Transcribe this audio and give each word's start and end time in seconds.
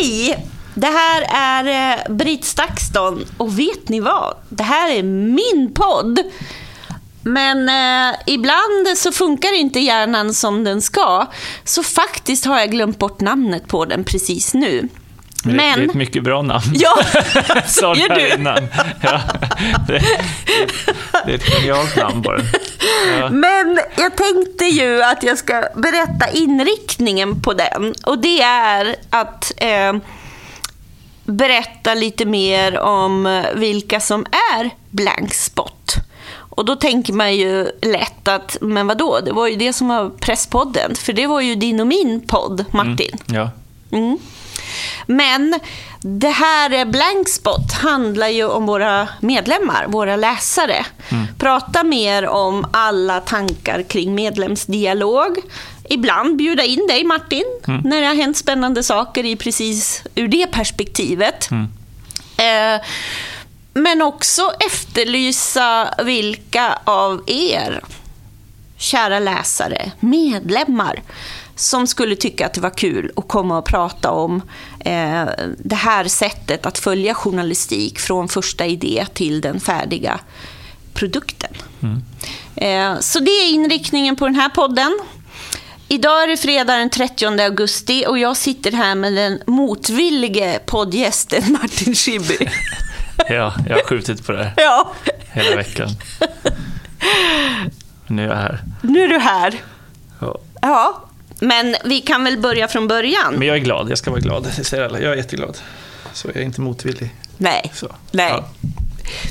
Hej! 0.00 0.46
Det 0.74 0.86
här 0.86 1.26
är 1.28 1.92
eh, 1.92 2.14
Britt 2.14 2.44
Stakston 2.44 3.24
och 3.36 3.58
vet 3.58 3.88
ni 3.88 4.00
vad? 4.00 4.36
Det 4.48 4.62
här 4.62 4.90
är 4.90 5.02
min 5.02 5.74
podd. 5.74 6.18
Men 7.22 7.68
eh, 7.68 8.18
ibland 8.26 8.88
så 8.96 9.12
funkar 9.12 9.54
inte 9.54 9.80
hjärnan 9.80 10.34
som 10.34 10.64
den 10.64 10.82
ska. 10.82 11.26
Så 11.64 11.82
faktiskt 11.82 12.44
har 12.44 12.58
jag 12.58 12.70
glömt 12.70 12.98
bort 12.98 13.20
namnet 13.20 13.68
på 13.68 13.84
den 13.84 14.04
precis 14.04 14.54
nu. 14.54 14.88
Men... 15.44 15.56
Det, 15.56 15.84
är 15.84 15.88
ett 15.88 15.94
mycket 15.94 16.22
bra 16.22 16.42
namn. 16.42 16.64
Ja, 16.74 16.98
säger 17.66 18.14
du. 18.14 18.34
Innan. 18.34 18.68
Ja, 19.00 19.20
det, 19.88 20.02
det, 21.26 21.32
är 21.32 21.34
ett 21.34 21.44
genialt 21.44 21.96
namn 21.96 22.22
bara. 22.22 22.40
Ja. 23.18 23.30
Men 23.30 23.80
jag 23.96 24.16
tänkte 24.16 24.64
ju 24.64 25.02
att 25.02 25.22
jag 25.22 25.38
ska 25.38 25.64
berätta 25.74 26.30
inriktningen 26.32 27.42
på 27.42 27.52
den. 27.52 27.94
Och 28.04 28.18
det 28.18 28.42
är 28.42 28.96
att 29.10 29.52
eh, 29.56 29.96
berätta 31.24 31.94
lite 31.94 32.24
mer 32.24 32.78
om 32.78 33.42
vilka 33.54 34.00
som 34.00 34.26
är 34.56 34.70
blank 34.90 35.34
spot. 35.34 35.96
Och 36.54 36.64
då 36.64 36.76
tänker 36.76 37.12
man 37.12 37.36
ju 37.36 37.66
lätt 37.82 38.28
att, 38.28 38.56
men 38.60 38.86
vadå, 38.86 39.20
det 39.20 39.32
var 39.32 39.48
ju 39.48 39.56
det 39.56 39.72
som 39.72 39.88
var 39.88 40.10
Presspodden. 40.10 40.94
För 40.94 41.12
det 41.12 41.26
var 41.26 41.40
ju 41.40 41.54
din 41.54 41.80
och 41.80 41.86
min 41.86 42.20
podd, 42.26 42.64
Martin. 42.70 43.18
Mm, 43.28 43.40
ja. 43.40 43.50
Mm. 43.98 44.18
Men 45.06 45.60
det 46.00 46.30
här 46.30 46.84
Blankspot 46.84 47.72
handlar 47.72 48.28
ju 48.28 48.44
om 48.44 48.66
våra 48.66 49.08
medlemmar, 49.20 49.86
våra 49.88 50.16
läsare. 50.16 50.86
Mm. 51.08 51.26
Prata 51.38 51.84
mer 51.84 52.26
om 52.26 52.66
alla 52.72 53.20
tankar 53.20 53.82
kring 53.82 54.14
medlemsdialog. 54.14 55.38
Ibland 55.88 56.36
bjuda 56.36 56.64
in 56.64 56.86
dig 56.86 57.04
Martin, 57.04 57.44
mm. 57.68 57.80
när 57.84 58.00
det 58.00 58.06
har 58.06 58.14
hänt 58.14 58.36
spännande 58.36 58.82
saker 58.82 59.24
i 59.24 59.36
precis 59.36 60.02
ur 60.14 60.28
det 60.28 60.46
perspektivet. 60.46 61.50
Mm. 61.50 61.68
Eh, 62.36 62.82
men 63.74 64.02
också 64.02 64.52
efterlysa 64.66 65.94
vilka 66.04 66.78
av 66.84 67.22
er, 67.26 67.80
kära 68.76 69.18
läsare, 69.18 69.90
medlemmar, 70.00 71.02
som 71.62 71.86
skulle 71.86 72.16
tycka 72.16 72.46
att 72.46 72.54
det 72.54 72.60
var 72.60 72.70
kul 72.70 73.12
att 73.16 73.28
komma 73.28 73.58
och 73.58 73.64
prata 73.64 74.10
om 74.10 74.42
eh, 74.80 75.24
det 75.58 75.74
här 75.74 76.04
sättet 76.04 76.66
att 76.66 76.78
följa 76.78 77.14
journalistik 77.14 77.98
från 77.98 78.28
första 78.28 78.66
idé 78.66 79.06
till 79.14 79.40
den 79.40 79.60
färdiga 79.60 80.20
produkten. 80.94 81.50
Mm. 81.82 82.02
Eh, 82.56 83.00
så 83.00 83.18
det 83.18 83.30
är 83.30 83.50
inriktningen 83.50 84.16
på 84.16 84.24
den 84.26 84.34
här 84.34 84.48
podden. 84.48 84.98
Idag 85.88 86.22
är 86.22 86.28
det 86.28 86.36
fredag 86.36 86.76
den 86.76 86.90
30 86.90 87.26
augusti 87.26 88.04
och 88.08 88.18
jag 88.18 88.36
sitter 88.36 88.72
här 88.72 88.94
med 88.94 89.12
den 89.12 89.42
motvillige 89.46 90.60
poddgästen 90.66 91.42
Martin 91.62 91.94
Schibbye. 91.94 92.52
ja, 93.28 93.54
jag 93.68 93.76
har 93.76 93.84
skjutit 93.84 94.26
på 94.26 94.32
det 94.32 94.44
här 94.44 94.54
ja. 94.56 94.92
hela 95.32 95.56
veckan. 95.56 95.88
Nu 98.06 98.24
är 98.24 98.28
jag 98.28 98.36
här. 98.36 98.62
Nu 98.82 99.02
är 99.02 99.08
du 99.08 99.18
här. 99.18 99.60
Ja. 100.20 100.38
ja. 100.60 101.08
Men 101.42 101.76
vi 101.84 102.00
kan 102.00 102.24
väl 102.24 102.38
börja 102.38 102.68
från 102.68 102.88
början? 102.88 103.34
Men 103.34 103.48
jag 103.48 103.56
är 103.56 103.60
glad, 103.60 103.90
jag 103.90 103.98
ska 103.98 104.10
vara 104.10 104.20
glad. 104.20 104.52
Det 104.56 104.64
säger 104.64 104.84
alla. 104.84 105.00
Jag 105.00 105.12
är 105.12 105.16
jätteglad. 105.16 105.58
Så 106.12 106.28
jag 106.28 106.36
är 106.36 106.42
inte 106.42 106.60
motvillig. 106.60 107.14
Nej. 107.36 107.70
Så. 107.74 107.88
Nej. 108.10 108.30
Ja. 108.30 108.44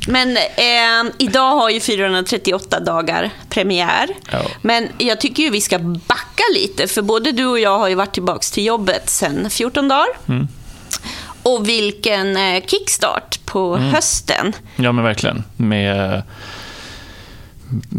Men 0.07 0.37
eh, 0.37 1.13
idag 1.17 1.55
har 1.55 1.69
ju 1.69 1.79
438 1.79 2.79
dagar 2.79 3.29
premiär. 3.49 4.07
Ja. 4.31 4.41
Men 4.61 4.87
jag 4.97 5.21
tycker 5.21 5.43
ju 5.43 5.49
vi 5.49 5.61
ska 5.61 5.79
backa 5.79 6.43
lite, 6.53 6.87
för 6.87 7.01
både 7.01 7.31
du 7.31 7.45
och 7.45 7.59
jag 7.59 7.79
har 7.79 7.87
ju 7.87 7.95
varit 7.95 8.13
tillbaka 8.13 8.39
till 8.53 8.65
jobbet 8.65 9.09
sedan 9.09 9.49
14 9.49 9.87
dagar. 9.87 10.07
Mm. 10.27 10.47
Och 11.43 11.67
vilken 11.67 12.37
eh, 12.37 12.63
kickstart 12.65 13.45
på 13.45 13.75
mm. 13.75 13.89
hösten. 13.89 14.53
Ja, 14.75 14.91
men 14.91 15.03
verkligen. 15.03 15.43
Med 15.57 16.23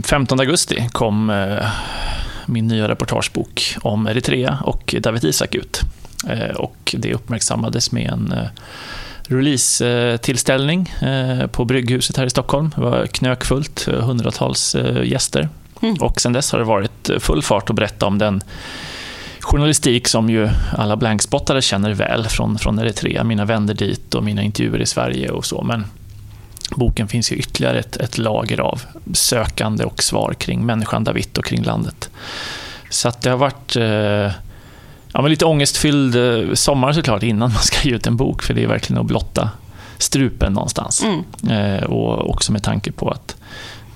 15 0.05 0.41
augusti 0.41 0.89
kom 0.93 1.31
eh, 1.31 1.67
min 2.47 2.69
nya 2.69 2.89
reportagebok 2.89 3.77
om 3.83 4.07
Eritrea 4.07 4.59
och 4.65 4.95
David 5.01 5.25
Isak 5.25 5.55
ut. 5.55 5.81
Eh, 6.29 6.57
och 6.57 6.95
det 6.99 7.15
uppmärksammades 7.15 7.93
med 7.93 8.11
en 8.11 8.33
eh, 8.33 8.49
release-tillställning 9.23 10.95
eh, 11.03 11.47
på 11.47 11.65
Brygghuset 11.65 12.17
här 12.17 12.27
i 12.27 12.31
Stockholm. 12.31 12.71
Det 12.77 12.83
var 12.83 13.07
knökfullt, 13.07 13.89
hundratals 13.89 14.77
gäster. 15.05 15.49
Mm. 15.83 15.95
Och 16.01 16.21
sen 16.21 16.33
dess 16.33 16.53
har 16.53 16.59
det 16.59 16.65
varit 16.65 17.11
full 17.19 17.43
fart 17.43 17.71
att 17.71 17.77
berätta 17.77 18.07
om 18.07 18.19
den 18.19 18.43
journalistik 19.41 20.09
som 20.09 20.31
ju 20.31 20.49
alla 20.77 20.97
blankspottare 20.97 21.63
känner 21.63 21.95
väl 21.95 22.25
från, 22.29 22.59
från 22.59 22.79
Eritrea, 22.79 23.25
mina 23.25 23.45
vänner 23.45 23.75
dit 23.75 24.15
och 24.15 24.25
mina 24.25 24.43
intervjuer 24.43 24.83
i 24.83 24.87
Sverige 24.87 25.31
och 25.31 25.45
så. 25.45 25.63
Men 25.63 25.85
boken 26.71 27.09
finns 27.09 27.33
ju 27.33 27.37
ytterligare 27.37 27.79
ett, 27.79 27.97
ett 27.97 28.19
lager 28.19 28.61
av 28.61 28.83
sökande 29.13 29.85
och 29.85 30.03
svar 30.03 30.35
kring 30.39 30.67
människan 30.67 31.05
David 31.05 31.39
och 31.39 31.45
kring 31.45 31.63
landet. 31.63 32.11
Så 32.91 33.09
att 33.09 33.23
det 33.23 33.31
har 33.31 33.37
varit 33.37 33.77
eh, 33.77 34.33
ja, 35.13 35.27
lite 35.27 35.45
ångestfylld 35.45 36.17
eh, 36.17 36.55
sommar 36.55 36.93
såklart 36.93 37.23
innan 37.23 37.53
man 37.53 37.59
ska 37.63 37.89
ge 37.89 37.95
ut 37.95 38.07
en 38.07 38.17
bok, 38.17 38.43
för 38.43 38.55
det 38.55 38.63
är 38.63 38.67
verkligen 38.67 39.01
att 39.01 39.07
blotta 39.07 39.51
strupen 39.99 40.53
någonstans. 40.53 41.05
Mm. 41.05 41.25
Eh, 41.51 41.85
och 41.85 42.31
också 42.31 42.53
med 42.53 42.63
tanke 42.63 42.93
på 42.93 43.11
att 43.11 43.37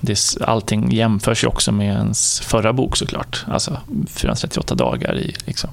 det, 0.01 0.19
allting 0.41 0.93
jämförs 0.93 1.45
ju 1.45 1.49
också 1.49 1.73
med 1.73 1.95
ens 1.95 2.41
förra 2.41 2.73
bok 2.73 2.97
såklart. 2.97 3.45
Alltså 3.49 3.81
438 4.09 4.75
dagar 4.75 5.19
i 5.19 5.35
liksom, 5.45 5.71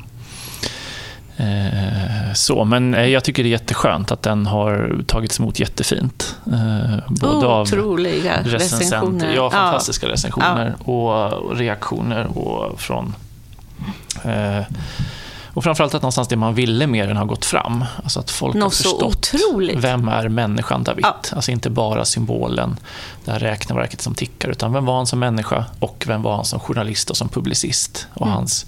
så, 2.33 2.63
men 2.63 2.93
eh, 2.93 3.05
jag 3.05 3.23
tycker 3.23 3.43
det 3.43 3.49
är 3.49 3.51
jätteskönt 3.51 4.11
att 4.11 4.21
den 4.21 4.45
har 4.45 5.03
tagits 5.07 5.39
emot 5.39 5.59
jättefint. 5.59 6.35
Eh, 6.47 6.99
både 7.07 7.47
Otroliga 7.47 8.39
av 8.39 8.45
recensioner. 8.45 9.33
Ja, 9.35 9.49
fantastiska 9.51 10.05
ja. 10.05 10.11
recensioner 10.11 10.75
och 10.83 11.57
reaktioner 11.57 12.37
och 12.37 12.79
från 12.79 13.15
och 15.53 15.63
framförallt 15.63 15.93
att 15.93 16.01
någonstans 16.01 16.27
det 16.27 16.35
man 16.35 16.55
ville 16.55 16.87
med 16.87 17.07
den 17.07 17.17
har 17.17 17.25
gått 17.25 17.45
fram. 17.45 17.85
Alltså 18.03 18.19
att 18.19 18.31
folk 18.31 18.55
Något 18.55 18.63
har 18.63 18.69
förstått 18.69 19.31
vem 19.75 20.07
är 20.07 20.29
människan 20.29 20.83
David. 20.83 21.05
Ja. 21.05 21.15
Alltså 21.31 21.51
inte 21.51 21.69
bara 21.69 22.05
symbolen, 22.05 22.79
det 23.25 23.31
här 23.31 23.39
räkneverket 23.39 24.01
som 24.01 24.15
tickar, 24.15 24.49
utan 24.49 24.73
vem 24.73 24.85
var 24.85 24.95
han 24.95 25.07
som 25.07 25.19
människa 25.19 25.65
och 25.79 26.03
vem 26.07 26.21
var 26.21 26.35
han 26.35 26.45
som 26.45 26.59
journalist 26.59 27.09
och 27.09 27.17
som 27.17 27.29
publicist. 27.29 28.07
Och 28.13 28.25
mm. 28.25 28.33
hans 28.33 28.65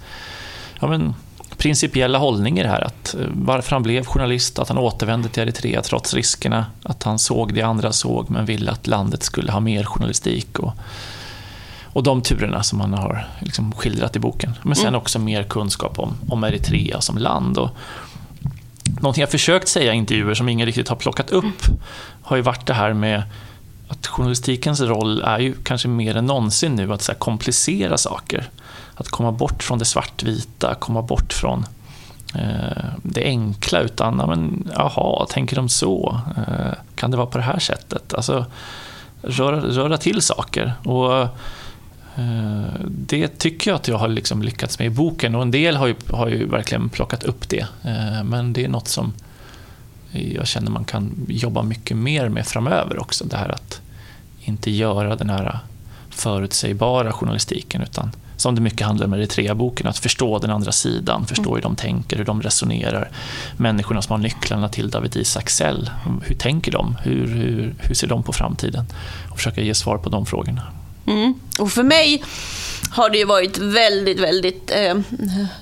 ja, 0.79 0.87
men, 0.87 1.13
principiella 1.57 2.17
hållning 2.17 2.59
i 2.59 2.63
det 2.63 2.69
här. 2.69 2.81
Att 2.81 3.13
eh, 3.13 3.27
varför 3.33 3.71
han 3.71 3.83
blev 3.83 4.05
journalist, 4.05 4.59
att 4.59 4.69
han 4.69 4.77
återvände 4.77 5.29
till 5.29 5.43
Eritrea 5.43 5.81
trots 5.81 6.13
riskerna, 6.13 6.66
att 6.83 7.03
han 7.03 7.19
såg 7.19 7.53
det 7.53 7.61
andra 7.61 7.91
såg 7.91 8.29
men 8.29 8.45
ville 8.45 8.71
att 8.71 8.88
landet 8.88 9.23
skulle 9.23 9.51
ha 9.51 9.59
mer 9.59 9.83
journalistik. 9.83 10.59
Och, 10.59 10.73
och 11.83 12.03
de 12.03 12.21
turerna 12.21 12.63
som 12.63 12.81
han 12.81 12.94
har 12.94 13.27
liksom 13.39 13.71
skildrat 13.71 14.15
i 14.15 14.19
boken. 14.19 14.53
Men 14.63 14.75
sen 14.75 14.88
mm. 14.88 15.01
också 15.01 15.19
mer 15.19 15.44
kunskap 15.44 15.99
om, 15.99 16.13
om 16.29 16.44
Eritrea 16.44 17.01
som 17.01 17.17
land. 17.17 17.57
Och, 17.57 17.69
någonting 19.01 19.21
jag 19.21 19.31
försökt 19.31 19.67
säga 19.67 19.94
i 19.94 19.97
intervjuer 19.97 20.33
som 20.33 20.49
ingen 20.49 20.65
riktigt 20.65 20.89
har 20.89 20.95
plockat 20.95 21.29
upp 21.29 21.61
har 22.21 22.35
ju 22.35 22.41
varit 22.41 22.65
det 22.65 22.73
här 22.73 22.94
med 22.94 23.23
att 23.88 24.07
journalistikens 24.07 24.81
roll 24.81 25.21
är 25.21 25.39
ju 25.39 25.53
kanske 25.63 25.88
mer 25.88 26.17
än 26.17 26.25
någonsin 26.25 26.75
nu 26.75 26.94
att 26.94 27.01
så 27.01 27.13
komplicera 27.13 27.97
saker 27.97 28.49
att 28.95 29.09
komma 29.09 29.31
bort 29.31 29.63
från 29.63 29.79
det 29.79 29.85
svartvita, 29.85 30.75
komma 30.75 31.01
bort 31.01 31.33
från 31.33 31.66
eh, 32.35 32.88
det 33.03 33.23
enkla 33.23 33.79
utan, 33.79 34.19
ja, 34.19 34.28
men, 34.28 34.72
jaha, 34.75 35.25
tänker 35.25 35.56
de 35.56 35.69
så? 35.69 36.19
Eh, 36.38 36.73
kan 36.95 37.11
det 37.11 37.17
vara 37.17 37.28
på 37.28 37.38
det 37.38 37.44
här 37.44 37.59
sättet? 37.59 38.13
Alltså, 38.13 38.45
röra, 39.22 39.61
röra 39.61 39.97
till 39.97 40.22
saker. 40.22 40.73
Och 40.83 41.22
eh, 42.16 42.73
Det 42.89 43.28
tycker 43.28 43.72
jag 43.72 43.75
att 43.75 43.88
jag 43.88 43.97
har 43.97 44.07
liksom 44.07 44.41
lyckats 44.41 44.79
med 44.79 44.85
i 44.85 44.89
boken 44.89 45.35
och 45.35 45.41
en 45.41 45.51
del 45.51 45.75
har 45.75 45.88
ju, 45.88 45.95
har 46.12 46.27
ju 46.27 46.47
verkligen 46.47 46.89
plockat 46.89 47.23
upp 47.23 47.50
det. 47.50 47.67
Eh, 47.83 48.23
men 48.23 48.53
det 48.53 48.66
är 48.66 48.69
något 48.69 48.88
som 48.88 49.13
jag 50.12 50.47
känner 50.47 50.71
man 50.71 50.86
kan 50.86 51.25
jobba 51.27 51.63
mycket 51.63 51.97
mer 51.97 52.30
med 52.30 52.47
framöver 52.47 53.00
också. 53.00 53.25
Det 53.25 53.38
här 53.38 53.50
att 53.50 53.81
inte 54.39 54.71
göra 54.71 55.15
den 55.15 55.30
här 55.30 55.59
förutsägbara 56.09 57.12
journalistiken 57.12 57.81
utan 57.81 58.12
som 58.37 58.55
det 58.55 58.61
mycket 58.61 58.87
handlar 58.87 59.05
om 59.05 59.13
i 59.13 59.17
Eritrea-boken, 59.17 59.87
att 59.87 59.97
förstå 59.97 60.39
den 60.39 60.49
andra 60.49 60.71
sidan, 60.71 61.27
förstå 61.27 61.55
hur 61.55 61.61
de 61.61 61.75
tänker, 61.75 62.17
hur 62.17 62.25
de 62.25 62.41
resonerar. 62.41 63.09
Människorna 63.57 64.01
som 64.01 64.11
har 64.11 64.17
nycklarna 64.17 64.69
till 64.69 64.89
David 64.89 65.15
Isaac 65.15 65.43
Sell, 65.47 65.89
hur 66.23 66.35
tänker 66.35 66.71
de? 66.71 66.95
Hur, 67.03 67.27
hur, 67.27 67.75
hur 67.79 67.95
ser 67.95 68.07
de 68.07 68.23
på 68.23 68.33
framtiden? 68.33 68.85
Och 69.29 69.37
försöka 69.37 69.61
ge 69.61 69.75
svar 69.75 69.97
på 69.97 70.09
de 70.09 70.25
frågorna. 70.25 70.61
Mm. 71.07 71.33
Och 71.59 71.71
för 71.71 71.83
mig 71.83 72.23
har 72.89 73.09
det 73.09 73.17
ju 73.17 73.25
varit 73.25 73.57
väldigt, 73.57 74.19
väldigt 74.19 74.71
eh, 74.71 74.99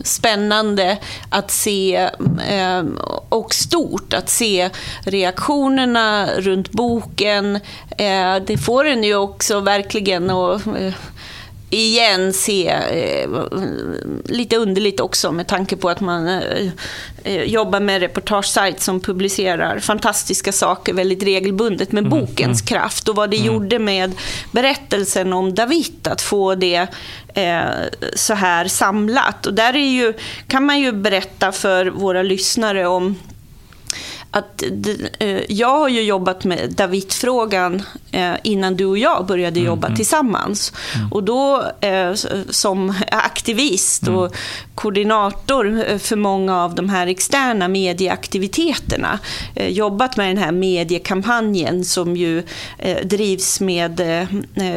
spännande 0.04 0.98
att 1.30 1.52
se 1.52 1.96
eh, 2.48 2.84
och 3.30 3.54
stort 3.54 4.14
att 4.14 4.30
se 4.30 4.70
reaktionerna 5.04 6.30
runt 6.38 6.72
boken. 6.72 7.56
Eh, 7.98 8.36
det 8.48 8.58
får 8.58 8.86
en 8.86 9.04
ju 9.04 9.16
också 9.16 9.60
verkligen 9.60 10.30
att 10.30 10.68
eh, 10.68 10.94
igen 11.76 12.34
se 12.34 12.68
eh, 12.70 13.30
lite 14.26 14.58
underligt 14.58 15.00
också 15.00 15.32
med 15.32 15.48
tanke 15.48 15.78
på 15.78 15.90
att 15.90 16.00
man 16.00 16.28
eh, 16.28 16.70
eh, 17.24 17.44
jobbar 17.44 17.80
med 17.80 18.02
reportagesajt 18.02 18.82
som 18.82 19.00
publicerar 19.00 19.80
fantastiska 19.80 20.52
saker 20.52 20.94
väldigt 20.94 21.24
regelbundet 21.24 21.92
med 21.92 22.06
mm, 22.06 22.20
bokens 22.20 22.62
mm. 22.62 22.68
kraft 22.68 23.10
och 23.10 23.16
vad 23.16 23.30
det 23.30 23.38
mm. 23.38 23.48
gjorde 23.48 23.80
med 23.80 24.12
berättelsen 24.52 25.34
om 25.34 25.56
David 25.56 26.08
att 26.08 26.22
få 26.22 26.56
det 26.56 26.88
eh, 27.34 27.62
så 28.16 28.34
här 28.34 28.68
samlat. 28.68 29.46
Och 29.46 29.54
där 29.54 29.76
är 29.76 29.92
ju, 29.92 30.14
kan 30.48 30.66
man 30.66 30.80
ju 30.80 30.92
berätta 30.92 31.52
för 31.52 31.86
våra 31.86 32.22
lyssnare 32.22 32.88
om 32.88 33.16
att 34.32 34.64
eh, 35.20 35.52
jag 35.52 35.80
har 35.80 35.90
ju 35.90 36.02
jobbat 36.02 36.44
med 36.44 36.72
David-frågan 36.72 37.84
eh, 38.14 38.34
innan 38.44 38.76
du 38.76 38.86
och 38.86 38.98
jag 38.98 39.26
började 39.26 39.60
mm, 39.60 39.68
jobba 39.68 39.88
mm. 39.88 39.98
tillsammans. 39.98 40.74
Mm. 40.96 41.12
Och 41.12 41.24
då 41.24 41.64
eh, 41.82 42.14
som 42.50 42.94
aktivist 43.12 44.08
och 44.08 44.26
mm. 44.26 44.32
koordinator 44.76 45.98
för 45.98 46.16
många 46.16 46.64
av 46.64 46.76
de 46.76 46.90
här 46.90 47.08
externa 47.08 47.68
medieaktiviteterna 47.68 49.20
jobbat 49.56 50.18
med 50.18 50.28
den 50.28 50.38
här 50.38 50.52
mediekampanjen 50.52 51.86
som 51.86 52.18
ju 52.18 52.44
drivs 53.04 53.60
med 53.60 54.02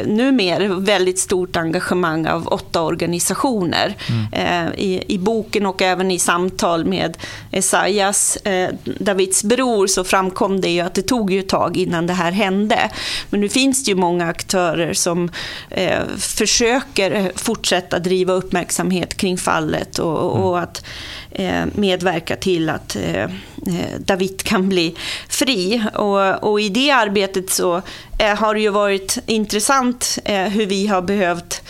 numera 0.06 0.74
väldigt 0.74 1.18
stort 1.18 1.56
engagemang 1.56 2.26
av 2.26 2.48
åtta 2.48 2.82
organisationer. 2.82 3.96
Mm. 4.08 4.72
I, 4.76 5.14
I 5.14 5.18
boken 5.18 5.66
och 5.66 5.82
även 5.82 6.10
i 6.10 6.18
samtal 6.18 6.84
med 6.84 7.16
Esaias, 7.50 8.38
Davids 8.84 9.44
bror 9.44 9.86
så 9.86 10.04
framkom 10.04 10.60
det 10.60 10.70
ju 10.70 10.80
att 10.80 10.94
det 10.94 11.02
tog 11.02 11.32
ju 11.32 11.40
ett 11.40 11.48
tag 11.48 11.76
innan 11.76 12.06
det 12.06 12.12
här 12.12 12.32
hände. 12.32 12.90
Men 13.30 13.40
nu 13.40 13.48
finns 13.48 13.84
det 13.84 13.90
ju 13.90 13.94
många 13.94 14.26
aktörer 14.26 14.92
som 14.92 15.30
eh, 15.70 16.06
försöker 16.18 17.32
fortsätta 17.36 17.98
driva 17.98 18.32
uppmärksamhet 18.32 19.16
kring 19.16 19.38
fallet 19.38 19.98
och, 19.98 20.30
och 20.30 20.58
mm. 20.58 20.62
att 20.62 20.84
eh, 21.30 21.64
medverka 21.74 22.36
till 22.36 22.70
att 22.70 22.96
eh, 22.96 23.24
eh, 23.24 23.98
David 23.98 24.42
kan 24.42 24.68
bli 24.68 24.94
fri. 25.28 25.82
Och, 25.94 26.50
och 26.50 26.60
i 26.60 26.68
det 26.68 26.90
arbetet 26.90 27.50
så 27.50 27.82
eh, 28.18 28.36
har 28.36 28.54
det 28.54 28.60
ju 28.60 28.70
varit 28.70 29.18
intressant 29.26 30.18
eh, 30.24 30.42
hur 30.42 30.66
vi 30.66 30.86
har 30.86 31.02
behövt 31.02 31.62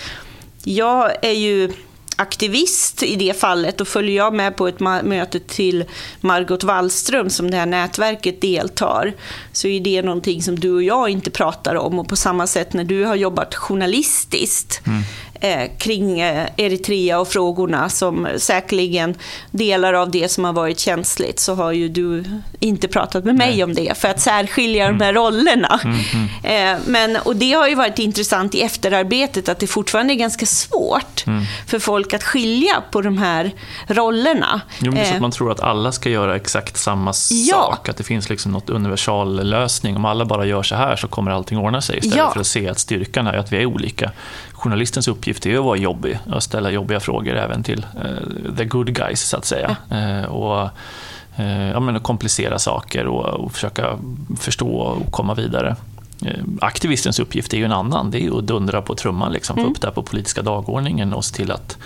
jag 0.68 1.24
är 1.24 1.32
ju 1.32 1.72
aktivist 2.16 3.02
i 3.02 3.16
det 3.16 3.40
fallet 3.40 3.80
och 3.80 3.88
följer 3.88 4.16
jag 4.16 4.34
med 4.34 4.56
på 4.56 4.68
ett 4.68 4.80
möte 4.80 5.40
till 5.40 5.84
Margot 6.20 6.64
Wallström 6.64 7.30
som 7.30 7.50
det 7.50 7.56
här 7.56 7.66
nätverket 7.66 8.40
deltar 8.40 9.14
så 9.52 9.68
är 9.68 9.80
det 9.80 10.02
någonting 10.02 10.42
som 10.42 10.60
du 10.60 10.74
och 10.74 10.82
jag 10.82 11.08
inte 11.08 11.30
pratar 11.30 11.74
om 11.74 11.98
och 11.98 12.08
på 12.08 12.16
samma 12.16 12.46
sätt 12.46 12.72
när 12.72 12.84
du 12.84 13.04
har 13.04 13.14
jobbat 13.14 13.54
journalistiskt. 13.54 14.86
Mm 14.86 15.02
eh, 15.40 15.70
kring 15.78 16.20
eh, 16.20 16.48
Eritrea 16.56 17.20
och 17.20 17.28
frågorna 17.28 17.88
som 17.88 18.28
säkerligen 18.36 19.14
delar 19.50 19.94
av 19.94 20.10
det 20.10 20.28
som 20.28 20.44
har 20.44 20.52
varit 20.52 20.78
känsligt 20.78 21.40
så 21.40 21.54
har 21.54 21.72
ju 21.72 21.88
du 21.88 22.24
inte 22.60 22.88
pratat 22.88 23.24
med 23.24 23.34
mig 23.34 23.50
Nej. 23.50 23.64
om 23.64 23.74
det 23.74 23.98
för 23.98 24.08
att 24.08 24.20
särskilja 24.20 24.84
mm. 24.84 24.98
de 24.98 25.04
här 25.04 25.12
rollerna. 25.12 25.80
Mm, 25.84 25.96
mm. 26.14 26.26
Eh, 26.46 26.78
men, 26.86 27.16
och 27.16 27.36
det 27.36 27.52
har 27.52 27.68
ju 27.68 27.74
varit 27.74 27.98
intressant 27.98 28.54
i 28.54 28.62
efterarbetet 28.62 29.48
att 29.48 29.58
det 29.58 29.66
fortfarande 29.66 30.12
är 30.12 30.16
ganska 30.16 30.46
svårt 30.46 31.26
mm. 31.26 31.44
för 31.66 31.78
folk 31.78 32.14
att 32.14 32.22
skilja 32.22 32.82
på 32.90 33.02
de 33.02 33.18
här 33.18 33.50
rollerna. 33.86 34.60
Jo, 34.78 34.92
men 34.92 35.04
så 35.04 35.10
att 35.10 35.16
eh. 35.16 35.20
man 35.20 35.30
tror 35.30 35.52
att 35.52 35.60
alla 35.60 35.92
ska 35.92 36.08
göra 36.08 36.36
exakt 36.36 36.76
samma 36.76 37.12
ja. 37.30 37.54
sak, 37.54 37.88
att 37.88 37.96
det 37.96 38.04
finns 38.04 38.28
liksom 38.28 38.52
något 38.52 38.70
universal 38.70 39.48
lösning. 39.48 39.96
Om 39.96 40.04
alla 40.04 40.24
bara 40.24 40.46
gör 40.46 40.62
så 40.62 40.74
här 40.74 40.96
så 40.96 41.08
kommer 41.08 41.30
allting 41.30 41.58
ordna 41.58 41.80
sig 41.80 41.98
istället 41.98 42.18
ja. 42.18 42.32
för 42.32 42.40
att 42.40 42.46
se 42.46 42.68
att 42.68 42.78
styrkan 42.78 43.26
är 43.26 43.36
att 43.38 43.52
vi 43.52 43.56
är 43.56 43.66
olika 43.66 44.10
journalistens 44.56 45.08
uppgift 45.08 45.46
är 45.46 45.58
att 45.58 45.64
vara 45.64 45.76
jobbig 45.76 46.18
och 46.32 46.42
ställa 46.42 46.70
jobbiga 46.70 47.00
frågor 47.00 47.36
även 47.36 47.62
till 47.62 47.86
uh, 48.04 48.56
the 48.56 48.64
good 48.64 48.94
guys, 48.94 49.20
så 49.20 49.36
att 49.36 49.44
säga. 49.44 49.76
Ja. 49.88 50.20
Uh, 50.20 50.24
och 50.24 50.68
uh, 51.38 51.70
ja, 51.70 51.80
men 51.80 52.00
komplicera 52.00 52.58
saker 52.58 53.06
och, 53.06 53.24
och, 53.24 53.52
försöka 53.52 53.98
förstå 54.38 54.68
och 54.68 55.12
komma 55.12 55.34
vidare. 55.34 55.76
Aktivistens 56.60 57.18
uppgift 57.18 57.54
är 57.54 57.58
ju 57.58 57.64
en 57.64 57.72
annan, 57.72 58.10
det 58.10 58.26
är 58.26 58.38
att 58.38 58.46
dundra 58.46 58.82
på 58.82 58.94
trumman, 58.94 59.32
liksom, 59.32 59.56
få 59.56 59.60
mm. 59.60 59.72
upp 59.72 59.80
det 59.80 59.86
här 59.86 59.94
på 59.94 60.02
politiska 60.02 60.42
dagordningen 60.42 61.12
och 61.12 61.24
se 61.24 61.36
till 61.36 61.50
att 61.52 61.78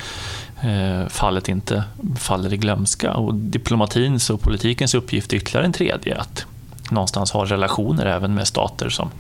fallet 1.09 1.49
inte 1.49 1.85
faller 2.19 2.53
i 2.53 2.57
glömska. 2.57 3.15
Och 3.15 3.35
diplomatins 3.35 4.31
och 4.31 4.41
politikens 4.41 4.95
uppgift 4.95 5.33
är 5.33 5.37
ytterligare 5.37 5.67
en 5.67 5.73
tredje, 5.73 6.17
att 6.21 6.47
någonstans 6.91 7.31
ha 7.31 7.45
relationer 7.45 8.07
även 8.07 8.35
med 8.35 8.47
stater 8.47 8.89
som 8.89 9.11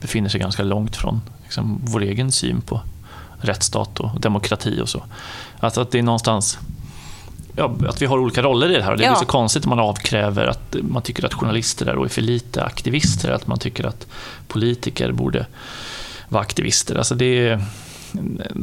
befinner 0.00 0.28
sig 0.28 0.40
ganska 0.40 0.62
långt 0.62 0.96
från 0.96 1.20
liksom, 1.42 1.80
vår 1.84 2.02
egen 2.02 2.32
syn 2.32 2.60
på 2.60 2.80
rättsstat 3.46 4.00
och 4.00 4.20
demokrati 4.20 4.80
och 4.80 4.88
så. 4.88 5.04
Alltså 5.60 5.80
att 5.80 5.90
det 5.90 5.98
är 5.98 6.02
någonstans 6.02 6.58
ja, 7.56 7.74
att 7.88 8.02
vi 8.02 8.06
har 8.06 8.18
olika 8.18 8.42
roller 8.42 8.70
i 8.70 8.76
det 8.76 8.82
här. 8.82 8.92
Och 8.92 8.98
det 8.98 9.04
är 9.04 9.08
ja. 9.08 9.16
så 9.16 9.26
konstigt 9.26 9.64
om 9.64 9.70
man 9.70 9.80
avkräver 9.80 10.44
att 10.44 10.76
man 10.82 11.02
tycker 11.02 11.26
att 11.26 11.34
journalister 11.34 11.86
är 11.86 12.08
för 12.08 12.22
lite 12.22 12.64
aktivister, 12.64 13.30
att 13.30 13.46
man 13.46 13.58
tycker 13.58 13.86
att 13.86 14.06
politiker 14.48 15.12
borde 15.12 15.46
vara 16.28 16.42
aktivister. 16.42 16.94
Alltså 16.96 17.14
det 17.14 17.48
är, 17.48 17.64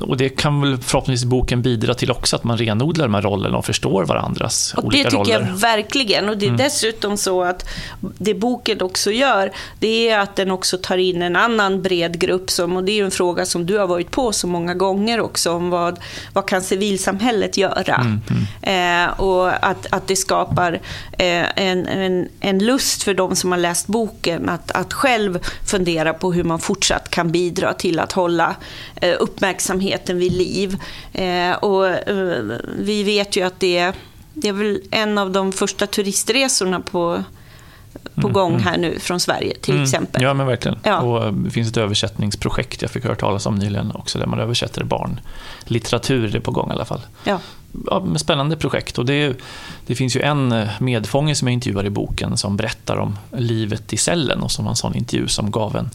och 0.02 0.18
det 0.18 0.30
kan 0.30 0.62
väl 0.62 0.78
förhoppningsvis 0.78 1.30
boken 1.30 1.62
bidra 1.62 1.94
till 1.94 2.12
också, 2.12 2.36
att 2.36 2.44
man 2.44 2.58
renodlar 2.58 3.06
de 3.06 3.14
här 3.14 3.22
rollerna 3.22 3.58
och 3.58 3.66
förstår 3.66 4.06
varandras 4.06 4.74
och 4.78 4.84
olika 4.84 5.10
roller. 5.10 5.20
Det 5.20 5.26
tycker 5.26 5.40
jag 5.40 5.58
verkligen. 5.58 6.30
Och 6.30 6.38
det 6.38 6.46
är 6.46 6.48
mm. 6.48 6.58
dessutom 6.58 7.18
så 7.18 7.44
att 7.44 7.70
det 8.00 8.34
boken 8.34 8.82
också 8.82 9.12
gör, 9.12 9.52
det 9.80 10.10
är 10.10 10.20
att 10.20 10.36
den 10.36 10.52
också 10.52 10.78
tar 10.78 10.98
in 10.98 11.22
en 11.22 11.36
annan 11.36 11.82
bred 11.82 12.20
grupp, 12.20 12.50
som, 12.50 12.78
och 12.78 12.84
det 12.84 12.92
är 12.92 12.96
ju 12.96 13.06
en 13.06 13.12
fråga 13.12 13.46
som 13.46 13.66
du 13.66 13.78
har 13.78 13.88
varit 13.88 14.12
på 14.12 14.32
så 14.32 14.48
många 14.48 14.74
gånger 14.74 15.20
också, 15.20 15.52
om 15.52 15.70
vad, 15.70 16.00
vad 16.34 16.48
kan 16.48 16.62
civilsamhället 16.62 17.58
göra? 17.58 17.96
Mm, 17.96 18.22
mm. 18.30 19.08
Eh, 19.08 19.20
och 19.20 19.66
att, 19.66 19.88
att 19.90 20.08
det 20.08 20.16
skapar 20.16 20.74
eh, 21.12 21.46
en, 21.56 21.86
en, 21.86 22.28
en 22.40 22.60
lust 22.60 23.04
för 23.04 23.14
de 23.14 23.36
som 23.36 23.52
har 23.52 23.60
läst 23.60 23.88
boken 23.88 24.50
att, 24.50 24.72
att 24.72 24.94
själv 24.94 25.40
fundera 25.66 26.14
på 26.14 26.34
hur 26.34 26.44
man 26.44 26.60
fortsatt 26.60 27.10
kan 27.10 27.32
bidra 27.32 27.74
till 27.74 28.00
att 28.00 28.12
hålla 28.12 28.56
eh, 28.96 29.16
upp 29.20 29.33
uppmärksamheten 29.34 30.18
vid 30.18 30.32
liv. 30.32 30.78
Eh, 31.14 31.52
och 31.52 31.88
eh, 31.88 32.44
vi 32.78 33.04
vet 33.04 33.36
ju 33.36 33.42
att 33.42 33.60
det, 33.60 33.92
det 34.34 34.48
är 34.48 34.54
väl 34.54 34.82
en 34.92 35.18
av 35.18 35.32
de 35.32 35.52
första 35.52 35.88
turistresorna 35.88 36.80
på 36.80 37.24
på 38.16 38.28
mm, 38.28 38.34
gång 38.34 38.52
mm. 38.52 38.64
här 38.64 38.78
nu 38.78 39.00
från 39.00 39.20
Sverige 39.20 39.54
till 39.62 39.74
mm. 39.74 39.84
exempel. 39.84 40.22
Ja, 40.22 40.34
men 40.34 40.48
verkligen. 40.48 40.80
Ja. 40.84 41.00
Och 41.00 41.26
eh, 41.26 41.32
det 41.32 41.50
finns 41.50 41.70
ett 41.70 41.78
översättningsprojekt 41.78 42.82
jag 42.82 42.92
fick 42.92 43.04
höra 43.04 43.16
talas 43.16 43.46
om 43.46 43.56
nyligen 43.56 43.92
också, 43.92 44.20
där 44.20 44.26
man 44.26 44.40
översätter 44.40 44.84
barnlitteratur. 44.84 46.28
Det 46.28 46.38
är 46.38 46.42
på 46.42 46.52
gång 46.52 46.70
i 46.70 46.74
alla 46.74 46.86
fall. 46.86 47.02
Ja. 47.24 47.40
Ja, 47.86 48.06
spännande 48.18 48.58
projekt. 48.58 48.98
Och 48.98 49.06
det, 49.06 49.38
det, 49.88 49.96
finns 49.96 50.16
ju 50.16 50.22
en 50.22 50.68
medfånge 50.80 51.36
som 51.36 51.48
jag 51.48 51.54
intervjuar 51.54 51.86
i 51.86 51.90
boken 51.90 52.38
som 52.38 52.58
berättar 52.58 52.98
om 52.98 53.18
livet 53.32 53.94
i 53.94 53.98
cellen 53.98 54.42
och 54.42 54.52
som 54.52 54.66
var 54.66 54.72
en 54.72 54.76
sån 54.76 54.96
intervju 54.96 55.28
som 55.28 55.52
gav 55.52 55.76
en 55.76 55.90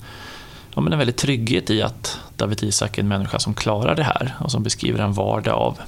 ja, 0.79 0.83
men 0.83 0.93
en 0.93 0.99
väldigt 0.99 1.17
trygghet 1.17 1.71
i 1.71 1.83
att 1.83 2.19
David 2.37 2.63
Isak 2.63 2.99
är 2.99 3.03
en 3.03 3.09
människa 3.09 3.39
som 3.39 3.55
klarar 3.55 3.95
det 3.95 4.03
här 4.03 4.35
och 4.41 4.51
som 4.51 4.63
beskriver 4.63 4.99
en 4.99 5.13
vardag 5.13 5.55
av 5.55 5.79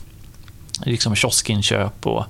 liksom 0.84 1.14
kioskinköp 1.14 2.06
och 2.06 2.24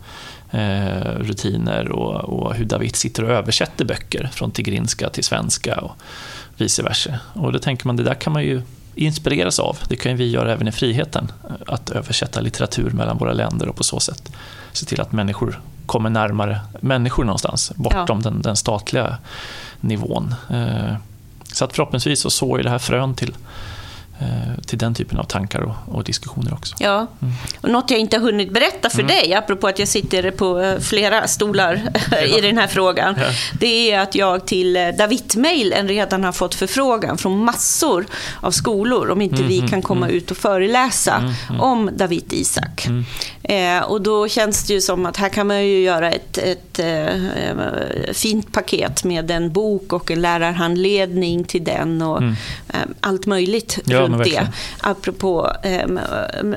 eh, 0.50 1.14
rutiner 1.18 1.88
och, 1.88 2.14
och, 2.14 2.54
hur 2.54 2.64
David 2.64 2.96
sitter 2.96 3.24
och 3.24 3.30
översätter 3.30 3.84
böcker 3.84 4.30
från 4.32 4.50
tigrinska 4.50 5.10
till 5.10 5.24
svenska 5.24 5.80
och 5.80 5.92
vice 6.56 6.82
versa. 6.82 7.18
Och 7.32 7.52
då 7.52 7.58
tänker 7.58 7.86
man, 7.86 7.96
det 7.96 8.02
där 8.02 8.14
kan 8.14 8.32
man 8.32 8.42
ju 8.42 8.62
inspireras 8.94 9.58
av. 9.58 9.78
Det 9.88 9.96
kan 9.96 10.16
vi 10.16 10.30
göra 10.30 10.52
även 10.52 10.68
i 10.68 10.72
friheten, 10.72 11.32
att 11.66 11.90
översätta 11.90 12.40
litteratur 12.40 12.90
mellan 12.90 13.18
våra 13.18 13.32
länder 13.32 13.68
och 13.68 13.76
på 13.76 13.84
så 13.84 14.00
sätt 14.00 14.32
se 14.72 14.86
till 14.86 15.00
att 15.00 15.12
människor 15.12 15.60
kommer 15.86 16.10
närmare 16.10 16.60
människor 16.80 17.24
någonstans, 17.24 17.72
bortom 17.76 18.20
ja. 18.24 18.30
den, 18.30 18.42
den, 18.42 18.56
statliga 18.56 19.18
nivån. 19.80 20.34
Eh, 20.50 20.94
så 21.54 21.64
att 21.64 21.72
förhoppningsvis 21.72 22.20
så 22.20 22.30
sår 22.30 22.58
ju 22.58 22.62
det 22.62 22.70
här 22.70 22.78
frön 22.78 23.14
till, 23.14 23.34
till 24.66 24.78
den 24.78 24.94
typen 24.94 25.18
av 25.18 25.24
tankar 25.24 25.60
och, 25.60 25.74
och 25.86 26.04
diskussioner 26.04 26.54
också. 26.54 26.76
Ja, 26.78 27.06
mm. 27.22 27.34
och 27.60 27.68
något 27.70 27.90
jag 27.90 28.00
inte 28.00 28.16
har 28.16 28.24
hunnit 28.24 28.52
berätta 28.52 28.90
för 28.90 29.02
mm. 29.02 29.06
dig, 29.06 29.34
apropå 29.34 29.68
att 29.68 29.78
jag 29.78 29.88
sitter 29.88 30.30
på 30.30 30.60
eh, 30.60 30.78
flera 30.78 31.28
stolar 31.28 31.82
i 32.38 32.40
den 32.40 32.58
här 32.58 32.66
frågan, 32.66 33.14
ja. 33.18 33.26
det 33.60 33.90
är 33.92 34.00
att 34.00 34.14
jag 34.14 34.46
till 34.46 34.76
eh, 34.76 34.88
David-mailen 34.88 35.88
redan 35.88 36.24
har 36.24 36.32
fått 36.32 36.54
förfrågan 36.54 37.18
från 37.18 37.44
massor 37.44 38.06
av 38.40 38.50
skolor 38.50 39.10
om 39.10 39.22
inte 39.22 39.36
mm. 39.36 39.48
vi 39.48 39.58
mm, 39.58 39.70
kan 39.70 39.82
komma 39.82 40.06
mm. 40.06 40.16
ut 40.16 40.30
och 40.30 40.36
föreläsa 40.36 41.16
mm, 41.48 41.60
om 41.60 41.90
David 41.96 42.32
Isak. 42.32 42.88
Eh, 43.42 43.82
och 43.82 44.02
då 44.02 44.28
känns 44.28 44.66
det 44.66 44.74
ju 44.74 44.80
som 44.80 45.06
att 45.06 45.16
här 45.16 45.28
kan 45.28 45.46
man 45.46 45.66
ju 45.66 45.80
göra 45.80 46.10
ett, 46.10 46.38
ett 46.38 46.78
eh, 46.78 48.12
fint 48.12 48.52
paket 48.52 49.04
med 49.04 49.30
en 49.30 49.52
bok 49.52 49.92
och 49.92 50.10
en 50.10 50.22
lärarhandledning 50.22 51.44
till 51.44 51.64
den 51.64 52.02
och 52.02 52.22
eh, 52.22 52.34
allt 53.00 53.26
möjligt 53.26 53.78
ja, 53.84 54.08
runt 54.18 54.24
det. 54.24 54.52
Apropå 54.80 55.52
eh, 55.62 55.84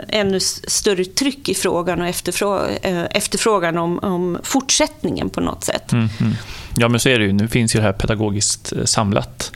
ännu 0.08 0.40
större 0.40 1.06
tryck 1.06 1.50
i 1.50 1.56
frågan 1.56 2.02
och 2.02 2.08
efterfrågan, 2.08 2.70
eh, 2.82 3.04
efterfrågan 3.04 3.78
om, 3.78 4.00
om 4.00 4.38
fortsättningen 4.44 5.30
på 5.30 5.42
något 5.42 5.64
sätt. 5.64 5.92
Mm, 5.92 6.10
mm. 6.20 6.34
Ja, 6.78 6.88
men 6.90 7.00
så 7.00 7.10
är 7.10 7.20
det 7.20 7.26
ju. 7.26 7.34
Nu 7.34 7.48
finns 7.48 7.76
ju 7.76 7.80
det 7.80 7.86
här 7.86 7.94
pedagogiskt 7.94 8.74
eh, 8.74 8.84
samlat, 8.84 9.52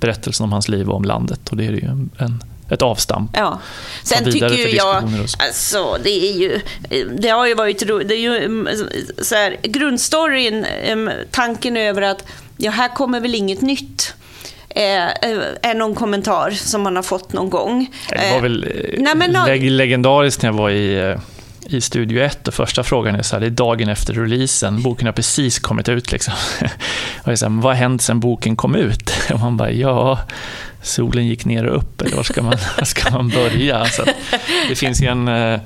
berättelsen 0.00 0.44
om 0.44 0.52
hans 0.52 0.68
liv 0.68 0.88
och 0.88 0.96
om 0.96 1.04
landet. 1.04 1.48
Och 1.48 1.56
det 1.56 1.66
är 1.66 1.72
ju 1.72 2.08
en 2.18 2.42
ett 2.70 2.82
avstamp. 2.82 3.30
Ja. 3.34 3.60
Sen 4.02 4.24
tycker 4.24 4.76
jag, 4.76 5.04
alltså 5.38 5.98
det 6.04 6.10
är 6.10 6.38
ju, 6.38 6.60
det 7.18 7.28
har 7.28 7.46
ju 7.46 7.54
varit 7.54 7.78
det 7.78 8.14
är 8.14 8.20
ju 8.20 8.44
mm, 8.44 8.68
så 9.22 9.34
här, 9.34 9.56
grundstoryn, 9.62 10.64
mm, 10.64 11.10
tanken 11.30 11.76
över 11.76 12.02
att 12.02 12.24
ja, 12.56 12.70
här 12.70 12.88
kommer 12.94 13.20
väl 13.20 13.34
inget 13.34 13.60
nytt. 13.60 14.14
Eh, 14.74 15.02
är 15.62 15.74
någon 15.74 15.94
kommentar 15.94 16.50
som 16.50 16.82
man 16.82 16.96
har 16.96 17.02
fått 17.02 17.32
någon 17.32 17.50
gång. 17.50 17.90
Det 18.08 18.32
var 18.34 18.40
väl 18.40 18.72
Nej, 18.98 19.14
men, 19.16 19.32
leg 19.32 19.70
legendariskt 19.70 20.42
när 20.42 20.50
jag 20.50 20.56
var 20.56 20.70
i 20.70 21.16
i 21.66 21.80
Studio 21.80 22.22
1 22.22 22.48
och 22.48 22.54
första 22.54 22.82
frågan 22.82 23.14
är 23.14 23.22
så 23.22 23.36
här, 23.36 23.40
det 23.40 23.46
är 23.46 23.50
dagen 23.50 23.88
efter 23.88 24.14
releasen, 24.14 24.82
boken 24.82 25.06
har 25.06 25.12
precis 25.12 25.58
kommit 25.58 25.88
ut. 25.88 26.12
Liksom. 26.12 26.34
Och 27.22 27.30
jag 27.30 27.38
så 27.38 27.48
här, 27.48 27.62
vad 27.62 27.64
har 27.64 27.74
hänt 27.74 28.02
sedan 28.02 28.20
boken 28.20 28.56
kom 28.56 28.74
ut? 28.74 29.12
Och 29.32 29.40
man 29.40 29.56
bara, 29.56 29.70
ja, 29.70 30.18
solen 30.82 31.26
gick 31.26 31.44
ner 31.44 31.66
och 31.66 31.76
upp, 31.76 32.00
eller 32.00 32.16
var 32.16 32.22
ska 32.22 32.42
man, 32.42 32.56
var 32.78 32.84
ska 32.84 33.10
man 33.10 33.28
börja? 33.28 33.86
Så 33.86 34.04
det 34.68 34.74
finns 34.74 35.02
ju 35.02 35.06
en 35.06 35.28
eh, 35.28 35.34
Eh, 35.54 35.60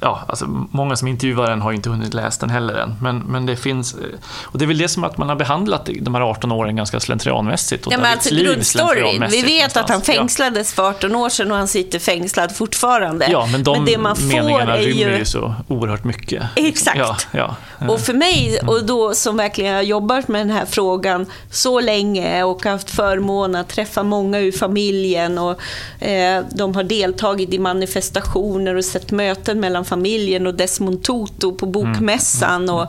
ja, 0.00 0.24
alltså 0.28 0.46
många 0.70 0.96
som 0.96 1.08
intervjuar 1.08 1.50
den 1.50 1.62
har 1.62 1.72
inte 1.72 1.90
hunnit 1.90 2.14
läsa 2.14 2.40
den 2.40 2.50
heller 2.50 2.74
än. 2.74 2.96
Men, 3.00 3.18
men 3.18 3.46
det 3.46 3.56
finns, 3.56 3.94
eh, 3.94 4.00
och 4.42 4.58
det 4.58 4.64
är 4.64 4.66
väl 4.66 4.78
det 4.78 4.88
som 4.88 5.04
att 5.04 5.18
man 5.18 5.28
har 5.28 5.36
behandlat 5.36 5.88
de 6.00 6.14
här 6.14 6.22
18 6.22 6.52
åren 6.52 6.76
ganska 6.76 7.00
slentrianmässigt. 7.00 7.86
Och 7.86 7.92
ja, 7.92 7.96
men 7.96 8.12
alltså 8.12 8.34
grundstoryn, 8.34 9.26
vi 9.30 9.42
vet 9.42 9.76
att 9.76 9.88
han 9.88 10.02
fängslades 10.02 10.74
ja. 10.76 10.82
för 10.82 10.90
18 10.90 11.16
år 11.16 11.28
sedan 11.28 11.50
och 11.50 11.56
han 11.56 11.68
sitter 11.68 11.98
fängslad 11.98 12.56
fortfarande. 12.56 13.26
Ja, 13.30 13.48
men 13.52 13.62
de 13.62 13.76
men 13.76 13.84
det 13.84 13.98
man 13.98 14.16
meningarna 14.20 14.76
får 14.76 14.82
rymmer 14.82 15.18
ju 15.18 15.24
så 15.24 15.54
oerhört 15.68 16.04
mycket. 16.04 16.42
Exakt. 16.56 16.98
Ja, 16.98 17.16
ja. 17.30 17.56
Och 17.88 18.00
för 18.00 18.14
mig, 18.14 18.60
och 18.66 18.84
då 18.84 19.14
som 19.14 19.36
verkligen 19.36 19.74
har 19.74 19.82
jobbat 19.82 20.28
med 20.28 20.40
den 20.40 20.50
här 20.50 20.66
frågan 20.66 21.26
så 21.50 21.80
länge 21.80 22.42
och 22.42 22.64
haft 22.64 22.90
förmånen 22.90 23.60
att 23.60 23.68
träffa 23.68 24.02
många 24.02 24.38
ur 24.38 24.52
familjen 24.52 25.38
och 25.38 25.60
eh, 26.02 26.44
de 26.50 26.74
har 26.74 26.82
deltagit 26.82 27.54
i 27.54 27.58
manifestationer 27.58 28.74
och 28.74 28.84
sett 28.84 29.09
möten 29.10 29.60
mellan 29.60 29.84
familjen 29.84 30.46
och 30.46 30.54
Desmond 30.54 31.02
Tutu 31.02 31.52
på 31.52 31.66
bokmässan. 31.66 32.68
Mm. 32.68 32.86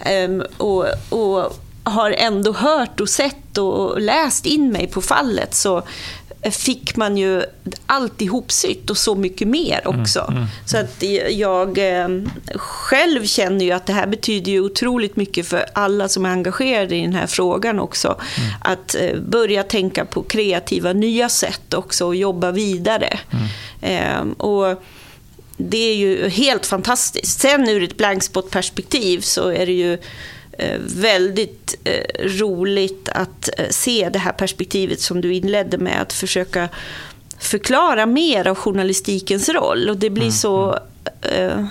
Mm. 0.00 0.46
Och, 0.56 0.86
och, 1.08 1.38
och 1.38 1.58
har 1.84 2.10
ändå 2.10 2.52
hört 2.52 3.00
och 3.00 3.08
sett 3.08 3.58
och 3.58 4.00
läst 4.00 4.46
in 4.46 4.72
mig 4.72 4.86
på 4.86 5.02
fallet 5.02 5.54
så 5.54 5.82
fick 6.50 6.96
man 6.96 7.16
ju 7.16 7.42
allt 7.86 8.20
ihopsytt 8.20 8.90
och 8.90 8.96
så 8.96 9.14
mycket 9.14 9.48
mer 9.48 9.80
mm, 9.84 10.00
också. 10.00 10.20
Mm, 10.20 10.36
mm, 10.36 10.48
så 10.66 10.78
att 10.78 11.02
jag 11.30 11.98
eh, 11.98 12.08
själv 12.54 13.26
känner 13.26 13.64
ju 13.64 13.72
att 13.72 13.86
det 13.86 13.92
här 13.92 14.06
betyder 14.06 14.52
ju 14.52 14.60
otroligt 14.60 15.16
mycket 15.16 15.46
för 15.46 15.64
alla 15.72 16.08
som 16.08 16.26
är 16.26 16.30
engagerade 16.30 16.96
i 16.96 17.00
den 17.00 17.14
här 17.14 17.26
frågan 17.26 17.80
också. 17.80 18.08
Mm. 18.08 18.50
Att 18.60 18.94
eh, 18.94 19.20
börja 19.20 19.62
tänka 19.62 20.04
på 20.04 20.22
kreativa 20.22 20.92
nya 20.92 21.28
sätt 21.28 21.74
också 21.74 22.06
och 22.06 22.16
jobba 22.16 22.50
vidare. 22.50 23.18
Eh, 23.80 24.22
och 24.36 24.82
det 25.56 25.90
är 25.90 25.96
ju 25.96 26.28
helt 26.28 26.66
fantastiskt. 26.66 27.40
Sen 27.40 27.68
ur 27.68 27.82
ett 27.82 27.96
blankspot-perspektiv 27.96 29.20
så 29.20 29.48
är 29.48 29.66
det 29.66 29.72
ju 29.72 29.92
eh, 30.58 30.78
väldigt 30.96 31.74
eh, 31.84 32.28
roligt 32.28 33.08
att 33.08 33.48
eh, 33.58 33.68
se 33.70 34.08
det 34.12 34.18
här 34.18 34.32
perspektivet 34.32 35.00
som 35.00 35.20
du 35.20 35.34
inledde 35.34 35.78
med, 35.78 36.02
att 36.02 36.12
försöka 36.12 36.68
förklara 37.38 38.06
mer 38.06 38.46
av 38.46 38.54
journalistikens 38.54 39.48
roll. 39.48 39.88
Och 39.88 39.96
det 39.96 40.10
blir 40.10 40.22
mm. 40.22 40.32
så 40.32 40.78
mm. 41.22 41.68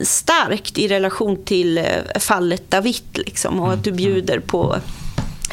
starkt 0.00 0.78
i 0.78 0.88
relation 0.88 1.44
till 1.44 1.86
fallet 2.20 2.70
David, 2.70 3.02
liksom, 3.12 3.60
och 3.60 3.72
att 3.72 3.84
du 3.84 3.90
mm. 3.90 3.96
bjuder 3.96 4.38
på 4.38 4.76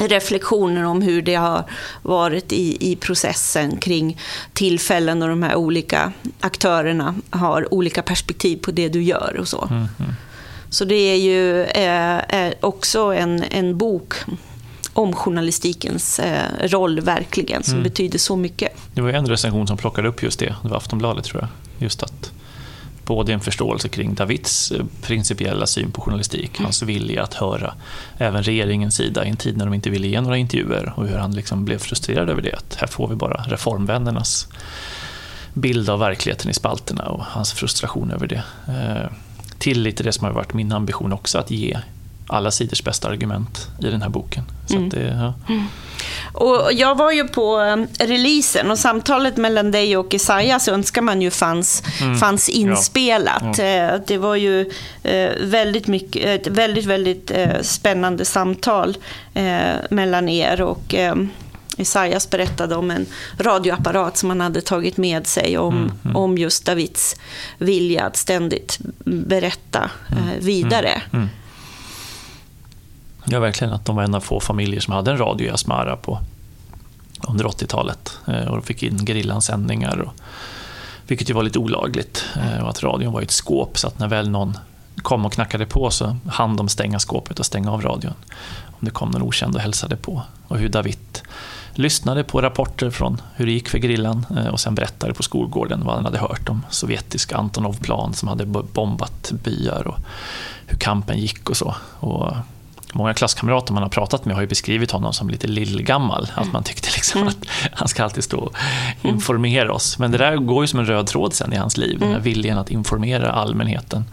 reflektioner 0.08 0.84
om 0.84 1.02
hur 1.02 1.22
det 1.22 1.34
har 1.34 1.64
varit 2.02 2.52
i, 2.52 2.92
i 2.92 2.96
processen 2.96 3.76
kring 3.76 4.18
tillfällen 4.52 5.22
och 5.22 5.28
de 5.28 5.42
här 5.42 5.56
olika 5.56 6.12
aktörerna 6.40 7.14
har 7.30 7.74
olika 7.74 8.02
perspektiv 8.02 8.56
på 8.56 8.70
det 8.70 8.88
du 8.88 9.02
gör 9.02 9.36
och 9.40 9.48
så. 9.48 9.68
Mm, 9.70 9.88
mm. 9.98 10.12
Så 10.70 10.84
det 10.84 10.94
är 10.94 11.16
ju 11.16 11.64
eh, 11.64 12.52
också 12.60 13.00
en, 13.00 13.44
en 13.50 13.78
bok 13.78 14.14
om 14.92 15.12
journalistikens 15.12 16.18
eh, 16.18 16.68
roll 16.68 17.00
verkligen, 17.00 17.62
som 17.62 17.72
mm. 17.72 17.82
betyder 17.82 18.18
så 18.18 18.36
mycket. 18.36 18.72
Det 18.94 19.00
var 19.00 19.10
en 19.10 19.26
recension 19.26 19.66
som 19.66 19.76
plockade 19.76 20.08
upp 20.08 20.22
just 20.22 20.38
det, 20.38 20.54
det 20.62 20.68
var 20.68 20.76
Aftonbladet 20.76 21.24
tror 21.24 21.40
jag. 21.40 21.48
Just 21.84 22.02
att 22.02 22.32
både 23.10 23.32
en 23.32 23.40
förståelse 23.40 23.88
kring 23.88 24.14
Davids 24.14 24.72
eh, 24.72 24.84
principiella 25.02 25.66
syn 25.66 25.90
på 25.92 26.00
journalistik, 26.00 26.50
mm. 26.58 26.64
hans 26.64 26.82
vilja 26.82 27.22
att 27.22 27.34
höra 27.34 27.74
även 28.18 28.42
regeringens 28.42 28.94
sida 28.94 29.24
i 29.24 29.28
en 29.28 29.36
tid 29.36 29.56
när 29.56 29.64
de 29.64 29.74
inte 29.74 29.90
ville 29.90 30.08
ge 30.08 30.20
några 30.20 30.36
intervjuer 30.36 30.92
och 30.96 31.06
hur 31.06 31.18
han 31.18 31.32
liksom 31.32 31.64
blev 31.64 31.78
frustrerad 31.78 32.30
över 32.30 32.42
det. 32.42 32.52
Att 32.52 32.74
här 32.80 32.86
får 32.86 33.08
vi 33.08 33.14
bara 33.14 33.44
reformvännernas 33.48 34.48
bild 35.54 35.90
av 35.90 35.98
verkligheten 35.98 36.50
i 36.50 36.54
spalterna 36.54 37.04
och 37.04 37.24
hans 37.24 37.52
frustration 37.52 38.10
över 38.10 38.26
det. 38.26 38.42
Eh, 38.68 39.10
till 39.58 39.82
lite 39.82 40.02
det 40.02 40.12
som 40.12 40.24
har 40.24 40.32
varit 40.32 40.54
min 40.54 40.72
ambition 40.72 41.12
också, 41.12 41.38
att 41.38 41.50
ge 41.50 41.78
alla 42.30 42.50
sidors 42.50 42.84
bästa 42.84 43.08
argument 43.08 43.68
i 43.82 43.86
den 43.86 44.02
här 44.02 44.08
boken. 44.08 44.44
Så 44.66 44.76
mm. 44.76 44.88
det, 44.88 45.02
ja. 45.02 45.34
mm. 45.48 45.66
Och 46.32 46.72
jag 46.72 46.94
var 46.94 47.12
ju 47.12 47.28
på 47.28 47.58
um, 47.58 47.86
releasen 47.98 48.70
och 48.70 48.78
samtalet 48.78 49.36
mellan 49.36 49.70
dig 49.70 49.96
och 49.96 50.14
Esaias 50.14 50.68
önskar 50.68 51.02
man 51.02 51.22
ju 51.22 51.30
fanns, 51.30 51.82
mm. 52.00 52.18
fanns 52.18 52.48
inspelat. 52.48 53.58
Ja. 53.58 53.64
Eh, 53.64 54.00
det 54.06 54.18
var 54.18 54.36
ju 54.36 54.70
eh, 55.02 55.30
väldigt 55.40 55.86
mycket, 55.86 56.24
ett 56.24 56.46
väldigt, 56.46 56.86
väldigt 56.86 57.30
eh, 57.30 57.60
spännande 57.62 58.24
samtal 58.24 58.96
mellan 59.90 60.28
er. 60.28 60.62
och 60.62 60.94
Esaias 61.80 62.30
berättade 62.30 62.76
om 62.76 62.90
en 62.90 63.06
radioapparat 63.38 64.16
som 64.16 64.28
han 64.28 64.40
hade 64.40 64.60
tagit 64.60 64.96
med 64.96 65.26
sig 65.26 65.58
om, 65.58 65.76
mm, 65.76 65.92
mm. 66.04 66.16
om 66.16 66.38
just 66.38 66.64
Davids 66.64 67.16
vilja 67.58 68.04
att 68.04 68.16
ständigt 68.16 68.78
berätta 69.04 69.90
mm, 70.10 70.24
vidare. 70.40 71.02
Mm, 71.12 71.22
mm. 71.22 71.28
Ja, 73.24 73.40
verkligen. 73.40 73.72
Att 73.72 73.84
de 73.84 73.96
var 73.96 74.02
en 74.02 74.14
av 74.14 74.20
få 74.20 74.40
familjer 74.40 74.80
som 74.80 74.94
hade 74.94 75.10
en 75.10 75.18
radio 75.18 75.46
i 75.46 75.50
Asmara 75.50 75.96
på, 75.96 76.20
under 77.28 77.44
80-talet. 77.44 78.18
Eh, 78.26 78.44
och 78.44 78.56
de 78.56 78.62
fick 78.62 78.82
in 78.82 79.06
gerillansändningar, 79.06 79.98
och, 79.98 80.12
vilket 81.06 81.30
ju 81.30 81.34
var 81.34 81.42
lite 81.42 81.58
olagligt. 81.58 82.24
Eh, 82.36 82.62
och 82.62 82.70
att 82.70 82.82
radion 82.82 83.12
var 83.12 83.20
i 83.20 83.24
ett 83.24 83.30
skåp, 83.30 83.78
så 83.78 83.86
att 83.86 83.98
när 83.98 84.08
väl 84.08 84.30
någon 84.30 84.58
kom 85.02 85.26
och 85.26 85.32
knackade 85.32 85.66
på 85.66 85.90
så 85.90 86.16
hann 86.26 86.56
de 86.56 86.68
stänga 86.68 86.98
skåpet 86.98 87.38
och 87.38 87.46
stänga 87.46 87.72
av 87.72 87.82
radion. 87.82 88.14
Om 88.66 88.78
det 88.80 88.90
kom 88.90 89.10
någon 89.10 89.22
okänd 89.22 89.54
och 89.54 89.60
hälsade 89.60 89.96
på. 89.96 90.22
Och 90.48 90.58
hur 90.58 90.68
David 90.68 91.20
lyssnade 91.74 92.24
på 92.24 92.40
rapporter 92.42 92.90
från 92.90 93.22
hur 93.34 93.46
det 93.46 93.52
gick 93.52 93.68
för 93.68 93.78
grillan 93.78 94.26
eh, 94.36 94.46
och 94.46 94.60
sen 94.60 94.74
berättade 94.74 95.14
på 95.14 95.22
skolgården 95.22 95.84
vad 95.84 95.94
han 95.94 96.04
hade 96.04 96.18
hört 96.18 96.48
om 96.48 96.62
sovjetiska 96.70 97.36
Antonov-plan 97.36 98.14
som 98.14 98.28
hade 98.28 98.46
bombat 98.46 99.32
byar 99.32 99.88
och 99.88 99.98
hur 100.66 100.78
kampen 100.78 101.18
gick 101.18 101.50
och 101.50 101.56
så. 101.56 101.74
Och 101.98 102.32
Många 102.92 103.14
klasskamrater 103.14 103.72
man 103.72 103.82
har 103.82 103.90
pratat 103.90 104.24
med 104.24 104.34
har 104.34 104.42
ju 104.42 104.48
beskrivit 104.48 104.90
honom 104.90 105.12
som 105.12 105.28
lite 105.28 105.46
lillgammal. 105.46 106.30
Mm. 106.32 106.48
Att 106.48 106.52
man 106.52 106.64
tyckte 106.64 106.88
liksom 106.94 107.20
mm. 107.20 107.28
att 107.28 107.48
han 107.72 107.88
ska 107.88 108.04
alltid 108.04 108.24
stå 108.24 108.38
och 108.38 108.54
mm. 109.02 109.14
informera 109.14 109.72
oss. 109.72 109.98
Men 109.98 110.10
det 110.10 110.18
där 110.18 110.36
går 110.36 110.64
ju 110.64 110.68
som 110.68 110.78
en 110.78 110.86
röd 110.86 111.06
tråd 111.06 111.34
sen 111.34 111.52
i 111.52 111.56
hans 111.56 111.76
liv. 111.76 111.98
Den 111.98 112.08
här 112.08 112.14
mm. 112.14 112.24
viljan 112.24 112.58
att 112.58 112.70
informera 112.70 113.32
allmänheten 113.32 114.04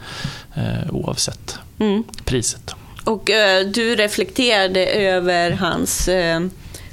eh, 0.56 0.92
oavsett 0.92 1.60
mm. 1.80 2.04
priset. 2.26 2.76
Och 3.04 3.30
eh, 3.30 3.68
du 3.68 3.96
reflekterade 3.96 4.86
över 4.86 5.52
hans 5.52 6.08
eh 6.08 6.40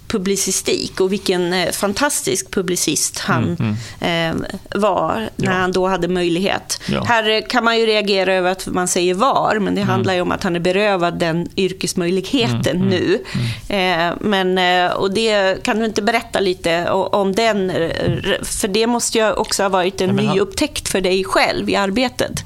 publicistik 0.08 1.00
och 1.00 1.12
vilken 1.12 1.52
eh, 1.52 1.70
fantastisk 1.70 2.50
publicist 2.50 3.18
han 3.18 3.44
mm, 3.44 3.76
mm. 4.00 4.44
Eh, 4.44 4.80
var 4.80 5.28
när 5.36 5.46
ja. 5.46 5.52
han 5.52 5.72
då 5.72 5.86
hade 5.88 6.08
möjlighet. 6.08 6.80
Ja. 6.86 7.04
Här 7.04 7.48
kan 7.48 7.64
man 7.64 7.78
ju 7.78 7.86
reagera 7.86 8.34
över 8.34 8.50
att 8.50 8.66
man 8.66 8.88
säger 8.88 9.14
var, 9.14 9.58
men 9.58 9.74
det 9.74 9.80
mm. 9.80 9.90
handlar 9.90 10.14
ju 10.14 10.20
om 10.20 10.32
att 10.32 10.42
han 10.42 10.56
är 10.56 10.60
berövad 10.60 11.18
den 11.18 11.48
yrkesmöjligheten 11.56 12.76
mm, 12.76 12.88
mm, 12.88 12.88
nu. 12.88 13.24
Mm. 13.68 14.10
Eh, 14.10 14.16
men, 14.20 14.58
eh, 14.58 14.92
och 14.92 15.14
det 15.14 15.62
kan 15.64 15.78
du 15.78 15.84
inte 15.84 16.02
berätta 16.02 16.40
lite 16.40 16.90
om 16.90 17.34
den, 17.34 17.72
för 18.42 18.68
det 18.68 18.86
måste 18.86 19.18
ju 19.18 19.32
också 19.32 19.62
ha 19.62 19.68
varit 19.68 20.00
en 20.00 20.16
ny 20.16 20.40
upptäckt 20.40 20.88
för 20.88 21.00
dig 21.00 21.24
själv 21.24 21.70
i 21.70 21.76
arbetet. 21.76 22.44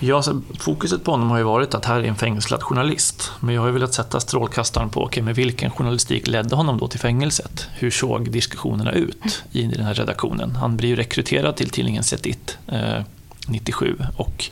Ja, 0.00 0.22
fokuset 0.58 1.04
på 1.04 1.10
honom 1.10 1.30
har 1.30 1.38
ju 1.38 1.44
varit 1.44 1.74
att 1.74 1.84
här 1.84 2.00
är 2.00 2.04
en 2.04 2.16
fängslad 2.16 2.62
journalist. 2.62 3.30
Men 3.40 3.54
jag 3.54 3.62
har 3.62 3.68
ju 3.68 3.72
velat 3.72 3.94
sätta 3.94 4.20
strålkastaren 4.20 4.90
på, 4.90 5.04
okay, 5.04 5.22
men 5.22 5.34
vilken 5.34 5.70
journalistik 5.70 6.26
ledde 6.26 6.56
honom 6.56 6.78
då 6.78 6.88
till 6.88 7.00
fängelset? 7.00 7.68
Hur 7.74 7.90
såg 7.90 8.30
diskussionerna 8.30 8.92
ut 8.92 9.44
i 9.52 9.62
den 9.62 9.84
här 9.84 9.94
redaktionen? 9.94 10.56
Han 10.56 10.76
blir 10.76 10.88
ju 10.88 10.96
rekryterad 10.96 11.56
till 11.56 11.70
tidningen 11.70 12.02
Setit 12.02 12.58
eh, 12.66 13.02
97 13.48 13.96
och 14.16 14.50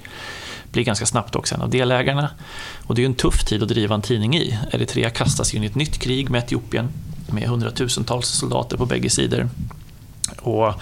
blir 0.73 0.85
ganska 0.85 1.07
snabbt 1.07 1.37
också 1.37 1.55
en 1.55 1.63
av 1.63 1.71
delägarna. 1.71 2.31
Och 2.87 2.95
det 2.95 3.01
är 3.01 3.05
ju 3.05 3.09
en 3.09 3.15
tuff 3.15 3.45
tid 3.45 3.63
att 3.63 3.69
driva 3.69 3.95
en 3.95 4.03
tidning 4.03 4.37
i. 4.37 4.59
Eritrea 4.71 5.11
kastas 5.11 5.55
in 5.55 5.63
i 5.63 5.67
ett 5.67 5.75
nytt 5.75 5.99
krig 5.99 6.31
med 6.31 6.39
Etiopien 6.45 6.89
med 7.27 7.49
hundratusentals 7.49 8.29
soldater 8.29 8.77
på 8.77 8.87
bägge 8.87 9.11
sidor. 9.11 9.49
Och 10.43 10.75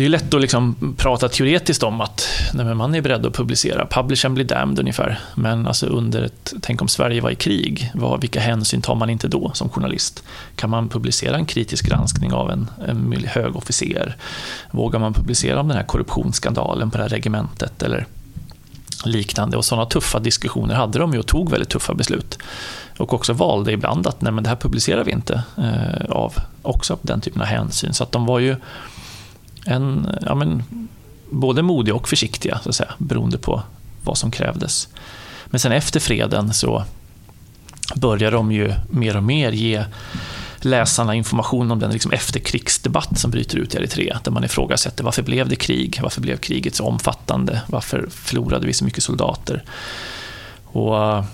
det 0.00 0.04
är 0.06 0.08
lätt 0.08 0.34
att 0.34 0.40
liksom 0.40 0.94
prata 0.96 1.28
teoretiskt 1.28 1.82
om 1.82 2.00
att 2.00 2.28
nej, 2.54 2.74
man 2.74 2.94
är 2.94 3.00
beredd 3.00 3.26
att 3.26 3.34
publicera. 3.34 3.86
Publishern 3.86 4.34
blir 4.34 4.44
damned 4.44 4.78
ungefär. 4.78 5.18
Men 5.34 5.66
alltså 5.66 5.86
under 5.86 6.22
ett, 6.22 6.52
tänk 6.60 6.82
om 6.82 6.88
Sverige 6.88 7.20
var 7.20 7.30
i 7.30 7.34
krig, 7.34 7.90
vad, 7.94 8.20
vilka 8.20 8.40
hänsyn 8.40 8.82
tar 8.82 8.94
man 8.94 9.10
inte 9.10 9.28
då 9.28 9.50
som 9.54 9.68
journalist? 9.68 10.22
Kan 10.56 10.70
man 10.70 10.88
publicera 10.88 11.36
en 11.36 11.46
kritisk 11.46 11.88
granskning 11.88 12.32
av 12.32 12.50
en, 12.50 12.70
en 12.86 13.24
hög 13.26 13.56
officer? 13.56 14.16
Vågar 14.70 14.98
man 14.98 15.14
publicera 15.14 15.60
om 15.60 15.68
den 15.68 15.76
här 15.76 15.84
korruptionsskandalen 15.84 16.90
på 16.90 16.96
det 16.98 17.04
här 17.04 17.10
regementet? 17.10 17.82
Eller 17.82 18.06
liknande. 19.04 19.56
Och 19.56 19.64
sådana 19.64 19.86
tuffa 19.86 20.18
diskussioner 20.18 20.74
hade 20.74 20.98
de 20.98 21.12
ju 21.12 21.18
och 21.18 21.26
tog 21.26 21.50
väldigt 21.50 21.70
tuffa 21.70 21.94
beslut. 21.94 22.38
Och 22.98 23.14
också 23.14 23.32
valde 23.32 23.72
ibland 23.72 24.06
att 24.06 24.20
nej, 24.20 24.32
men 24.32 24.44
det 24.44 24.50
här 24.50 24.56
publicerar 24.56 25.04
vi 25.04 25.12
inte 25.12 25.42
eh, 25.58 26.10
av 26.10 26.34
också 26.62 26.98
den 27.02 27.20
typen 27.20 27.42
av 27.42 27.48
hänsyn. 27.48 27.94
Så 27.94 28.02
att 28.02 28.12
de 28.12 28.26
var 28.26 28.38
ju 28.38 28.56
en, 29.66 30.08
ja, 30.22 30.34
men, 30.34 30.62
både 31.30 31.62
modiga 31.62 31.94
och 31.94 32.08
försiktiga, 32.08 32.60
så 32.62 32.68
att 32.68 32.74
säga, 32.74 32.92
beroende 32.98 33.38
på 33.38 33.62
vad 34.04 34.18
som 34.18 34.30
krävdes. 34.30 34.88
Men 35.46 35.60
sen 35.60 35.72
efter 35.72 36.00
freden 36.00 36.52
så 36.52 36.84
började 37.94 38.36
de 38.36 38.52
ju 38.52 38.74
mer 38.90 39.16
och 39.16 39.22
mer 39.22 39.52
ge 39.52 39.84
läsarna 40.60 41.14
information 41.14 41.70
om 41.70 41.78
den 41.78 41.90
liksom 41.90 42.12
efterkrigsdebatt 42.12 43.18
som 43.18 43.30
bryter 43.30 43.58
ut 43.58 43.74
i 43.74 43.76
Eritrea, 43.76 44.20
där 44.24 44.30
man 44.30 44.44
ifrågasätter 44.44 45.04
varför 45.04 45.22
blev 45.22 45.48
det 45.48 45.56
krig? 45.56 45.98
Varför 46.02 46.20
blev 46.20 46.36
kriget 46.36 46.74
så 46.74 46.84
omfattande? 46.84 47.62
Varför 47.66 48.08
förlorade 48.10 48.66
vi 48.66 48.72
så 48.72 48.84
mycket 48.84 49.04
soldater? 49.04 49.64
Och 50.64 51.24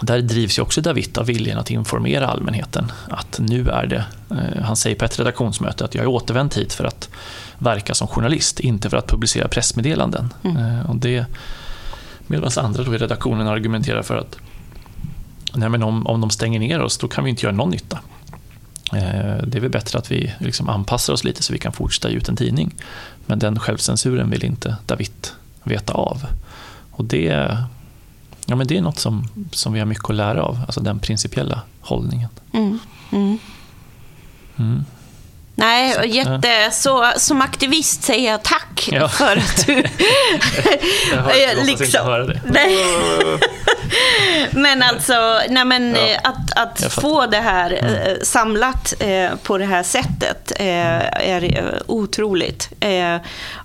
där 0.00 0.22
drivs 0.22 0.58
ju 0.58 0.62
också 0.62 0.80
David 0.80 1.18
av 1.18 1.26
viljan 1.26 1.58
att 1.58 1.70
informera 1.70 2.26
allmänheten 2.26 2.92
att 3.08 3.38
nu 3.38 3.68
är 3.68 3.86
det, 3.86 4.04
eh, 4.30 4.62
han 4.62 4.76
säger 4.76 4.96
på 4.96 5.04
ett 5.04 5.18
redaktionsmöte 5.18 5.84
att 5.84 5.94
jag 5.94 6.02
är 6.02 6.08
återvänt 6.08 6.56
hit 6.56 6.72
för 6.72 6.84
att 6.84 7.08
verka 7.58 7.94
som 7.94 8.08
journalist, 8.08 8.60
inte 8.60 8.90
för 8.90 8.96
att 8.96 9.06
publicera 9.06 9.48
pressmeddelanden. 9.48 10.32
Mm. 10.44 10.56
Eh, 10.56 10.90
och 10.90 10.96
det, 10.96 11.26
medan 12.26 12.50
andra 12.56 12.82
då 12.82 12.94
i 12.94 12.98
redaktionen 12.98 13.46
argumenterar 13.46 14.02
för 14.02 14.16
att 14.16 14.36
nej 15.54 15.68
men 15.68 15.82
om, 15.82 16.06
om 16.06 16.20
de 16.20 16.30
stänger 16.30 16.58
ner 16.60 16.80
oss, 16.80 16.98
då 16.98 17.08
kan 17.08 17.24
vi 17.24 17.30
inte 17.30 17.46
göra 17.46 17.56
någon 17.56 17.70
nytta. 17.70 17.98
Eh, 18.92 19.42
det 19.46 19.58
är 19.58 19.60
väl 19.60 19.70
bättre 19.70 19.98
att 19.98 20.12
vi 20.12 20.32
liksom 20.38 20.68
anpassar 20.68 21.12
oss 21.12 21.24
lite 21.24 21.42
så 21.42 21.52
vi 21.52 21.58
kan 21.58 21.72
fortsätta 21.72 22.10
ge 22.10 22.16
ut 22.16 22.28
en 22.28 22.36
tidning. 22.36 22.74
Men 23.26 23.38
den 23.38 23.58
självcensuren 23.58 24.30
vill 24.30 24.44
inte 24.44 24.76
David 24.86 25.28
veta 25.62 25.92
av. 25.92 26.26
Och 26.90 27.04
det, 27.04 27.58
ja, 28.46 28.56
men 28.56 28.66
det 28.66 28.76
är 28.76 28.80
något 28.82 28.98
som, 28.98 29.28
som 29.52 29.72
vi 29.72 29.78
har 29.78 29.86
mycket 29.86 30.10
att 30.10 30.16
lära 30.16 30.42
av, 30.42 30.58
alltså 30.66 30.80
den 30.80 30.98
principiella 30.98 31.60
hållningen. 31.80 32.28
Mm. 32.52 32.78
Mm. 33.12 33.38
Mm. 34.58 34.84
Nej, 35.58 36.16
jätte, 36.16 36.70
så, 36.72 37.12
som 37.16 37.42
aktivist 37.42 38.02
säger 38.02 38.30
jag 38.30 38.42
tack 38.42 38.88
ja. 38.92 39.08
för 39.18 39.36
att 39.36 39.66
du... 39.66 39.72
jag 41.10 41.22
hör, 41.22 41.64
liksom, 41.64 41.86
inte 41.86 41.98
höra 41.98 42.26
det. 42.26 42.40
Nej. 42.44 42.76
men 44.50 44.82
alltså, 44.82 45.40
nej 45.48 45.64
men, 45.64 45.94
ja. 45.94 46.06
Eh, 46.06 46.18
att, 46.22 46.52
att 46.56 46.92
få 46.92 47.26
det 47.26 47.40
här 47.40 47.70
mm. 47.70 47.94
Eh, 47.94 48.16
samlat 48.22 48.94
eh, 48.98 49.30
på 49.42 49.58
det 49.58 49.64
här 49.64 49.82
sättet 49.82 50.52
eh, 50.56 51.30
är 51.30 51.82
otroligt. 51.86 52.72
Eh, 52.80 53.16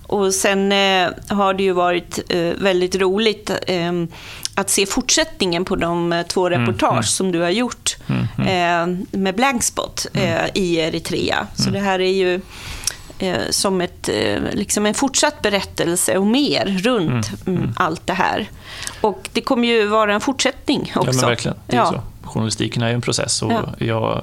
och 0.06 0.34
sen 0.34 0.72
eh, 0.72 1.10
har 1.28 1.54
det 1.54 1.62
ju 1.62 1.72
varit 1.72 2.18
väldigt 2.58 2.94
roligt 2.94 3.50
att 4.54 4.70
se 4.70 4.86
fortsättningen 4.86 5.64
på 5.64 5.76
de 5.76 6.24
två 6.28 6.46
mm, 6.46 6.60
reportage 6.60 6.92
mm. 6.92 7.02
som 7.02 7.32
du 7.32 7.40
har 7.40 7.50
gjort 7.50 7.96
mm, 8.06 8.26
mm. 8.38 9.06
med 9.10 9.34
Blankspot 9.34 10.06
mm. 10.14 10.50
i 10.54 10.76
Eritrea. 10.76 11.46
Så 11.54 11.70
det 11.70 11.80
här 11.80 12.00
är 12.00 12.12
ju 12.12 12.40
som 13.50 13.80
ett, 13.80 14.08
liksom 14.52 14.86
en 14.86 14.94
fortsatt 14.94 15.42
berättelse 15.42 16.18
och 16.18 16.26
mer 16.26 16.66
runt 16.66 17.30
allt 17.76 18.06
det 18.06 18.12
här. 18.12 18.50
Och 19.00 19.28
det 19.32 19.40
kommer 19.40 19.68
ju 19.68 19.86
vara 19.86 20.14
en 20.14 20.20
fortsättning 20.20 20.80
också. 20.80 21.00
Ja, 21.00 21.04
men 21.04 21.28
verkligen. 21.28 21.56
Det 21.66 21.76
är 21.76 21.80
ja. 21.80 21.86
så. 21.86 22.28
Journalistiken 22.28 22.82
är 22.82 22.88
ju 22.88 22.94
en 22.94 23.00
process 23.00 23.42
och 23.42 23.52
ja. 23.52 23.62
jag 23.78 24.22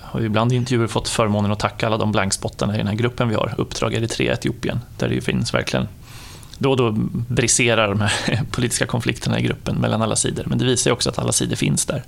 har 0.00 0.20
ibland 0.20 0.52
i 0.52 0.56
intervjuer 0.56 0.86
fått 0.86 1.08
förmånen 1.08 1.52
att 1.52 1.58
tacka 1.58 1.86
alla 1.86 1.96
de 1.96 2.12
blankspottarna 2.12 2.74
i 2.74 2.78
den 2.78 2.86
här 2.86 2.94
gruppen 2.94 3.28
vi 3.28 3.34
har, 3.34 3.54
Uppdrag 3.58 3.94
Eritrea 3.94 4.32
Etiopien, 4.32 4.80
där 4.98 5.08
det 5.08 5.20
finns 5.20 5.54
verkligen 5.54 5.88
då 6.58 6.70
och 6.70 6.76
då 6.76 6.90
briserar 7.28 7.88
de 7.88 8.00
här 8.00 8.42
politiska 8.50 8.86
konflikterna 8.86 9.40
i 9.40 9.42
gruppen 9.42 9.76
mellan 9.76 10.02
alla 10.02 10.16
sidor. 10.16 10.44
Men 10.46 10.58
det 10.58 10.64
visar 10.64 10.90
också 10.90 11.10
att 11.10 11.18
alla 11.18 11.32
sidor 11.32 11.56
finns 11.56 11.86
där 11.86 12.04